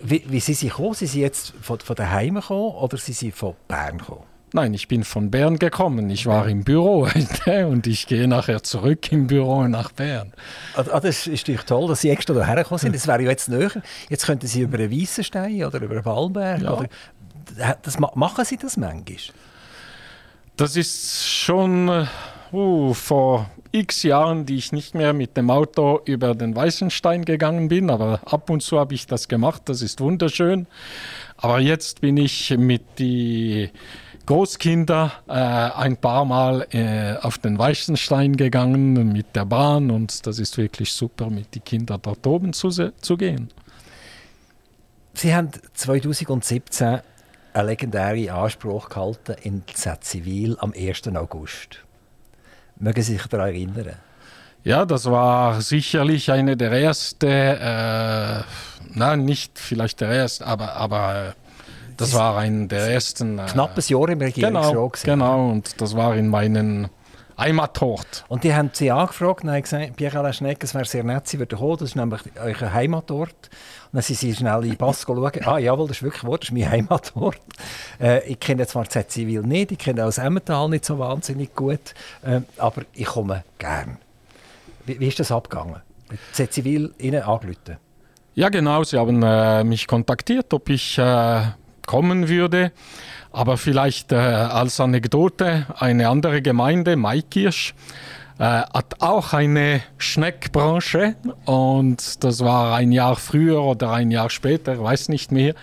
Wie, 0.00 0.24
wie 0.28 0.38
sind 0.38 0.54
Sie 0.54 0.68
gekommen? 0.68 0.94
Sind 0.94 1.08
Sie 1.08 1.20
jetzt 1.20 1.52
von, 1.60 1.80
von 1.80 1.96
daheim 1.96 2.36
gekommen 2.36 2.76
oder 2.76 2.96
sind 2.96 3.16
Sie 3.16 3.32
von 3.32 3.56
Bern 3.66 3.98
gekommen? 3.98 4.33
Nein, 4.54 4.72
ich 4.72 4.86
bin 4.86 5.02
von 5.02 5.32
Bern 5.32 5.58
gekommen. 5.58 6.08
Ich 6.10 6.26
war 6.26 6.46
im 6.48 6.62
Büro 6.62 7.08
und 7.66 7.88
ich 7.88 8.06
gehe 8.06 8.28
nachher 8.28 8.62
zurück 8.62 9.10
im 9.10 9.26
Büro 9.26 9.66
nach 9.66 9.90
Bern. 9.90 10.32
Ah, 10.76 10.84
ah 10.92 11.00
das 11.00 11.26
ist 11.26 11.42
natürlich 11.42 11.62
toll, 11.62 11.88
dass 11.88 12.02
Sie 12.02 12.10
extra 12.10 12.34
hierher 12.34 12.62
gekommen 12.62 12.78
sind. 12.78 12.94
Das 12.94 13.08
wäre 13.08 13.20
ja 13.20 13.30
jetzt 13.30 13.48
näher. 13.48 13.72
Jetzt 14.08 14.26
könnten 14.26 14.46
Sie 14.46 14.60
über 14.60 14.78
einen 14.78 14.92
Weissenstein 14.92 15.64
oder 15.64 15.82
über 15.82 15.94
einen 15.94 16.04
Ballberg. 16.04 16.62
Ja. 16.62 16.72
Oder, 16.72 16.88
das, 17.82 17.98
machen 17.98 18.44
Sie 18.44 18.56
das 18.56 18.76
manchmal? 18.76 19.16
Das 20.56 20.76
ist 20.76 21.26
schon 21.26 22.06
uh, 22.52 22.94
vor 22.94 23.50
x 23.72 24.04
Jahren, 24.04 24.46
die 24.46 24.54
ich 24.54 24.70
nicht 24.70 24.94
mehr 24.94 25.14
mit 25.14 25.36
dem 25.36 25.50
Auto 25.50 26.00
über 26.04 26.36
den 26.36 26.54
Weißenstein 26.54 27.24
gegangen 27.24 27.66
bin, 27.66 27.90
aber 27.90 28.20
ab 28.24 28.48
und 28.50 28.62
zu 28.62 28.78
habe 28.78 28.94
ich 28.94 29.08
das 29.08 29.26
gemacht. 29.26 29.62
Das 29.64 29.82
ist 29.82 30.00
wunderschön. 30.00 30.68
Aber 31.38 31.58
jetzt 31.58 32.02
bin 32.02 32.16
ich 32.16 32.56
mit 32.56 33.00
die 33.00 33.72
Großkinder 34.26 35.12
äh, 35.28 35.32
ein 35.32 35.96
paar 35.98 36.24
Mal 36.24 36.66
äh, 36.70 37.16
auf 37.20 37.36
den 37.38 37.58
Weißenstein 37.58 38.36
gegangen 38.36 39.12
mit 39.12 39.36
der 39.36 39.44
Bahn 39.44 39.90
und 39.90 40.26
das 40.26 40.38
ist 40.38 40.56
wirklich 40.56 40.92
super, 40.92 41.28
mit 41.28 41.54
den 41.54 41.62
Kindern 41.62 42.00
dort 42.00 42.26
oben 42.26 42.54
zu, 42.54 42.70
zu 42.70 43.16
gehen. 43.16 43.50
Sie 45.12 45.34
haben 45.34 45.50
2017 45.74 47.00
einen 47.52 47.68
legendären 47.68 48.30
Anspruch 48.30 48.88
gehalten 48.88 49.36
in 49.42 49.62
Z-Zivil 49.72 50.56
am 50.58 50.72
1. 50.72 51.06
August. 51.14 51.84
Mögen 52.76 53.02
Sie 53.02 53.12
sich 53.12 53.26
daran 53.26 53.48
erinnern? 53.48 53.96
Ja, 54.64 54.86
das 54.86 55.04
war 55.04 55.60
sicherlich 55.60 56.32
eine 56.32 56.56
der 56.56 56.72
ersten, 56.72 57.26
äh, 57.26 58.42
nein, 58.94 59.24
nicht 59.26 59.58
vielleicht 59.58 60.00
der 60.00 60.08
erste, 60.08 60.46
aber, 60.46 60.72
aber 60.72 61.34
das 61.96 62.14
war 62.14 62.38
ein 62.38 62.68
der 62.68 62.90
ersten. 62.90 63.38
Äh, 63.38 63.46
knappes 63.46 63.88
Jahr 63.88 64.08
im 64.08 64.20
Regierungsrat. 64.20 64.72
Genau, 64.72 64.92
genau, 65.04 65.50
und 65.50 65.80
das 65.80 65.96
war 65.96 66.16
in 66.16 66.28
meinen 66.28 66.88
Heimatort. 67.38 68.24
Und 68.28 68.44
die 68.44 68.54
haben 68.54 68.70
Sie 68.72 68.90
angefragt 68.90 69.42
und 69.42 69.50
haben 69.50 69.62
gesagt, 69.62 69.96
Pierre-Alain 69.96 70.32
Schneck, 70.32 70.62
es 70.62 70.74
wäre 70.74 70.84
sehr 70.84 71.02
nett, 71.02 71.26
Sie 71.26 71.38
würden 71.38 71.58
kommen, 71.58 71.78
das 71.78 71.90
ist 71.90 71.96
nämlich 71.96 72.20
euer 72.40 72.72
Heimatort. 72.72 73.30
Und 73.30 73.94
dann 73.94 74.02
sind 74.02 74.18
Sie 74.18 74.34
schnell 74.34 74.62
in 74.62 74.70
den 74.70 74.76
Pass 74.76 75.02
schauen. 75.02 75.30
Ah, 75.44 75.58
jawohl, 75.58 75.88
das 75.88 75.98
ist 75.98 76.02
wirklich 76.02 76.24
wahr, 76.24 76.38
das 76.38 76.48
ist 76.48 76.54
mein 76.54 76.70
Heimatort. 76.70 77.40
Äh, 78.00 78.26
ich 78.28 78.38
kenne 78.38 78.66
zwar 78.66 78.88
Z-Zivil 78.88 79.42
nicht, 79.42 79.72
ich 79.72 79.78
kenne 79.78 80.02
auch 80.02 80.06
das 80.06 80.18
Emmental 80.18 80.68
nicht 80.68 80.84
so 80.84 80.98
wahnsinnig 80.98 81.54
gut, 81.54 81.94
äh, 82.22 82.40
aber 82.58 82.82
ich 82.92 83.06
komme 83.06 83.44
gern. 83.58 83.98
Wie, 84.86 85.00
wie 85.00 85.08
ist 85.08 85.18
das 85.18 85.32
abgegangen? 85.32 85.80
Z-Zivil 86.32 86.94
Ihnen 86.98 87.22
angerufen? 87.22 87.78
Ja, 88.34 88.48
genau. 88.48 88.82
Sie 88.84 88.98
haben 88.98 89.22
äh, 89.22 89.64
mich 89.64 89.86
kontaktiert, 89.86 90.52
ob 90.52 90.68
ich 90.68 90.98
äh, 90.98 91.42
kommen 91.86 92.28
würde. 92.28 92.72
Aber 93.32 93.56
vielleicht 93.56 94.12
äh, 94.12 94.16
als 94.16 94.78
Anekdote, 94.80 95.66
eine 95.76 96.08
andere 96.08 96.40
Gemeinde, 96.40 96.96
Maikirsch, 96.96 97.74
äh, 98.38 98.42
hat 98.42 99.00
auch 99.00 99.32
eine 99.32 99.80
Schneckbranche 99.96 101.14
und 101.44 102.24
das 102.24 102.40
war 102.40 102.74
ein 102.74 102.90
Jahr 102.90 103.14
früher 103.14 103.62
oder 103.62 103.92
ein 103.92 104.10
Jahr 104.10 104.28
später, 104.28 104.82
weiß 104.82 105.08
nicht 105.08 105.30
mehr, 105.30 105.54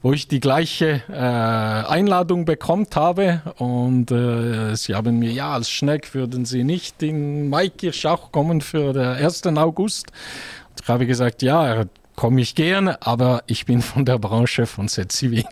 wo 0.00 0.14
ich 0.14 0.26
die 0.26 0.40
gleiche 0.40 1.02
äh, 1.10 1.14
Einladung 1.14 2.46
bekommen 2.46 2.86
habe 2.94 3.42
und 3.58 4.10
äh, 4.10 4.74
sie 4.74 4.94
haben 4.94 5.18
mir, 5.18 5.32
ja, 5.32 5.52
als 5.52 5.68
Schneck 5.68 6.14
würden 6.14 6.46
sie 6.46 6.64
nicht 6.64 7.02
in 7.02 7.50
Maikirsch 7.50 8.06
auch 8.06 8.32
kommen 8.32 8.62
für 8.62 8.94
den 8.94 9.04
1. 9.04 9.46
August. 9.58 10.06
Und 10.70 10.80
ich 10.82 10.88
habe 10.88 11.06
gesagt, 11.06 11.42
ja, 11.42 11.84
komme 12.16 12.40
ich 12.40 12.54
gerne, 12.54 13.00
aber 13.02 13.42
ich 13.46 13.66
bin 13.66 13.82
von 13.82 14.04
der 14.04 14.18
Branche 14.18 14.66
von 14.66 14.88
Set 14.88 15.12
Zivil. 15.12 15.44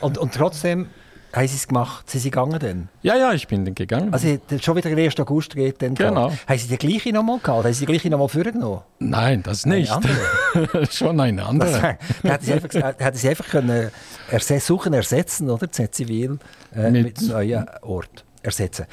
Und, 0.00 0.18
und 0.18 0.34
trotzdem 0.34 0.88
haben 1.32 1.48
Sie 1.48 1.56
es 1.56 1.66
gemacht? 1.66 2.08
Sind 2.08 2.20
Sie 2.20 2.30
gegangen 2.30 2.58
denn? 2.60 2.88
Ja, 3.02 3.16
ja, 3.16 3.32
ich 3.32 3.48
bin 3.48 3.64
dann 3.64 3.74
gegangen. 3.74 4.12
Also 4.12 4.38
schon 4.60 4.76
wieder 4.76 4.94
der 4.94 5.04
1. 5.04 5.18
August 5.18 5.54
geht 5.56 5.82
dann 5.82 5.96
Genau. 5.96 6.28
Gehabt. 6.28 6.48
Haben 6.48 6.58
Sie 6.58 6.68
die 6.68 6.76
gleiche 6.76 7.12
nochmal 7.12 7.40
gehabt? 7.40 7.64
Haben 7.64 7.72
Sie 7.72 7.80
die 7.80 7.86
gleiche 7.86 8.08
nochmal 8.08 8.28
vorgenommen? 8.28 8.82
Nein, 9.00 9.42
das 9.42 9.66
nicht. 9.66 9.90
Eine 9.90 10.86
schon 10.90 11.18
eine 11.18 11.44
andere. 11.44 11.98
da 12.22 12.30
hätten 12.30 12.44
Sie 12.44 12.52
einfach, 12.52 12.72
hätten 12.98 13.16
Sie 13.18 13.28
einfach 13.28 13.48
können 13.48 13.90
erse 14.30 14.60
suchen, 14.60 14.92
ersetzen, 14.94 15.50
oder? 15.50 15.70
Zivil 15.72 16.38
äh, 16.72 16.90
mit, 16.90 17.04
mit 17.04 17.18
einem 17.18 17.28
neuen 17.30 17.66
Ort 17.82 18.24
ersetzen. 18.42 18.86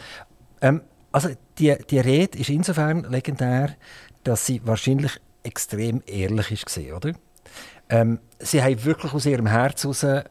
Ähm, 0.61 0.81
also 1.11 1.29
die, 1.59 1.75
die 1.89 1.99
Rede 1.99 2.39
ist 2.39 2.49
insofern 2.49 3.03
legendär, 3.03 3.75
dass 4.23 4.45
sie 4.45 4.61
wahrscheinlich 4.65 5.19
extrem 5.43 6.01
ehrlich 6.05 6.65
war, 6.65 6.97
oder? 6.97 7.13
Ähm, 7.89 8.19
sie 8.39 8.63
haben 8.63 8.83
wirklich 8.83 9.13
aus 9.13 9.25
ihrem 9.25 9.47
Herz 9.47 9.83
heraus 9.83 10.03
äh, 10.03 10.23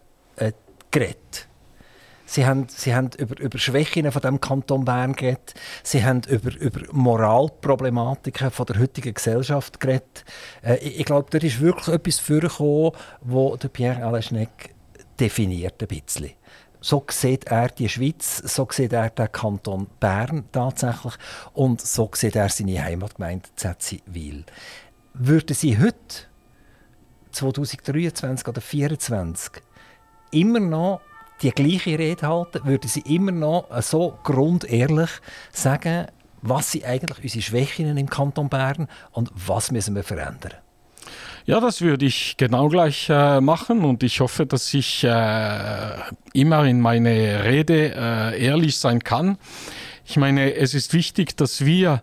geredet. 0.90 1.48
Sie 2.30 2.46
haben, 2.46 2.66
sie 2.68 2.94
haben 2.94 3.10
über, 3.18 3.40
über 3.40 3.58
Schwächen 3.58 4.10
von 4.12 4.22
dem 4.22 4.40
Kanton 4.40 4.84
Bern 4.84 5.14
geredet. 5.14 5.54
Sie 5.82 6.04
haben 6.04 6.22
über, 6.28 6.56
über 6.56 6.80
Moralproblematiken 6.92 8.52
von 8.52 8.66
der 8.66 8.78
heutigen 8.78 9.14
Gesellschaft 9.14 9.80
geredet. 9.80 10.24
Äh, 10.62 10.76
ich, 10.76 11.00
ich 11.00 11.04
glaube, 11.04 11.28
da 11.30 11.44
ist 11.44 11.60
wirklich 11.60 11.88
etwas 11.88 12.20
vorgekommen, 12.20 12.92
das 13.58 13.70
Pierre 13.72 14.04
Alain 14.04 14.46
definiert 15.18 15.82
ein 15.82 15.88
bisschen. 15.88 16.30
So 16.80 17.04
sieht 17.10 17.44
er 17.48 17.68
die 17.68 17.88
Schweiz, 17.88 18.38
so 18.38 18.66
sieht 18.70 18.92
er 18.92 19.10
den 19.10 19.30
Kanton 19.30 19.88
Bern 19.98 20.44
tatsächlich 20.52 21.14
und 21.52 21.80
so 21.80 22.10
sieht 22.14 22.36
er 22.36 22.48
seine 22.48 22.82
Heimatgemeinde 22.82 23.48
Zetzivil. 23.56 24.44
Würden 25.14 25.54
Sie 25.54 25.78
heute, 25.78 25.96
2023 27.32 28.46
oder 28.46 28.60
2024, 28.60 29.62
immer 30.30 30.60
noch 30.60 31.00
die 31.42 31.50
gleiche 31.50 31.98
Rede 31.98 32.28
halten, 32.28 32.60
würden 32.64 32.88
Sie 32.88 33.00
immer 33.00 33.32
noch 33.32 33.66
so 33.82 34.18
grundehrlich 34.22 35.10
sagen, 35.52 36.06
was 36.42 36.72
sind 36.72 36.84
eigentlich 36.84 37.22
unsere 37.22 37.42
Schwächen 37.42 37.96
im 37.96 38.08
Kanton 38.08 38.48
Bern 38.48 38.88
und 39.12 39.30
was 39.34 39.70
müssen 39.70 39.94
wir 39.94 40.04
verändern? 40.04 40.54
Ja, 41.46 41.60
das 41.60 41.80
würde 41.80 42.06
ich 42.06 42.36
genau 42.36 42.68
gleich 42.68 43.08
äh, 43.10 43.40
machen 43.40 43.84
und 43.84 44.02
ich 44.02 44.20
hoffe, 44.20 44.46
dass 44.46 44.72
ich 44.74 45.02
äh, 45.04 45.92
immer 46.32 46.64
in 46.64 46.80
meine 46.80 47.44
Rede 47.44 47.94
äh, 47.94 48.44
ehrlich 48.44 48.76
sein 48.76 49.02
kann. 49.02 49.38
Ich 50.04 50.16
meine, 50.16 50.54
es 50.54 50.74
ist 50.74 50.92
wichtig, 50.92 51.36
dass 51.36 51.64
wir 51.64 52.02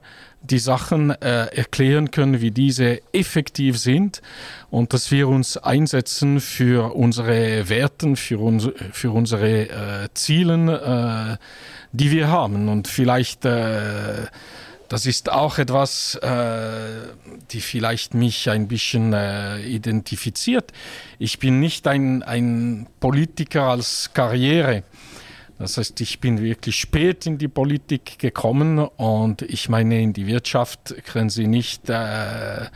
die 0.49 0.59
Sachen 0.59 1.11
äh, 1.11 1.45
erklären 1.55 2.11
können, 2.11 2.41
wie 2.41 2.51
diese 2.51 3.01
effektiv 3.13 3.77
sind 3.77 4.21
und 4.69 4.93
dass 4.93 5.11
wir 5.11 5.27
uns 5.27 5.57
einsetzen 5.57 6.39
für 6.39 6.95
unsere 6.95 7.69
Werten, 7.69 8.15
für, 8.15 8.39
uns, 8.39 8.69
für 8.91 9.11
unsere 9.11 9.69
äh, 9.69 10.09
Zielen, 10.13 10.69
äh, 10.69 11.37
die 11.91 12.11
wir 12.11 12.29
haben. 12.29 12.69
Und 12.69 12.87
vielleicht, 12.87 13.45
äh, 13.45 14.25
das 14.89 15.05
ist 15.05 15.31
auch 15.31 15.57
etwas, 15.57 16.15
äh, 16.15 16.77
die 17.51 17.61
vielleicht 17.61 18.13
mich 18.13 18.49
ein 18.49 18.67
bisschen 18.67 19.13
äh, 19.13 19.61
identifiziert. 19.61 20.71
Ich 21.19 21.39
bin 21.39 21.59
nicht 21.59 21.87
ein, 21.87 22.23
ein 22.23 22.87
Politiker 22.99 23.63
als 23.63 24.11
Karriere. 24.13 24.83
Das 25.59 25.77
heißt, 25.77 25.99
ich 26.01 26.19
bin 26.19 26.41
wirklich 26.41 26.75
spät 26.75 27.25
in 27.25 27.37
die 27.37 27.47
Politik 27.47 28.19
gekommen 28.19 28.79
und 28.79 29.41
ich 29.41 29.69
meine, 29.69 30.01
in 30.01 30.13
die 30.13 30.27
Wirtschaft 30.27 30.95
können 31.05 31.29
Sie 31.29 31.47
nicht 31.47 31.89
äh, 31.89 32.67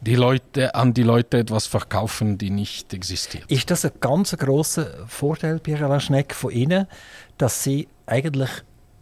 die 0.00 0.14
Leute, 0.14 0.74
an 0.74 0.94
die 0.94 1.02
Leute 1.02 1.38
etwas 1.38 1.66
verkaufen, 1.66 2.38
die 2.38 2.50
nicht 2.50 2.94
existiert. 2.94 3.44
Ist 3.50 3.70
das 3.70 3.84
ein 3.84 3.92
ganz 4.00 4.34
grosser 4.36 5.06
Vorteil, 5.06 5.58
Pierre 5.58 6.00
Schneck, 6.00 6.34
von 6.34 6.50
Ihnen, 6.50 6.86
dass 7.36 7.62
Sie 7.62 7.88
eigentlich 8.06 8.50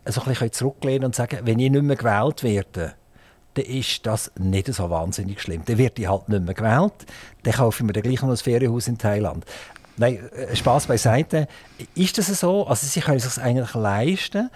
so 0.05 0.23
ein 0.23 0.29
bisschen 0.29 0.53
zurücklehnen 0.53 1.05
und 1.05 1.15
sagen, 1.15 1.41
wenn 1.45 1.61
ich 1.61 1.71
nicht 1.71 1.83
mehr 1.83 1.97
gewählt 1.97 2.43
werde, 2.43 2.95
dann 3.55 3.65
ist 3.65 4.07
das 4.07 4.33
nicht 4.39 4.73
so 4.73 4.91
wahnsinnig 4.91 5.41
schlimm. 5.41 5.63
Dann 5.65 5.79
wird 5.79 5.99
ich 5.99 6.09
halt 6.09 6.29
nicht 6.29 6.45
mehr 6.45 6.55
gewählt, 6.55 6.93
dann 7.43 7.55
kaufe 7.55 7.83
ich 7.83 7.87
mir 7.87 8.01
gleich 8.01 8.23
noch 8.23 8.31
ein 8.31 8.37
Ferienhaus 8.37 8.89
in 8.89 8.99
Thailand. 8.99 9.45
Nein, 9.99 10.19
äh, 10.31 10.55
Spaß 10.55 10.87
beiseite. 10.87 11.49
Ist 11.95 12.19
das 12.19 12.27
so? 12.27 12.67
Also 12.67 12.87
Sie 12.87 13.01
können 13.01 13.19
sich 13.19 13.29
das 13.29 13.39
eigentlich 13.39 13.75
leisten. 13.75 14.51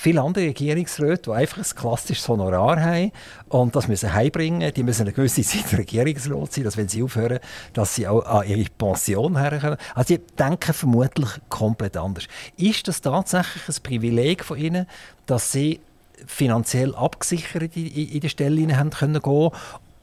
Viele 0.00 0.22
andere 0.22 0.44
Regierungsräte, 0.44 1.22
die 1.22 1.30
einfach 1.32 1.58
ein 1.58 1.76
klassisches 1.76 2.28
Honorar 2.28 2.80
haben 2.80 3.10
und 3.48 3.74
das 3.74 3.88
müssen 3.88 4.12
heimbringen, 4.12 4.72
die 4.72 4.84
müssen 4.84 5.02
eine 5.02 5.12
gewisse 5.12 5.42
Zeit 5.42 5.76
Regierungsrat 5.76 6.52
sein, 6.52 6.62
dass 6.62 6.76
wenn 6.76 6.86
sie 6.86 7.02
aufhören, 7.02 7.40
dass 7.72 7.96
sie 7.96 8.06
auch 8.06 8.24
an 8.24 8.46
ihre 8.46 8.68
Pension 8.78 9.36
herkommen. 9.36 9.76
Also 9.96 10.14
die 10.14 10.24
denken 10.36 10.72
vermutlich 10.72 11.30
komplett 11.48 11.96
anders. 11.96 12.28
Ist 12.56 12.86
das 12.86 13.00
tatsächlich 13.00 13.68
ein 13.68 13.82
Privileg 13.82 14.44
von 14.44 14.58
ihnen, 14.58 14.86
dass 15.26 15.50
sie 15.50 15.80
finanziell 16.26 16.94
abgesichert 16.94 17.76
in, 17.76 17.86
in 17.88 18.20
die 18.20 18.28
Stelle 18.28 18.76
haben 18.76 18.90
können 18.90 19.20
gehen 19.20 19.50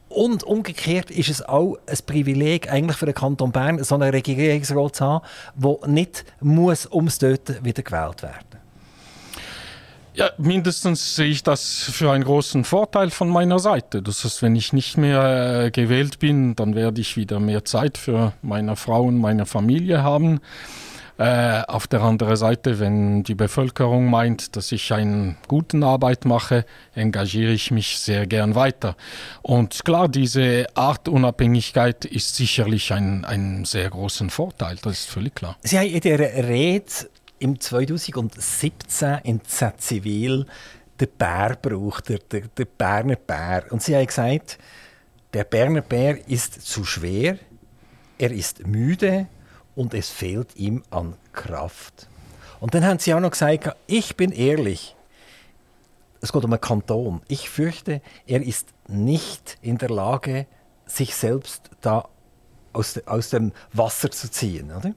und 0.08 0.44
umgekehrt 0.44 1.10
ist 1.10 1.28
es 1.28 1.42
auch 1.42 1.76
ein 1.86 1.98
Privileg 2.06 2.70
eigentlich 2.70 2.96
für 2.96 3.06
den 3.06 3.14
Kanton 3.14 3.52
Bern, 3.52 3.82
so 3.82 3.96
einen 3.96 4.10
Regierungsrat 4.10 4.96
zu 4.96 5.04
haben, 5.04 5.26
der 5.56 5.76
nicht 5.86 6.24
muss 6.40 6.86
ums 6.90 7.18
Töten 7.18 7.64
wieder 7.64 7.82
gewählt 7.82 8.22
werden 8.22 8.60
Ja, 10.14 10.30
mindestens 10.38 11.16
sehe 11.16 11.28
ich 11.28 11.42
das 11.42 11.90
für 11.92 12.12
einen 12.12 12.24
großen 12.24 12.64
Vorteil 12.64 13.10
von 13.10 13.28
meiner 13.28 13.58
Seite. 13.58 14.00
Das 14.00 14.24
heißt, 14.24 14.42
wenn 14.42 14.56
ich 14.56 14.72
nicht 14.72 14.96
mehr 14.96 15.64
äh, 15.64 15.70
gewählt 15.70 16.18
bin, 16.18 16.54
dann 16.56 16.74
werde 16.74 17.00
ich 17.00 17.16
wieder 17.16 17.40
mehr 17.40 17.64
Zeit 17.64 17.98
für 17.98 18.32
meine 18.42 18.76
Frau 18.76 19.04
und 19.04 19.18
meine 19.18 19.44
Familie 19.44 20.02
haben. 20.02 20.40
Äh, 21.18 21.62
auf 21.66 21.86
der 21.86 22.02
anderen 22.02 22.36
Seite, 22.36 22.78
wenn 22.78 23.22
die 23.22 23.34
Bevölkerung 23.34 24.10
meint, 24.10 24.54
dass 24.54 24.70
ich 24.70 24.92
eine 24.92 25.36
gute 25.48 25.82
Arbeit 25.82 26.26
mache, 26.26 26.66
engagiere 26.94 27.52
ich 27.52 27.70
mich 27.70 27.98
sehr 27.98 28.26
gern 28.26 28.54
weiter. 28.54 28.96
Und 29.40 29.82
klar, 29.86 30.08
diese 30.08 30.66
Art 30.74 31.08
Unabhängigkeit 31.08 32.04
ist 32.04 32.36
sicherlich 32.36 32.92
ein, 32.92 33.24
ein 33.24 33.64
sehr 33.64 33.88
großen 33.88 34.28
Vorteil, 34.28 34.76
das 34.82 35.00
ist 35.00 35.10
völlig 35.10 35.34
klar. 35.34 35.56
Sie 35.62 35.78
haben 35.78 35.86
in 35.86 36.00
der 36.00 36.18
Rede 36.18 36.84
im 37.38 37.58
2017 37.58 39.18
in 39.24 39.40
Zivil 39.78 40.44
den 41.00 41.08
Bär 41.16 41.56
braucht, 41.60 42.10
der, 42.10 42.18
der, 42.30 42.42
der 42.48 42.64
Berner 42.66 43.16
Bär. 43.16 43.64
Und 43.70 43.82
sie 43.82 43.96
haben 43.96 44.06
gesagt, 44.06 44.58
der 45.32 45.44
Berner 45.44 45.82
Bär 45.82 46.28
ist 46.28 46.60
zu 46.60 46.84
schwer, 46.84 47.38
er 48.18 48.32
ist 48.32 48.66
müde 48.66 49.28
und 49.76 49.94
es 49.94 50.10
fehlt 50.10 50.56
ihm 50.56 50.82
an 50.90 51.14
Kraft. 51.32 52.08
Und 52.58 52.74
dann 52.74 52.84
haben 52.84 52.98
sie 52.98 53.14
auch 53.14 53.20
noch 53.20 53.30
gesagt, 53.30 53.76
ich 53.86 54.16
bin 54.16 54.32
ehrlich, 54.32 54.96
es 56.20 56.32
geht 56.32 56.44
um 56.44 56.52
einen 56.52 56.60
Kanton. 56.60 57.20
Ich 57.28 57.48
fürchte, 57.48 58.00
er 58.26 58.42
ist 58.42 58.70
nicht 58.88 59.58
in 59.62 59.78
der 59.78 59.90
Lage, 59.90 60.46
sich 60.86 61.14
selbst 61.14 61.70
da 61.82 62.08
aus, 62.72 62.98
aus 63.06 63.30
dem 63.30 63.52
Wasser 63.72 64.10
zu 64.10 64.30
ziehen. 64.30 64.72
Oder? 64.72 64.94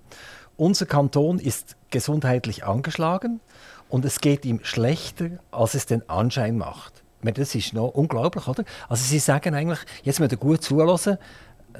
Unser 0.57 0.85
Kanton 0.85 1.39
ist 1.39 1.75
gesundheitlich 1.89 2.63
angeschlagen 2.63 3.41
und 3.89 4.05
es 4.05 4.21
geht 4.21 4.45
ihm 4.45 4.61
schlechter, 4.63 5.39
als 5.51 5.73
es 5.73 5.85
den 5.85 6.07
Anschein 6.09 6.57
macht. 6.57 7.03
Das 7.21 7.53
ist 7.53 7.73
noch 7.73 7.89
unglaublich, 7.89 8.47
oder? 8.47 8.63
Also 8.87 9.03
Sie 9.03 9.19
sagen 9.19 9.53
eigentlich, 9.53 9.79
jetzt 10.03 10.19
müssen 10.19 10.31
wir 10.31 10.37
gut 10.37 10.63
zulassen. 10.63 11.17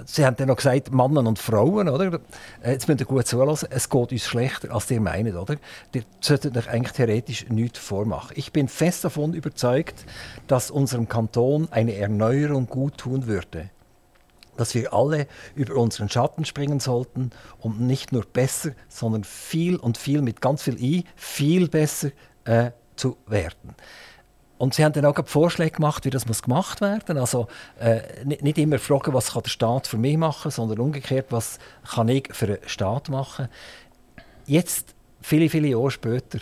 Sie 0.06 0.26
haben 0.26 0.36
dann 0.36 0.48
noch 0.48 0.56
gesagt, 0.56 0.92
Männer 0.92 1.28
und 1.28 1.40
Frauen, 1.40 1.90
oder? 1.90 2.20
Jetzt 2.64 2.88
müsst 2.88 3.02
ihr 3.02 3.06
gut 3.06 3.28
zulassen. 3.28 3.68
Es 3.72 3.90
geht 3.90 4.12
uns 4.12 4.24
schlechter, 4.24 4.74
als 4.74 4.90
ihr 4.92 5.02
meint, 5.02 5.36
oder? 5.36 5.56
Ihr 5.94 6.04
solltet 6.22 6.56
euch 6.56 6.70
eigentlich 6.70 6.94
theoretisch 6.94 7.50
nichts 7.50 7.80
vormachen. 7.80 8.34
Ich 8.36 8.54
bin 8.54 8.68
fest 8.68 9.04
davon 9.04 9.34
überzeugt, 9.34 10.06
dass 10.48 10.72
unserem 10.72 11.08
Kanton 11.10 11.68
eine 11.72 11.96
Erneuerung 11.96 12.68
gut 12.68 12.98
tun 12.98 13.28
würde 13.28 13.70
dass 14.60 14.76
wir 14.76 14.94
alle 14.94 15.26
über 15.56 15.76
unseren 15.76 16.10
Schatten 16.10 16.44
springen 16.44 16.82
sollten, 16.82 17.32
um 17.60 17.88
nicht 17.88 18.12
nur 18.12 18.26
besser, 18.26 18.72
sondern 18.90 19.24
viel 19.24 19.78
und 19.78 19.98
viel 19.98 20.22
mit 20.22 20.42
ganz 20.42 20.64
viel 20.64 20.78
I, 20.84 21.06
viel 21.16 21.70
besser 21.70 22.10
äh, 22.44 22.72
zu 22.98 23.16
werden. 23.26 23.74
Und 24.60 24.74
sie 24.74 24.84
haben 24.84 24.92
dann 24.92 25.06
auch 25.06 25.16
Vorschläge 25.26 25.78
gemacht, 25.78 26.04
wie 26.04 26.10
das 26.10 26.28
muss 26.28 26.44
gemacht 26.44 26.82
werden 26.82 27.18
Also 27.18 27.48
äh, 27.80 28.02
nicht, 28.26 28.58
immer 28.58 28.78
fragen, 28.78 29.14
was 29.14 29.32
kann 29.32 29.44
der 29.44 29.50
Staat 29.50 29.88
für 29.88 29.98
mich 29.98 30.18
machen, 30.18 30.52
sondern 30.52 30.80
umgekehrt, 30.80 31.28
was 31.30 31.60
kann 31.96 32.10
ich 32.10 32.28
für 32.32 32.48
den 32.48 32.58
Staat 32.66 33.08
machen. 33.08 33.48
Jetzt, 34.46 34.94
viele, 35.22 35.50
viele 35.50 35.70
Jahre 35.70 35.92
später, 35.92 36.40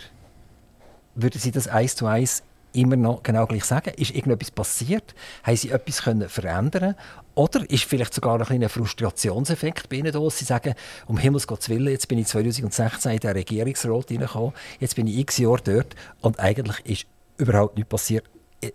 würden 1.14 1.40
sie 1.40 1.52
das 1.52 1.68
eins 1.68 1.94
zu 1.94 2.06
eins 2.06 2.42
immer 2.72 2.96
noch 2.96 3.22
genau 3.22 3.46
gleich 3.46 3.64
sagen? 3.64 3.92
Ist 3.96 4.10
irgendetwas 4.10 4.50
passiert? 4.50 5.14
Haben 5.44 5.56
sie 5.56 5.70
etwas 5.70 6.02
können 6.02 6.28
verändern 6.28 6.96
Oder 7.36 7.70
ist 7.70 7.84
vielleicht 7.84 8.14
sogar 8.14 8.40
ein 8.40 8.46
kleiner 8.46 8.68
Frustrationseffekt 8.68 9.88
bei 9.88 9.96
ihnen 9.96 10.12
da, 10.12 10.28
sie 10.28 10.44
sagen, 10.44 10.74
um 11.06 11.18
Himmels 11.18 11.46
Gottes 11.46 11.68
Willen, 11.68 11.92
jetzt 11.92 12.08
bin 12.08 12.18
ich 12.18 12.26
2016 12.26 13.12
in 13.12 13.18
den 13.20 13.30
Regierungsrat 13.30 14.10
reingekommen, 14.10 14.54
jetzt 14.80 14.96
bin 14.96 15.06
ich 15.06 15.18
x 15.18 15.38
Jahre 15.38 15.62
dort 15.62 15.94
und 16.20 16.40
eigentlich 16.40 16.84
ist 16.84 17.06
überhaupt 17.38 17.76
nichts 17.76 17.88
passiert. 17.88 18.24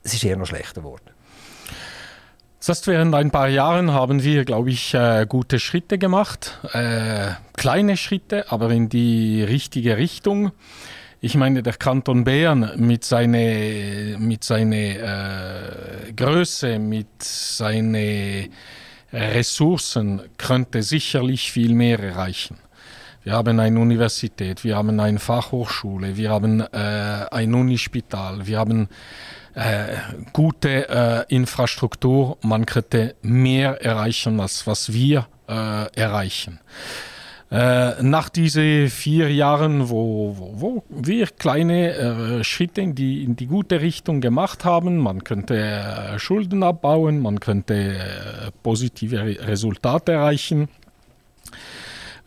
Es 0.03 0.14
ist 0.14 0.24
eher 0.24 0.38
noch 0.38 0.47
schlechter 0.47 0.82
geworden. 0.82 1.09
Das 2.59 2.70
heißt, 2.70 2.88
während 2.88 3.14
ein 3.14 3.30
paar 3.30 3.49
Jahren 3.49 3.91
haben 3.91 4.24
wir, 4.24 4.45
glaube 4.45 4.70
ich, 4.70 4.93
äh, 4.93 5.26
gute 5.28 5.59
Schritte 5.59 5.97
gemacht. 5.97 6.59
Äh, 6.72 7.32
kleine 7.57 7.97
Schritte, 7.97 8.49
aber 8.51 8.72
in 8.72 8.88
die 8.88 9.43
richtige 9.43 9.97
Richtung. 9.97 10.53
Ich 11.20 11.36
meine, 11.36 11.61
der 11.61 11.74
Kanton 11.74 12.24
Bern 12.24 12.72
mit 12.78 13.03
seiner 13.03 14.18
mit 14.18 14.45
seine, 14.45 14.97
äh, 16.07 16.14
Größe, 16.14 16.80
mit 16.80 17.22
seinen 17.22 18.49
Ressourcen 19.11 20.22
könnte 20.38 20.84
sicherlich 20.84 21.51
viel 21.51 21.74
mehr 21.76 21.99
erreichen. 21.99 22.57
Wir 23.24 23.34
haben 23.34 23.58
eine 23.58 23.80
Universität, 23.80 24.66
wir 24.66 24.76
haben 24.76 25.00
eine 25.00 25.18
Fachhochschule, 25.18 26.18
wir 26.18 26.30
haben 26.30 26.60
äh, 26.60 27.26
ein 27.32 27.54
Unispital, 27.54 28.46
wir 28.46 28.60
haben 28.60 28.90
äh, 29.56 29.96
gute 30.34 30.90
äh, 30.90 31.34
Infrastruktur. 31.34 32.38
Man 32.42 32.66
könnte 32.66 33.16
mehr 33.22 33.82
erreichen, 33.82 34.42
als 34.42 34.68
was 34.68 34.92
wir 34.92 35.28
äh, 35.48 35.86
erreichen. 35.96 36.60
Äh, 37.50 38.02
nach 38.02 38.28
diesen 38.28 38.90
vier 38.90 39.32
Jahren, 39.32 39.90
wo, 39.90 40.36
wo, 40.38 40.54
wo 40.56 40.84
wir 40.90 41.28
kleine 41.28 41.94
äh, 41.94 42.44
Schritte 42.44 42.82
in 42.82 42.96
die, 42.96 43.24
in 43.24 43.38
die 43.38 43.46
gute 43.46 43.80
Richtung 43.80 44.20
gemacht 44.20 44.66
haben, 44.66 44.98
man 44.98 45.24
könnte 45.24 46.16
Schulden 46.18 46.64
abbauen, 46.64 47.22
man 47.22 47.40
könnte 47.40 47.96
positive 48.64 49.20
Re 49.20 49.38
Resultate 49.48 50.14
erreichen, 50.14 50.68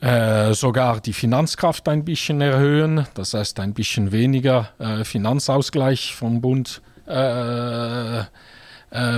äh, 0.01 0.53
sogar 0.53 1.01
die 1.01 1.13
Finanzkraft 1.13 1.89
ein 1.89 2.05
bisschen 2.05 2.41
erhöhen, 2.41 3.07
das 3.15 3.35
heißt 3.35 3.61
ein 3.61 3.75
bisschen 3.75 4.13
weniger 4.13 4.71
Finanzausgleich 5.05 6.15
vom 6.15 6.41
Bund 6.41 6.83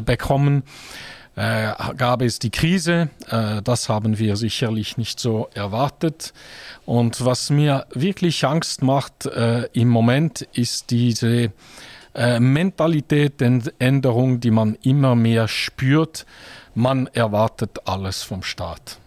bekommen 0.04 0.62
äh, 1.38 1.72
gab 1.96 2.22
es 2.22 2.40
die 2.40 2.50
Krise. 2.50 3.10
Äh, 3.30 3.62
das 3.62 3.88
haben 3.88 4.18
wir 4.18 4.36
sicherlich 4.36 4.98
nicht 4.98 5.20
so 5.20 5.48
erwartet. 5.54 6.32
Und 6.84 7.24
was 7.24 7.50
mir 7.50 7.86
wirklich 7.94 8.44
Angst 8.44 8.82
macht 8.82 9.26
äh, 9.26 9.68
im 9.72 9.88
Moment, 9.88 10.42
ist 10.52 10.90
diese 10.90 11.52
äh, 12.14 12.40
Mentalitätsänderung, 12.40 14.40
die 14.40 14.50
man 14.50 14.74
immer 14.82 15.14
mehr 15.14 15.46
spürt. 15.46 16.26
Man 16.74 17.06
erwartet 17.06 17.86
alles 17.86 18.24
vom 18.24 18.42
Staat. 18.42 18.98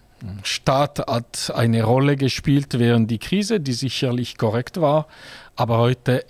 Staat 0.44 1.00
hat 1.00 1.52
eine 1.56 1.84
Rolle 1.84 2.16
gespielt 2.16 2.78
während 2.78 3.10
die 3.10 3.20
Krise, 3.20 3.60
die 3.60 3.74
sicherlich 3.74 4.38
korrekt 4.38 4.80
war, 4.80 5.08
aber 5.56 5.78
heute 5.78 6.24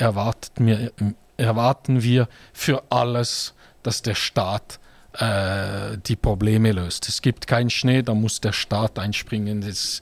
mir, 0.59 0.91
erwarten 1.37 2.03
wir 2.03 2.27
für 2.53 2.83
alles, 2.89 3.53
dass 3.83 4.01
der 4.01 4.15
Staat 4.15 4.79
äh, 5.13 5.97
die 6.05 6.15
Probleme 6.15 6.71
löst. 6.71 7.09
Es 7.09 7.21
gibt 7.21 7.47
keinen 7.47 7.69
Schnee, 7.69 8.01
da 8.01 8.13
muss 8.13 8.39
der 8.39 8.53
Staat 8.53 8.97
einspringen. 8.97 9.63
Es 9.63 10.01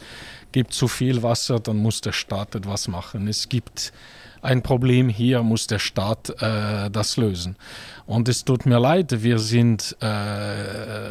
gibt 0.51 0.73
zu 0.73 0.87
viel 0.87 1.23
Wasser, 1.23 1.59
dann 1.59 1.77
muss 1.77 2.01
der 2.01 2.11
Staat 2.11 2.55
etwas 2.55 2.87
machen. 2.87 3.27
Es 3.27 3.49
gibt 3.49 3.91
ein 4.41 4.61
Problem 4.61 5.09
hier, 5.09 5.43
muss 5.43 5.67
der 5.67 5.79
Staat 5.79 6.29
äh, 6.41 6.89
das 6.89 7.17
lösen. 7.17 7.55
Und 8.05 8.29
es 8.29 8.45
tut 8.45 8.65
mir 8.65 8.79
leid, 8.79 9.23
wir 9.23 9.39
sind 9.39 9.97
äh, 9.99 11.09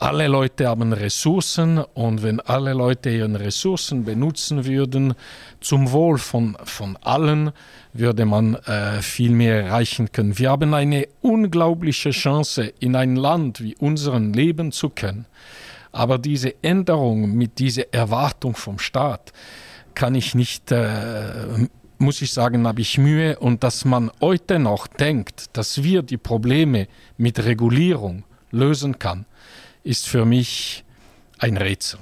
alle 0.00 0.28
Leute 0.28 0.66
haben 0.66 0.94
Ressourcen 0.94 1.78
und 1.78 2.22
wenn 2.22 2.40
alle 2.40 2.72
Leute 2.72 3.10
ihre 3.10 3.38
Ressourcen 3.38 4.04
benutzen 4.04 4.64
würden 4.64 5.12
zum 5.60 5.92
Wohl 5.92 6.16
von, 6.16 6.56
von 6.64 6.96
allen, 7.02 7.52
würde 7.92 8.24
man 8.24 8.54
äh, 8.54 9.02
viel 9.02 9.30
mehr 9.30 9.64
erreichen 9.64 10.10
können. 10.10 10.38
Wir 10.38 10.50
haben 10.50 10.72
eine 10.72 11.06
unglaubliche 11.20 12.10
Chance, 12.10 12.72
in 12.80 12.96
ein 12.96 13.14
Land 13.14 13.60
wie 13.60 13.76
unseren 13.76 14.32
leben 14.32 14.72
zu 14.72 14.88
können. 14.88 15.26
Aber 15.92 16.16
diese 16.16 16.54
Änderung 16.62 17.32
mit 17.32 17.58
dieser 17.58 17.92
Erwartung 17.92 18.56
vom 18.56 18.78
Staat 18.78 19.34
kann 19.94 20.14
ich 20.14 20.34
nicht, 20.34 20.72
äh, 20.72 21.68
muss 21.98 22.22
ich 22.22 22.32
sagen, 22.32 22.66
habe 22.66 22.80
ich 22.80 22.96
Mühe. 22.96 23.38
Und 23.38 23.64
dass 23.64 23.84
man 23.84 24.10
heute 24.22 24.58
noch 24.58 24.86
denkt, 24.86 25.56
dass 25.58 25.82
wir 25.82 26.00
die 26.00 26.16
Probleme 26.16 26.88
mit 27.18 27.44
Regulierung 27.44 28.24
lösen 28.50 28.98
kann, 28.98 29.26
ist 29.82 30.08
für 30.08 30.24
mich 30.24 30.84
ein 31.38 31.56
Rätsel. 31.56 32.00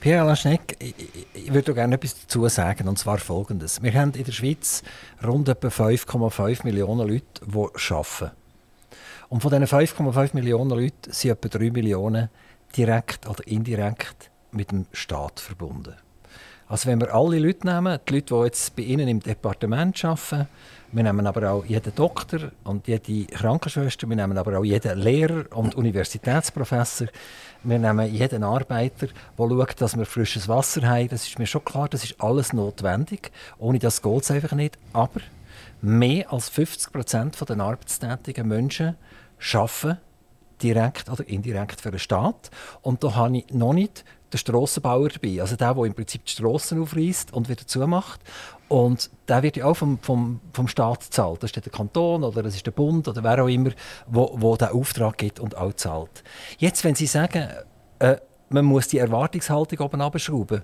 Pierre 0.00 0.26
Laschneck, 0.26 0.76
ich, 0.80 0.94
ich 1.32 1.54
würde 1.54 1.74
gerne 1.74 1.94
etwas 1.94 2.20
dazu 2.20 2.48
sagen, 2.48 2.88
und 2.88 2.98
zwar 2.98 3.18
Folgendes. 3.18 3.82
Wir 3.82 3.94
haben 3.94 4.12
in 4.14 4.24
der 4.24 4.32
Schweiz 4.32 4.82
rund 5.24 5.48
etwa 5.48 5.68
5,5 5.68 6.64
Millionen 6.64 7.08
Leute, 7.08 7.24
die 7.46 7.92
arbeiten. 7.92 8.30
Und 9.28 9.40
von 9.40 9.50
diesen 9.50 9.66
5,5 9.66 10.34
Millionen 10.34 10.70
Leuten 10.70 11.12
sind 11.12 11.30
etwa 11.30 11.48
3 11.48 11.70
Millionen 11.70 12.28
direkt 12.76 13.28
oder 13.28 13.46
indirekt 13.46 14.30
mit 14.50 14.72
dem 14.72 14.86
Staat 14.92 15.40
verbunden. 15.40 15.94
Also 16.72 16.88
wenn 16.88 17.02
wir 17.02 17.14
alle 17.14 17.38
Leute 17.38 17.66
nehmen, 17.66 17.98
die 18.08 18.14
Leute, 18.14 18.34
die 18.34 18.44
jetzt 18.44 18.74
bei 18.74 18.82
Ihnen 18.84 19.06
im 19.06 19.20
Departement 19.20 20.02
arbeiten, 20.06 20.48
wir 20.90 21.02
nehmen 21.02 21.26
aber 21.26 21.50
auch 21.50 21.66
jeden 21.66 21.94
Doktor 21.94 22.50
und 22.64 22.88
jede 22.88 23.26
Krankenschwester, 23.26 24.08
wir 24.08 24.16
nehmen 24.16 24.38
aber 24.38 24.58
auch 24.58 24.64
jeden 24.64 24.98
Lehrer 24.98 25.44
und 25.54 25.74
Universitätsprofessor, 25.74 27.08
wir 27.62 27.78
nehmen 27.78 28.10
jeden 28.10 28.42
Arbeiter, 28.42 29.06
der 29.06 29.48
schaut, 29.48 29.82
dass 29.82 29.98
wir 29.98 30.06
frisches 30.06 30.48
Wasser 30.48 30.88
haben. 30.88 31.08
Das 31.08 31.28
ist 31.28 31.38
mir 31.38 31.44
schon 31.44 31.62
klar, 31.62 31.90
das 31.90 32.04
ist 32.04 32.18
alles 32.18 32.54
notwendig. 32.54 33.30
Ohne 33.58 33.78
das 33.78 34.00
geht 34.00 34.22
es 34.22 34.30
einfach 34.30 34.52
nicht. 34.52 34.78
Aber 34.94 35.20
mehr 35.82 36.32
als 36.32 36.48
50 36.48 36.90
Prozent 36.90 37.48
der 37.50 37.60
arbeitstätigen 37.60 38.48
Menschen 38.48 38.96
arbeiten 39.52 39.98
direkt 40.62 41.10
oder 41.10 41.28
indirekt 41.28 41.82
für 41.82 41.90
den 41.90 42.00
Staat. 42.00 42.50
Und 42.80 43.04
da 43.04 43.14
habe 43.14 43.36
ich 43.36 43.50
noch 43.52 43.74
nicht 43.74 44.06
den 44.32 44.38
Strassenbauer 44.38 45.08
dabei, 45.08 45.40
also 45.40 45.56
der, 45.56 45.74
der 45.74 45.84
im 45.84 45.94
Prinzip 45.94 46.24
die 46.24 46.32
Strassen 46.32 46.80
aufreißt 46.80 47.32
und 47.32 47.48
wieder 47.48 47.66
zumacht. 47.66 48.20
Und 48.68 49.10
der 49.28 49.42
wird 49.42 49.56
ja 49.56 49.66
auch 49.66 49.74
vom, 49.74 49.98
vom, 49.98 50.40
vom 50.52 50.66
Staat 50.66 51.00
gezahlt. 51.00 51.42
Das 51.42 51.50
ist 51.50 51.64
der 51.64 51.72
Kanton 51.72 52.24
oder 52.24 52.42
das 52.42 52.54
ist 52.54 52.64
der 52.64 52.70
Bund 52.70 53.06
oder 53.06 53.22
wer 53.22 53.44
auch 53.44 53.48
immer, 53.48 53.70
wo, 54.06 54.34
wo 54.36 54.56
den 54.56 54.68
Auftrag 54.68 55.18
gibt 55.18 55.40
und 55.40 55.56
auch 55.56 55.74
zahlt. 55.74 56.24
Jetzt, 56.58 56.82
wenn 56.82 56.94
Sie 56.94 57.06
sagen, 57.06 57.48
äh, 57.98 58.16
man 58.48 58.64
muss 58.64 58.88
die 58.88 58.98
Erwartungshaltung 58.98 59.78
oben 59.80 60.00
abschrauben, 60.00 60.62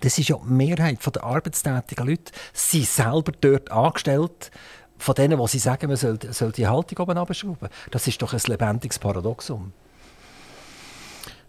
das 0.00 0.18
ist 0.18 0.28
ja 0.28 0.36
die 0.36 0.52
Mehrheit 0.52 0.98
der 1.14 1.24
arbeitstätigen 1.24 2.06
Leute, 2.06 2.32
sie 2.52 2.82
selber 2.82 3.32
dort 3.40 3.70
angestellt, 3.70 4.50
von 4.98 5.14
denen, 5.14 5.38
die 5.38 5.48
sie 5.48 5.58
sagen, 5.58 5.88
man 5.88 5.96
soll, 5.96 6.18
soll 6.30 6.52
die 6.52 6.66
Haltung 6.66 6.98
oben 6.98 7.18
abschrauben. 7.18 7.68
Das 7.90 8.06
ist 8.06 8.20
doch 8.22 8.32
ein 8.32 8.40
lebendiges 8.46 8.98
Paradoxum. 8.98 9.72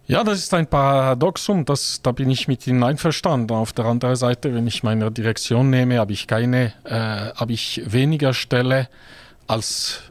Ja, 0.08 0.22
das 0.22 0.38
ist 0.38 0.54
ein 0.54 0.68
Paradoxum, 0.68 1.64
das, 1.64 2.00
da 2.00 2.12
bin 2.12 2.30
ich 2.30 2.46
mit 2.46 2.64
Ihnen 2.68 2.84
einverstanden. 2.84 3.56
Auf 3.56 3.72
der 3.72 3.86
anderen 3.86 4.14
Seite, 4.14 4.54
wenn 4.54 4.68
ich 4.68 4.84
meine 4.84 5.10
Direktion 5.10 5.68
nehme, 5.68 5.98
habe 5.98 6.12
ich 6.12 6.28
keine, 6.28 6.74
äh, 6.84 7.34
habe 7.34 7.52
ich 7.52 7.82
weniger 7.84 8.32
Stelle 8.32 8.88
als 9.48 10.02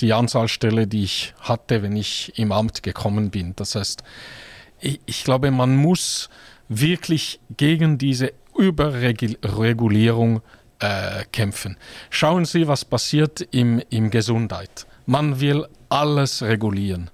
die 0.00 0.12
Anzahl 0.12 0.48
Stelle, 0.48 0.88
die 0.88 1.04
ich 1.04 1.34
hatte, 1.38 1.84
wenn 1.84 1.94
ich 1.94 2.36
im 2.36 2.50
Amt 2.50 2.82
gekommen 2.82 3.30
bin. 3.30 3.54
Das 3.54 3.76
heißt, 3.76 4.02
ich, 4.80 4.98
ich 5.06 5.22
glaube, 5.22 5.52
man 5.52 5.76
muss 5.76 6.30
wirklich 6.68 7.38
gegen 7.56 7.96
diese 7.96 8.32
Überregulierung 8.58 10.42
äh, 10.80 11.24
kämpfen. 11.30 11.76
Schauen 12.10 12.44
Sie, 12.44 12.66
was 12.66 12.84
passiert 12.84 13.40
im, 13.52 13.80
im 13.90 14.10
Gesundheit. 14.10 14.86
Man 15.06 15.38
will 15.38 15.68
alles 15.90 16.42
regulieren. 16.42 17.10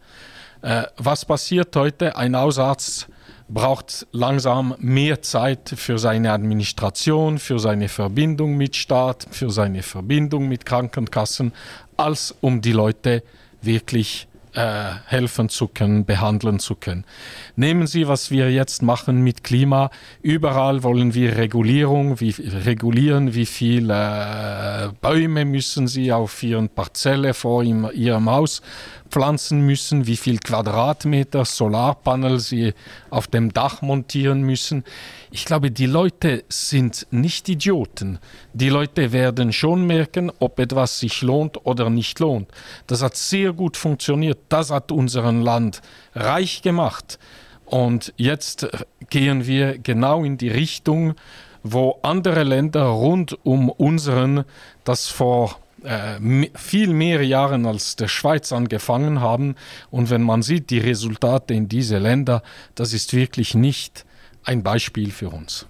Äh, 0.62 0.84
was 0.96 1.24
passiert 1.24 1.74
heute? 1.76 2.16
Ein 2.16 2.36
Hausarzt 2.36 3.08
braucht 3.48 4.06
langsam 4.12 4.74
mehr 4.78 5.22
Zeit 5.22 5.72
für 5.74 5.98
seine 5.98 6.32
Administration, 6.32 7.38
für 7.38 7.58
seine 7.58 7.88
Verbindung 7.88 8.56
mit 8.56 8.76
Staat, 8.76 9.26
für 9.30 9.50
seine 9.50 9.82
Verbindung 9.82 10.48
mit 10.48 10.64
Krankenkassen, 10.64 11.52
als 11.96 12.34
um 12.40 12.60
die 12.60 12.72
Leute 12.72 13.22
wirklich 13.62 14.28
äh, 14.54 14.90
helfen 15.06 15.48
zu 15.48 15.68
können, 15.68 16.04
behandeln 16.04 16.58
zu 16.58 16.74
können. 16.74 17.04
Nehmen 17.56 17.86
Sie, 17.86 18.08
was 18.08 18.30
wir 18.30 18.50
jetzt 18.50 18.82
machen 18.82 19.22
mit 19.22 19.44
Klima. 19.44 19.90
Überall 20.22 20.82
wollen 20.82 21.14
wir 21.14 21.36
Regulierung, 21.36 22.20
wie, 22.20 22.34
regulieren, 22.64 23.34
wie 23.34 23.46
viele 23.46 23.94
äh, 23.94 24.88
Bäume 25.00 25.44
müssen 25.44 25.86
Sie 25.86 26.12
auf 26.12 26.42
Ihren 26.42 26.68
Parzelle 26.68 27.34
vor 27.34 27.62
Ihrem 27.62 28.30
Haus 28.30 28.62
pflanzen 29.10 29.60
müssen, 29.60 30.06
wie 30.06 30.16
viel 30.16 30.38
Quadratmeter 30.38 31.44
Solarpanel 31.44 32.38
sie 32.38 32.74
auf 33.10 33.26
dem 33.26 33.52
Dach 33.52 33.82
montieren 33.82 34.42
müssen. 34.42 34.84
Ich 35.32 35.44
glaube, 35.44 35.70
die 35.70 35.86
Leute 35.86 36.42
sind 36.48 37.06
nicht 37.12 37.48
Idioten. 37.48 38.18
Die 38.52 38.68
Leute 38.68 39.12
werden 39.12 39.52
schon 39.52 39.86
merken, 39.86 40.32
ob 40.40 40.58
etwas 40.58 40.98
sich 40.98 41.22
lohnt 41.22 41.64
oder 41.64 41.88
nicht 41.88 42.18
lohnt. 42.18 42.48
Das 42.88 43.00
hat 43.00 43.16
sehr 43.16 43.52
gut 43.52 43.76
funktioniert. 43.76 44.38
Das 44.48 44.70
hat 44.72 44.90
unseren 44.90 45.42
Land 45.42 45.82
reich 46.16 46.62
gemacht. 46.62 47.20
Und 47.64 48.12
jetzt 48.16 48.66
gehen 49.08 49.46
wir 49.46 49.78
genau 49.78 50.24
in 50.24 50.36
die 50.36 50.48
Richtung, 50.48 51.14
wo 51.62 52.00
andere 52.02 52.42
Länder 52.42 52.86
rund 52.86 53.38
um 53.44 53.70
unseren 53.70 54.44
das 54.82 55.06
vor 55.06 55.60
äh, 55.84 56.48
viel 56.56 56.92
mehr 56.92 57.24
Jahren 57.24 57.66
als 57.66 57.94
der 57.94 58.08
Schweiz 58.08 58.52
angefangen 58.52 59.20
haben. 59.20 59.54
Und 59.92 60.10
wenn 60.10 60.22
man 60.22 60.42
sieht, 60.42 60.70
die 60.70 60.78
Resultate 60.78 61.54
in 61.54 61.68
diese 61.68 61.98
Länder, 61.98 62.42
das 62.74 62.92
ist 62.92 63.14
wirklich 63.14 63.54
nicht 63.54 64.04
ein 64.44 64.62
Beispiel 64.62 65.10
für 65.10 65.30
uns. 65.30 65.66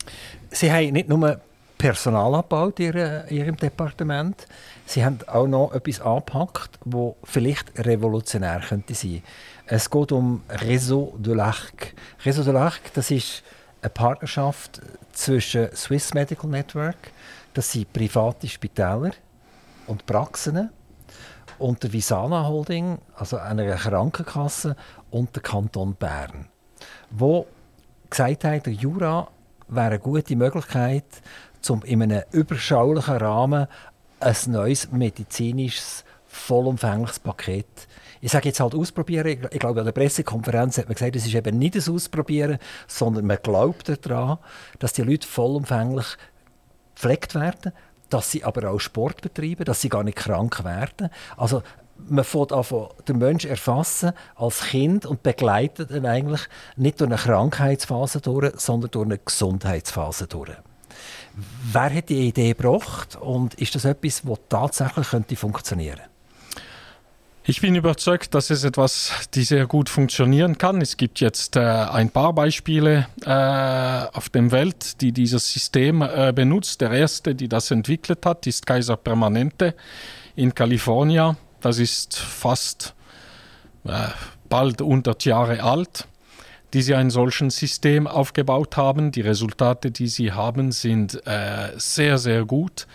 Sie 0.50 0.72
haben 0.72 0.92
nicht 0.92 1.08
nur 1.08 1.40
Personal 1.78 2.34
abgebaut 2.34 2.78
in 2.78 2.94
Ihrem 3.30 3.56
Departement, 3.56 4.46
Sie 4.86 5.04
haben 5.04 5.18
auch 5.28 5.46
noch 5.46 5.72
etwas 5.72 6.00
angepackt, 6.00 6.78
das 6.84 7.14
vielleicht 7.24 7.78
revolutionär 7.78 8.60
könnte 8.60 8.94
sein. 8.94 9.22
Es 9.66 9.88
geht 9.88 10.10
um 10.10 10.42
Réseau 10.48 11.16
de 11.16 11.32
l'Arc. 11.32 11.94
Réseau 12.24 12.42
de 12.42 12.52
l'Arc, 12.52 12.80
das 12.94 13.10
ist 13.12 13.44
eine 13.82 13.90
Partnerschaft 13.90 14.80
zwischen 15.12 15.74
Swiss 15.76 16.12
Medical 16.12 16.50
Network, 16.50 17.12
das 17.54 17.70
sind 17.70 17.92
private 17.92 18.48
Spitäler, 18.48 19.12
und 19.90 20.06
Praxen 20.06 20.70
und 21.58 21.82
der 21.82 21.92
Visana 21.92 22.46
Holding, 22.46 22.98
also 23.16 23.36
einer 23.36 23.74
Krankenkasse 23.74 24.76
und 25.10 25.34
der 25.34 25.42
Kanton 25.42 25.94
Bern, 25.94 26.48
wo 27.10 27.46
gesagt 28.10 28.44
haben, 28.44 28.62
der 28.62 28.72
Jura 28.72 29.28
wäre 29.68 29.86
eine 29.86 29.98
gute 29.98 30.36
Möglichkeit, 30.36 31.04
um 31.68 31.82
in 31.82 32.02
einem 32.02 32.22
überschaulichen 32.32 33.16
Rahmen 33.16 33.66
ein 34.20 34.36
neues 34.48 34.90
medizinisches, 34.92 36.04
vollumfängliches 36.26 37.18
Paket 37.20 37.88
ich 38.20 38.32
sage 38.32 38.48
jetzt 38.48 38.60
halt 38.60 38.74
ausprobieren. 38.74 39.48
Ich 39.50 39.58
glaube, 39.58 39.80
an 39.80 39.86
der 39.86 39.92
Pressekonferenz 39.92 40.78
hat 40.78 40.86
man 40.86 40.94
gesagt, 40.94 41.16
es 41.16 41.26
ist 41.26 41.34
eben 41.34 41.58
nicht 41.58 41.74
ein 41.74 41.94
Ausprobieren, 41.94 42.58
sondern 42.86 43.26
man 43.26 43.38
glaubt 43.42 43.90
daran, 44.04 44.38
dass 44.78 44.92
die 44.92 45.02
Leute 45.02 45.26
vollumfänglich 45.26 46.06
gepflegt 46.94 47.34
werden, 47.34 47.72
dass 48.10 48.30
sie 48.30 48.44
aber 48.44 48.70
auch 48.70 48.78
Sport 48.78 49.22
betreiben, 49.22 49.64
dass 49.64 49.80
sie 49.80 49.88
gar 49.88 50.04
nicht 50.04 50.18
krank 50.18 50.64
werden. 50.64 51.08
Also 51.36 51.62
man 52.08 52.24
fängt 52.24 52.52
an, 52.52 52.64
den 53.08 53.18
Menschen 53.18 53.50
erfassen 53.50 54.12
als 54.36 54.60
Kind 54.60 55.06
und 55.06 55.22
begleitet 55.22 55.90
ihn 55.90 56.06
eigentlich 56.06 56.42
nicht 56.76 57.00
durch 57.00 57.10
eine 57.10 57.18
Krankheitsphase 57.18 58.20
durch, 58.20 58.58
sondern 58.58 58.90
durch 58.90 59.06
eine 59.06 59.18
Gesundheitsphase 59.18 60.26
durch. 60.26 60.50
Wer 61.72 61.94
hat 61.94 62.08
die 62.08 62.28
Idee 62.28 62.54
gebracht 62.54 63.16
und 63.16 63.54
ist 63.54 63.74
das 63.74 63.84
etwas, 63.84 64.22
das 64.22 64.38
tatsächlich 64.48 65.08
könnte 65.08 65.36
funktionieren? 65.36 66.00
Ich 67.44 67.62
bin 67.62 67.74
überzeugt, 67.74 68.34
dass 68.34 68.50
es 68.50 68.64
etwas, 68.64 69.28
die 69.34 69.42
sehr 69.42 69.66
gut 69.66 69.88
funktionieren 69.88 70.58
kann. 70.58 70.80
Es 70.82 70.96
gibt 70.96 71.20
jetzt 71.20 71.56
äh, 71.56 71.60
ein 71.60 72.10
paar 72.10 72.34
Beispiele 72.34 73.06
äh, 73.24 74.16
auf 74.16 74.28
der 74.28 74.52
Welt, 74.52 75.00
die 75.00 75.10
dieses 75.10 75.50
System 75.50 76.02
äh, 76.02 76.32
benutzt. 76.34 76.80
Der 76.82 76.90
erste, 76.90 77.34
die 77.34 77.48
das 77.48 77.70
entwickelt 77.70 78.26
hat, 78.26 78.46
ist 78.46 78.66
Kaiser 78.66 78.96
Permanente 78.96 79.74
in 80.36 80.54
Kalifornien. 80.54 81.36
Das 81.60 81.78
ist 81.78 82.16
fast 82.16 82.94
äh, 83.84 84.08
bald 84.48 84.80
100 84.80 85.24
Jahre 85.24 85.62
alt, 85.62 86.06
die 86.72 86.82
sie 86.82 86.94
ein 86.94 87.10
solches 87.10 87.56
System 87.56 88.06
aufgebaut 88.06 88.76
haben. 88.76 89.12
Die 89.12 89.20
Resultate, 89.20 89.90
die 89.90 90.08
sie 90.08 90.32
haben, 90.32 90.72
sind 90.72 91.26
äh, 91.26 91.70
sehr, 91.76 92.18
sehr 92.18 92.44
gut. 92.44 92.86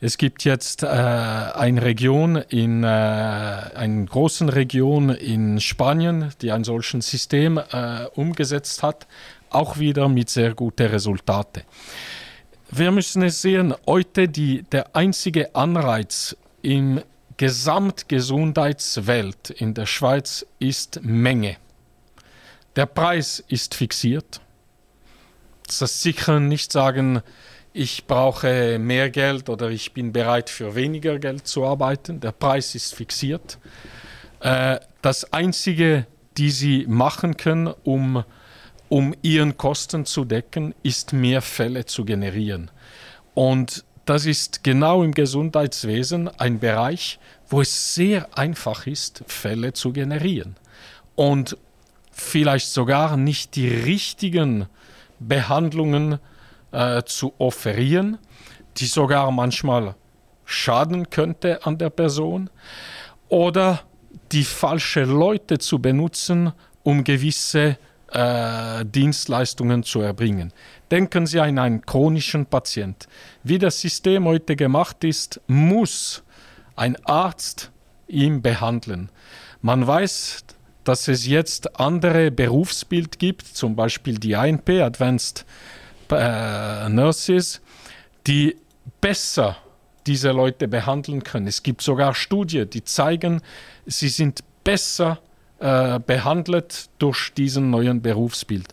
Es 0.00 0.16
gibt 0.16 0.44
jetzt 0.44 0.84
äh, 0.84 0.86
eine 0.86 1.82
Region 1.82 2.36
in 2.36 2.84
äh, 2.84 2.86
einer 2.86 4.06
großen 4.06 4.48
Region 4.48 5.10
in 5.10 5.60
Spanien, 5.60 6.30
die 6.40 6.52
ein 6.52 6.64
solches 6.64 7.08
System 7.08 7.58
äh, 7.58 8.04
umgesetzt 8.14 8.82
hat, 8.82 9.06
auch 9.50 9.78
wieder 9.78 10.08
mit 10.08 10.30
sehr 10.30 10.54
guten 10.54 10.86
Resultaten. 10.86 11.62
Wir 12.70 12.92
müssen 12.92 13.22
es 13.22 13.42
sehen, 13.42 13.74
heute 13.86 14.28
die, 14.28 14.62
der 14.62 14.94
einzige 14.94 15.54
Anreiz 15.54 16.36
im 16.62 17.00
Gesamtgesundheitswelt 17.38 19.48
in 19.50 19.72
der 19.72 19.86
Schweiz 19.86 20.44
ist 20.58 21.00
Menge. 21.02 21.56
Der 22.74 22.86
Preis 22.86 23.44
ist 23.46 23.76
fixiert. 23.76 24.40
Das 25.66 25.80
heißt 25.80 26.02
sicher 26.02 26.40
nicht 26.40 26.72
sagen, 26.72 27.22
ich 27.72 28.06
brauche 28.06 28.80
mehr 28.80 29.08
Geld 29.10 29.48
oder 29.48 29.70
ich 29.70 29.94
bin 29.94 30.12
bereit 30.12 30.50
für 30.50 30.74
weniger 30.74 31.20
Geld 31.20 31.46
zu 31.46 31.64
arbeiten. 31.64 32.18
Der 32.18 32.32
Preis 32.32 32.74
ist 32.74 32.92
fixiert. 32.94 33.58
Äh, 34.40 34.80
das 35.00 35.32
Einzige, 35.32 36.08
die 36.38 36.50
Sie 36.50 36.86
machen 36.88 37.36
können, 37.36 37.72
um, 37.84 38.24
um 38.88 39.14
Ihren 39.22 39.56
Kosten 39.56 40.06
zu 40.06 40.24
decken, 40.24 40.74
ist 40.82 41.12
mehr 41.12 41.40
Fälle 41.40 41.84
zu 41.84 42.04
generieren. 42.04 42.72
Und 43.34 43.84
das 44.08 44.26
ist 44.26 44.64
genau 44.64 45.02
im 45.02 45.12
Gesundheitswesen 45.12 46.28
ein 46.38 46.58
Bereich, 46.58 47.18
wo 47.48 47.60
es 47.60 47.94
sehr 47.94 48.28
einfach 48.36 48.86
ist, 48.86 49.24
Fälle 49.26 49.72
zu 49.72 49.92
generieren. 49.92 50.56
Und 51.14 51.56
vielleicht 52.12 52.68
sogar 52.68 53.16
nicht 53.16 53.56
die 53.56 53.68
richtigen 53.68 54.66
Behandlungen 55.18 56.12
zu 56.12 56.18
äh, 56.72 57.02
zu 57.04 57.32
offerieren, 57.38 58.18
die 58.76 58.86
sogar 58.86 59.30
manchmal 59.30 59.94
schaden 60.44 61.10
könnte 61.10 61.64
an 61.64 61.78
der 61.78 61.90
Person, 61.90 62.50
oder 63.28 63.80
die 64.32 64.44
falschen 64.44 65.10
Leute 65.10 65.58
zu 65.58 65.78
benutzen, 65.78 66.52
um 66.82 67.04
gewisse 67.04 67.78
äh, 68.10 68.84
Dienstleistungen 68.84 69.82
zu 69.82 70.00
erbringen. 70.00 70.52
Denken 70.90 71.26
Sie 71.26 71.40
an 71.40 71.58
einen 71.58 71.82
chronischen 71.82 72.46
Patient. 72.46 73.08
Wie 73.42 73.58
das 73.58 73.80
System 73.80 74.24
heute 74.24 74.56
gemacht 74.56 75.04
ist, 75.04 75.40
muss 75.46 76.22
ein 76.76 76.96
Arzt 77.04 77.70
ihn 78.06 78.40
behandeln. 78.40 79.10
Man 79.60 79.86
weiß, 79.86 80.44
dass 80.84 81.08
es 81.08 81.26
jetzt 81.26 81.78
andere 81.78 82.30
Berufsbild 82.30 83.18
gibt, 83.18 83.46
zum 83.46 83.76
Beispiel 83.76 84.18
die 84.18 84.34
ANP, 84.34 84.70
Advanced 84.80 85.44
äh, 86.10 86.88
Nurses, 86.88 87.60
die 88.26 88.56
besser 89.00 89.58
diese 90.06 90.30
Leute 90.30 90.68
behandeln 90.68 91.22
können. 91.22 91.46
Es 91.46 91.62
gibt 91.62 91.82
sogar 91.82 92.14
Studien, 92.14 92.70
die 92.70 92.82
zeigen, 92.82 93.42
sie 93.84 94.08
sind 94.08 94.42
besser 94.64 95.18
äh, 95.58 96.00
behandelt 96.00 96.88
durch 96.98 97.32
diesen 97.34 97.70
neuen 97.70 98.00
Berufsbild. 98.00 98.68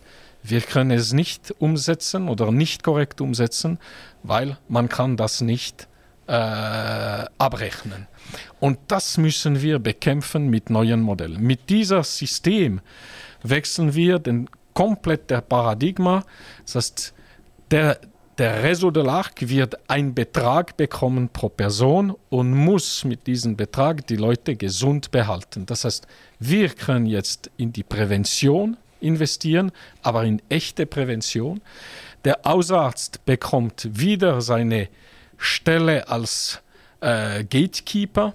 Wir 0.47 0.61
können 0.61 0.91
es 0.91 1.11
nicht 1.11 1.55
umsetzen 1.57 2.29
oder 2.29 2.51
nicht 2.51 2.83
korrekt 2.83 3.19
umsetzen, 3.19 3.79
weil 4.21 4.57
man 4.67 4.89
kann 4.89 5.17
das 5.17 5.41
nicht 5.41 5.87
äh, 6.27 6.31
abrechnen. 6.31 8.07
Und 8.59 8.77
das 8.87 9.17
müssen 9.17 9.61
wir 9.61 9.79
bekämpfen 9.79 10.49
mit 10.49 10.69
neuen 10.69 11.01
Modellen. 11.01 11.41
Mit 11.41 11.69
diesem 11.69 12.03
System 12.03 12.81
wechseln 13.41 13.95
wir 13.95 14.19
den 14.19 14.47
komplette 14.73 15.41
Paradigma. 15.41 16.23
Das 16.65 16.75
heißt, 16.75 17.13
der, 17.71 17.99
der 18.37 18.63
Réseau 18.63 18.91
de 18.91 19.03
l'Arc 19.03 19.49
wird 19.49 19.89
einen 19.89 20.13
Betrag 20.13 20.77
bekommen 20.77 21.29
pro 21.29 21.49
Person 21.49 22.15
und 22.29 22.51
muss 22.51 23.03
mit 23.03 23.25
diesem 23.25 23.55
Betrag 23.55 24.05
die 24.05 24.17
Leute 24.17 24.55
gesund 24.55 25.09
behalten. 25.09 25.65
Das 25.65 25.85
heißt, 25.85 26.05
wir 26.39 26.69
können 26.69 27.07
jetzt 27.07 27.49
in 27.57 27.73
die 27.73 27.83
Prävention 27.83 28.77
investieren, 28.99 29.71
aber 30.01 30.23
in 30.23 30.41
echte 30.49 30.85
Prävention. 30.85 31.61
Der 32.23 32.39
Hausarzt 32.43 33.25
bekommt 33.25 33.87
wieder 33.91 34.41
seine 34.41 34.89
Stelle 35.37 36.07
als 36.07 36.61
äh, 37.01 37.43
Gatekeeper, 37.43 38.33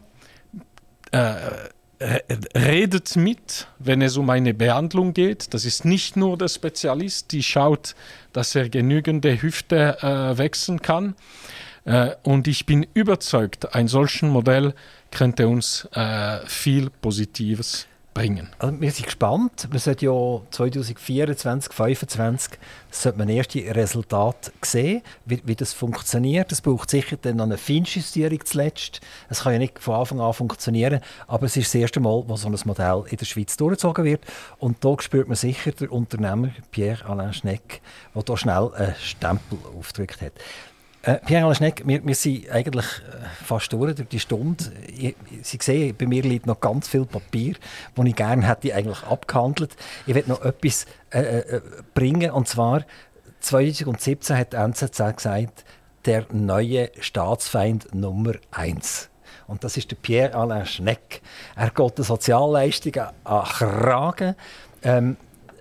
äh, 1.13 1.35
redet 2.57 3.17
mit, 3.17 3.67
wenn 3.79 4.01
es 4.01 4.17
um 4.17 4.31
eine 4.31 4.55
Behandlung 4.55 5.13
geht. 5.13 5.53
Das 5.53 5.65
ist 5.65 5.85
nicht 5.85 6.17
nur 6.17 6.39
der 6.39 6.49
Spezialist, 6.49 7.33
die 7.33 7.43
schaut, 7.43 7.95
dass 8.33 8.55
er 8.55 8.69
genügende 8.69 9.43
Hüfte 9.43 9.99
äh, 10.01 10.39
wechseln 10.39 10.81
kann. 10.81 11.15
Äh, 11.85 12.13
und 12.23 12.49
ich 12.49 12.65
bin 12.65 12.87
überzeugt, 12.95 13.75
ein 13.75 13.89
solches 13.89 14.23
Modell 14.23 14.75
könnte 15.11 15.49
uns 15.49 15.89
äh, 15.93 16.39
viel 16.47 16.91
Positives 16.91 17.87
bringen. 18.15 18.49
Also 18.59 18.81
wir 18.81 18.91
sind 18.91 19.07
gespannt. 19.07 19.69
Man 19.71 19.79
sollte 19.79 20.07
ja 20.07 20.41
2024, 20.51 21.73
2025 21.73 22.59
sollte 22.91 23.19
man 23.19 23.29
erste 23.29 23.59
Resultate 23.75 24.53
sehen, 24.63 25.03
wie, 25.25 25.41
wie 25.45 25.55
das 25.55 25.73
funktioniert. 25.73 26.51
Es 26.51 26.61
braucht 26.61 26.91
sicher 26.91 27.17
dann 27.21 27.37
noch 27.37 27.45
eine 27.45 27.57
Feinjustierung 27.57 28.45
zuletzt. 28.45 29.01
Es 29.29 29.43
kann 29.43 29.53
ja 29.53 29.59
nicht 29.59 29.79
von 29.79 29.95
Anfang 29.95 30.21
an 30.21 30.33
funktionieren, 30.33 31.01
aber 31.29 31.47
es 31.47 31.57
ist 31.57 31.69
das 31.69 31.81
erste 31.81 32.01
Mal, 32.01 32.25
wo 32.27 32.37
so 32.37 32.49
ein 32.49 32.59
Modell 32.65 33.05
in 33.09 33.17
der 33.17 33.27
Schweiz 33.27 33.57
durchgezogen 33.57 34.05
wird. 34.05 34.25
Und 34.59 34.85
da 34.85 34.97
spürt 35.01 35.29
man 35.29 35.37
sicher 35.37 35.73
der 35.73 35.93
Unternehmer 35.93 36.51
Pierre-Alain 36.73 37.33
Schneck, 37.33 37.81
der 38.15 38.23
da 38.23 38.37
schnell 38.37 38.71
einen 38.75 38.95
Stempel 38.97 39.59
aufgedrückt 39.79 40.21
hat. 40.21 40.33
Äh, 41.03 41.17
Pierre 41.25 41.55
Schneck, 41.55 41.83
wir, 41.87 42.05
wir 42.05 42.15
sind 42.15 42.51
eigentlich 42.51 42.85
äh, 42.85 43.45
fast 43.45 43.73
durch, 43.73 43.95
durch 43.95 44.09
die 44.09 44.21
Stunde. 44.21 44.65
Ich, 44.87 45.17
Sie 45.43 45.59
sehen, 45.63 45.97
bei 45.97 46.07
mir 46.07 46.23
liegt 46.23 46.47
noch 46.47 46.61
ganz 46.61 46.89
viel 46.89 47.07
Papier, 47.07 47.55
das 47.95 48.07
ich 48.07 48.15
gerne 48.15 48.47
hätte 48.47 48.75
eigentlich 48.75 49.03
abgehandelt. 49.05 49.77
Ich 50.07 50.15
werde 50.15 50.29
noch 50.29 50.43
etwas 50.43 50.85
äh, 51.11 51.39
äh, 51.39 51.61
bringen, 51.95 52.31
und 52.33 52.49
zwar 52.49 52.85
2017 53.41 54.37
hat 54.37 54.53
die 54.53 54.57
NZZ 54.57 55.17
gesagt, 55.17 55.65
der 56.05 56.27
neue 56.33 56.91
Staatsfeind 57.01 57.95
Nummer 57.95 58.35
1. 58.51 59.09
Und 59.47 59.65
das 59.65 59.79
ist 59.79 59.91
der 59.91 59.97
Pierre-Alain 59.97 60.67
Schneck. 60.67 61.23
Er 61.57 61.71
geht 61.71 61.99
den 61.99 62.05
Sozialleistungen 62.05 63.07
an 63.25 63.45
Kragen. 63.45 64.35
Ähm, 64.83 65.17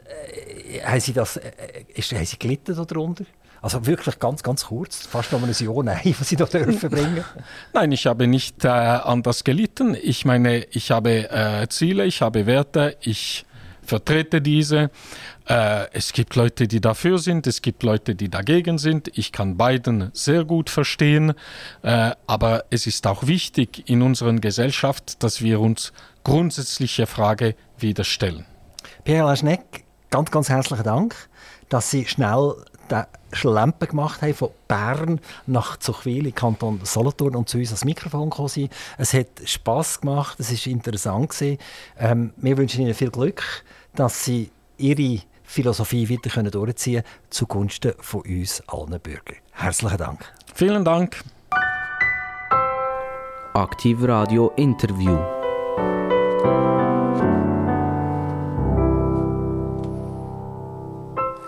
äh, 0.05 0.81
haben 0.81 0.99
Sie 0.99 1.13
das, 1.13 1.37
äh, 1.37 1.51
ist, 1.93 2.11
haben 2.11 2.25
Sie 2.25 2.37
gelitten 2.37 2.75
darunter? 2.75 3.23
Also 3.61 3.85
wirklich 3.85 4.19
ganz, 4.19 4.43
ganz 4.43 4.65
kurz, 4.65 5.05
fast 5.05 5.31
noch 5.31 5.43
eine 5.43 5.51
Jahr, 5.51 5.83
nein, 5.83 6.15
was 6.17 6.29
Sie 6.29 6.35
da 6.35 6.45
dürfen 6.45 6.89
bringen? 6.91 7.23
Nein, 7.73 7.91
ich 7.91 8.05
habe 8.05 8.27
nicht 8.27 8.63
äh, 8.65 8.69
anders 8.69 9.43
gelitten. 9.43 9.95
Ich 10.01 10.25
meine, 10.25 10.63
ich 10.71 10.91
habe 10.91 11.29
äh, 11.29 11.67
Ziele, 11.69 12.05
ich 12.05 12.21
habe 12.21 12.45
Werte, 12.45 12.97
ich 13.01 13.45
vertrete 13.89 14.41
diese. 14.41 14.91
Äh, 15.47 15.87
es 15.91 16.13
gibt 16.13 16.35
Leute, 16.35 16.67
die 16.67 16.79
dafür 16.79 17.17
sind, 17.17 17.47
es 17.47 17.61
gibt 17.61 17.83
Leute, 17.83 18.15
die 18.15 18.29
dagegen 18.29 18.77
sind. 18.77 19.09
Ich 19.17 19.31
kann 19.31 19.57
beiden 19.57 20.11
sehr 20.13 20.45
gut 20.45 20.69
verstehen. 20.69 21.33
Äh, 21.81 22.11
aber 22.27 22.65
es 22.69 22.87
ist 22.87 23.05
auch 23.07 23.27
wichtig 23.27 23.89
in 23.89 24.01
unserer 24.01 24.33
Gesellschaft, 24.33 25.21
dass 25.23 25.41
wir 25.41 25.59
uns 25.59 25.91
grundsätzliche 26.23 27.07
Frage 27.07 27.55
wieder 27.77 28.03
stellen. 28.03 28.45
Pierre 29.03 29.27
Laschneck, 29.27 29.85
ganz, 30.11 30.29
ganz 30.31 30.49
herzlichen 30.49 30.83
Dank, 30.83 31.15
dass 31.69 31.89
Sie 31.89 32.05
schnell 32.05 32.53
den 32.91 33.05
Schlempen 33.31 33.87
gemacht 33.87 34.21
haben 34.21 34.33
von 34.33 34.49
Bern 34.67 35.19
nach 35.45 35.77
Zuchwil 35.77 36.27
im 36.27 36.35
Kanton 36.35 36.79
Solothurn 36.83 37.35
und 37.35 37.49
zu 37.49 37.57
uns 37.57 37.69
ans 37.69 37.85
Mikrofon 37.85 38.29
gekommen 38.29 38.49
sind. 38.49 38.71
Es 38.97 39.13
hat 39.13 39.27
Spass 39.45 40.01
gemacht, 40.01 40.39
es 40.39 40.51
war 40.51 40.71
interessant. 40.71 41.35
Ähm, 41.97 42.33
wir 42.37 42.57
wünschen 42.57 42.81
Ihnen 42.81 42.93
viel 42.93 43.11
Glück, 43.11 43.43
dass 43.95 44.25
Sie 44.25 44.51
Ihre 44.77 45.21
Philosophie 45.43 46.09
weiter 46.09 46.51
durchziehen 46.51 47.01
können 47.01 47.15
zugunsten 47.29 47.93
von 47.99 48.21
uns 48.21 48.61
allen 48.67 48.99
Bürgern. 48.99 49.37
Herzlichen 49.51 49.97
Dank. 49.97 50.33
Vielen 50.53 50.85
Dank. 50.85 51.23
Aktiv 53.53 53.97
Radio 54.03 54.53
Interview. 54.57 55.17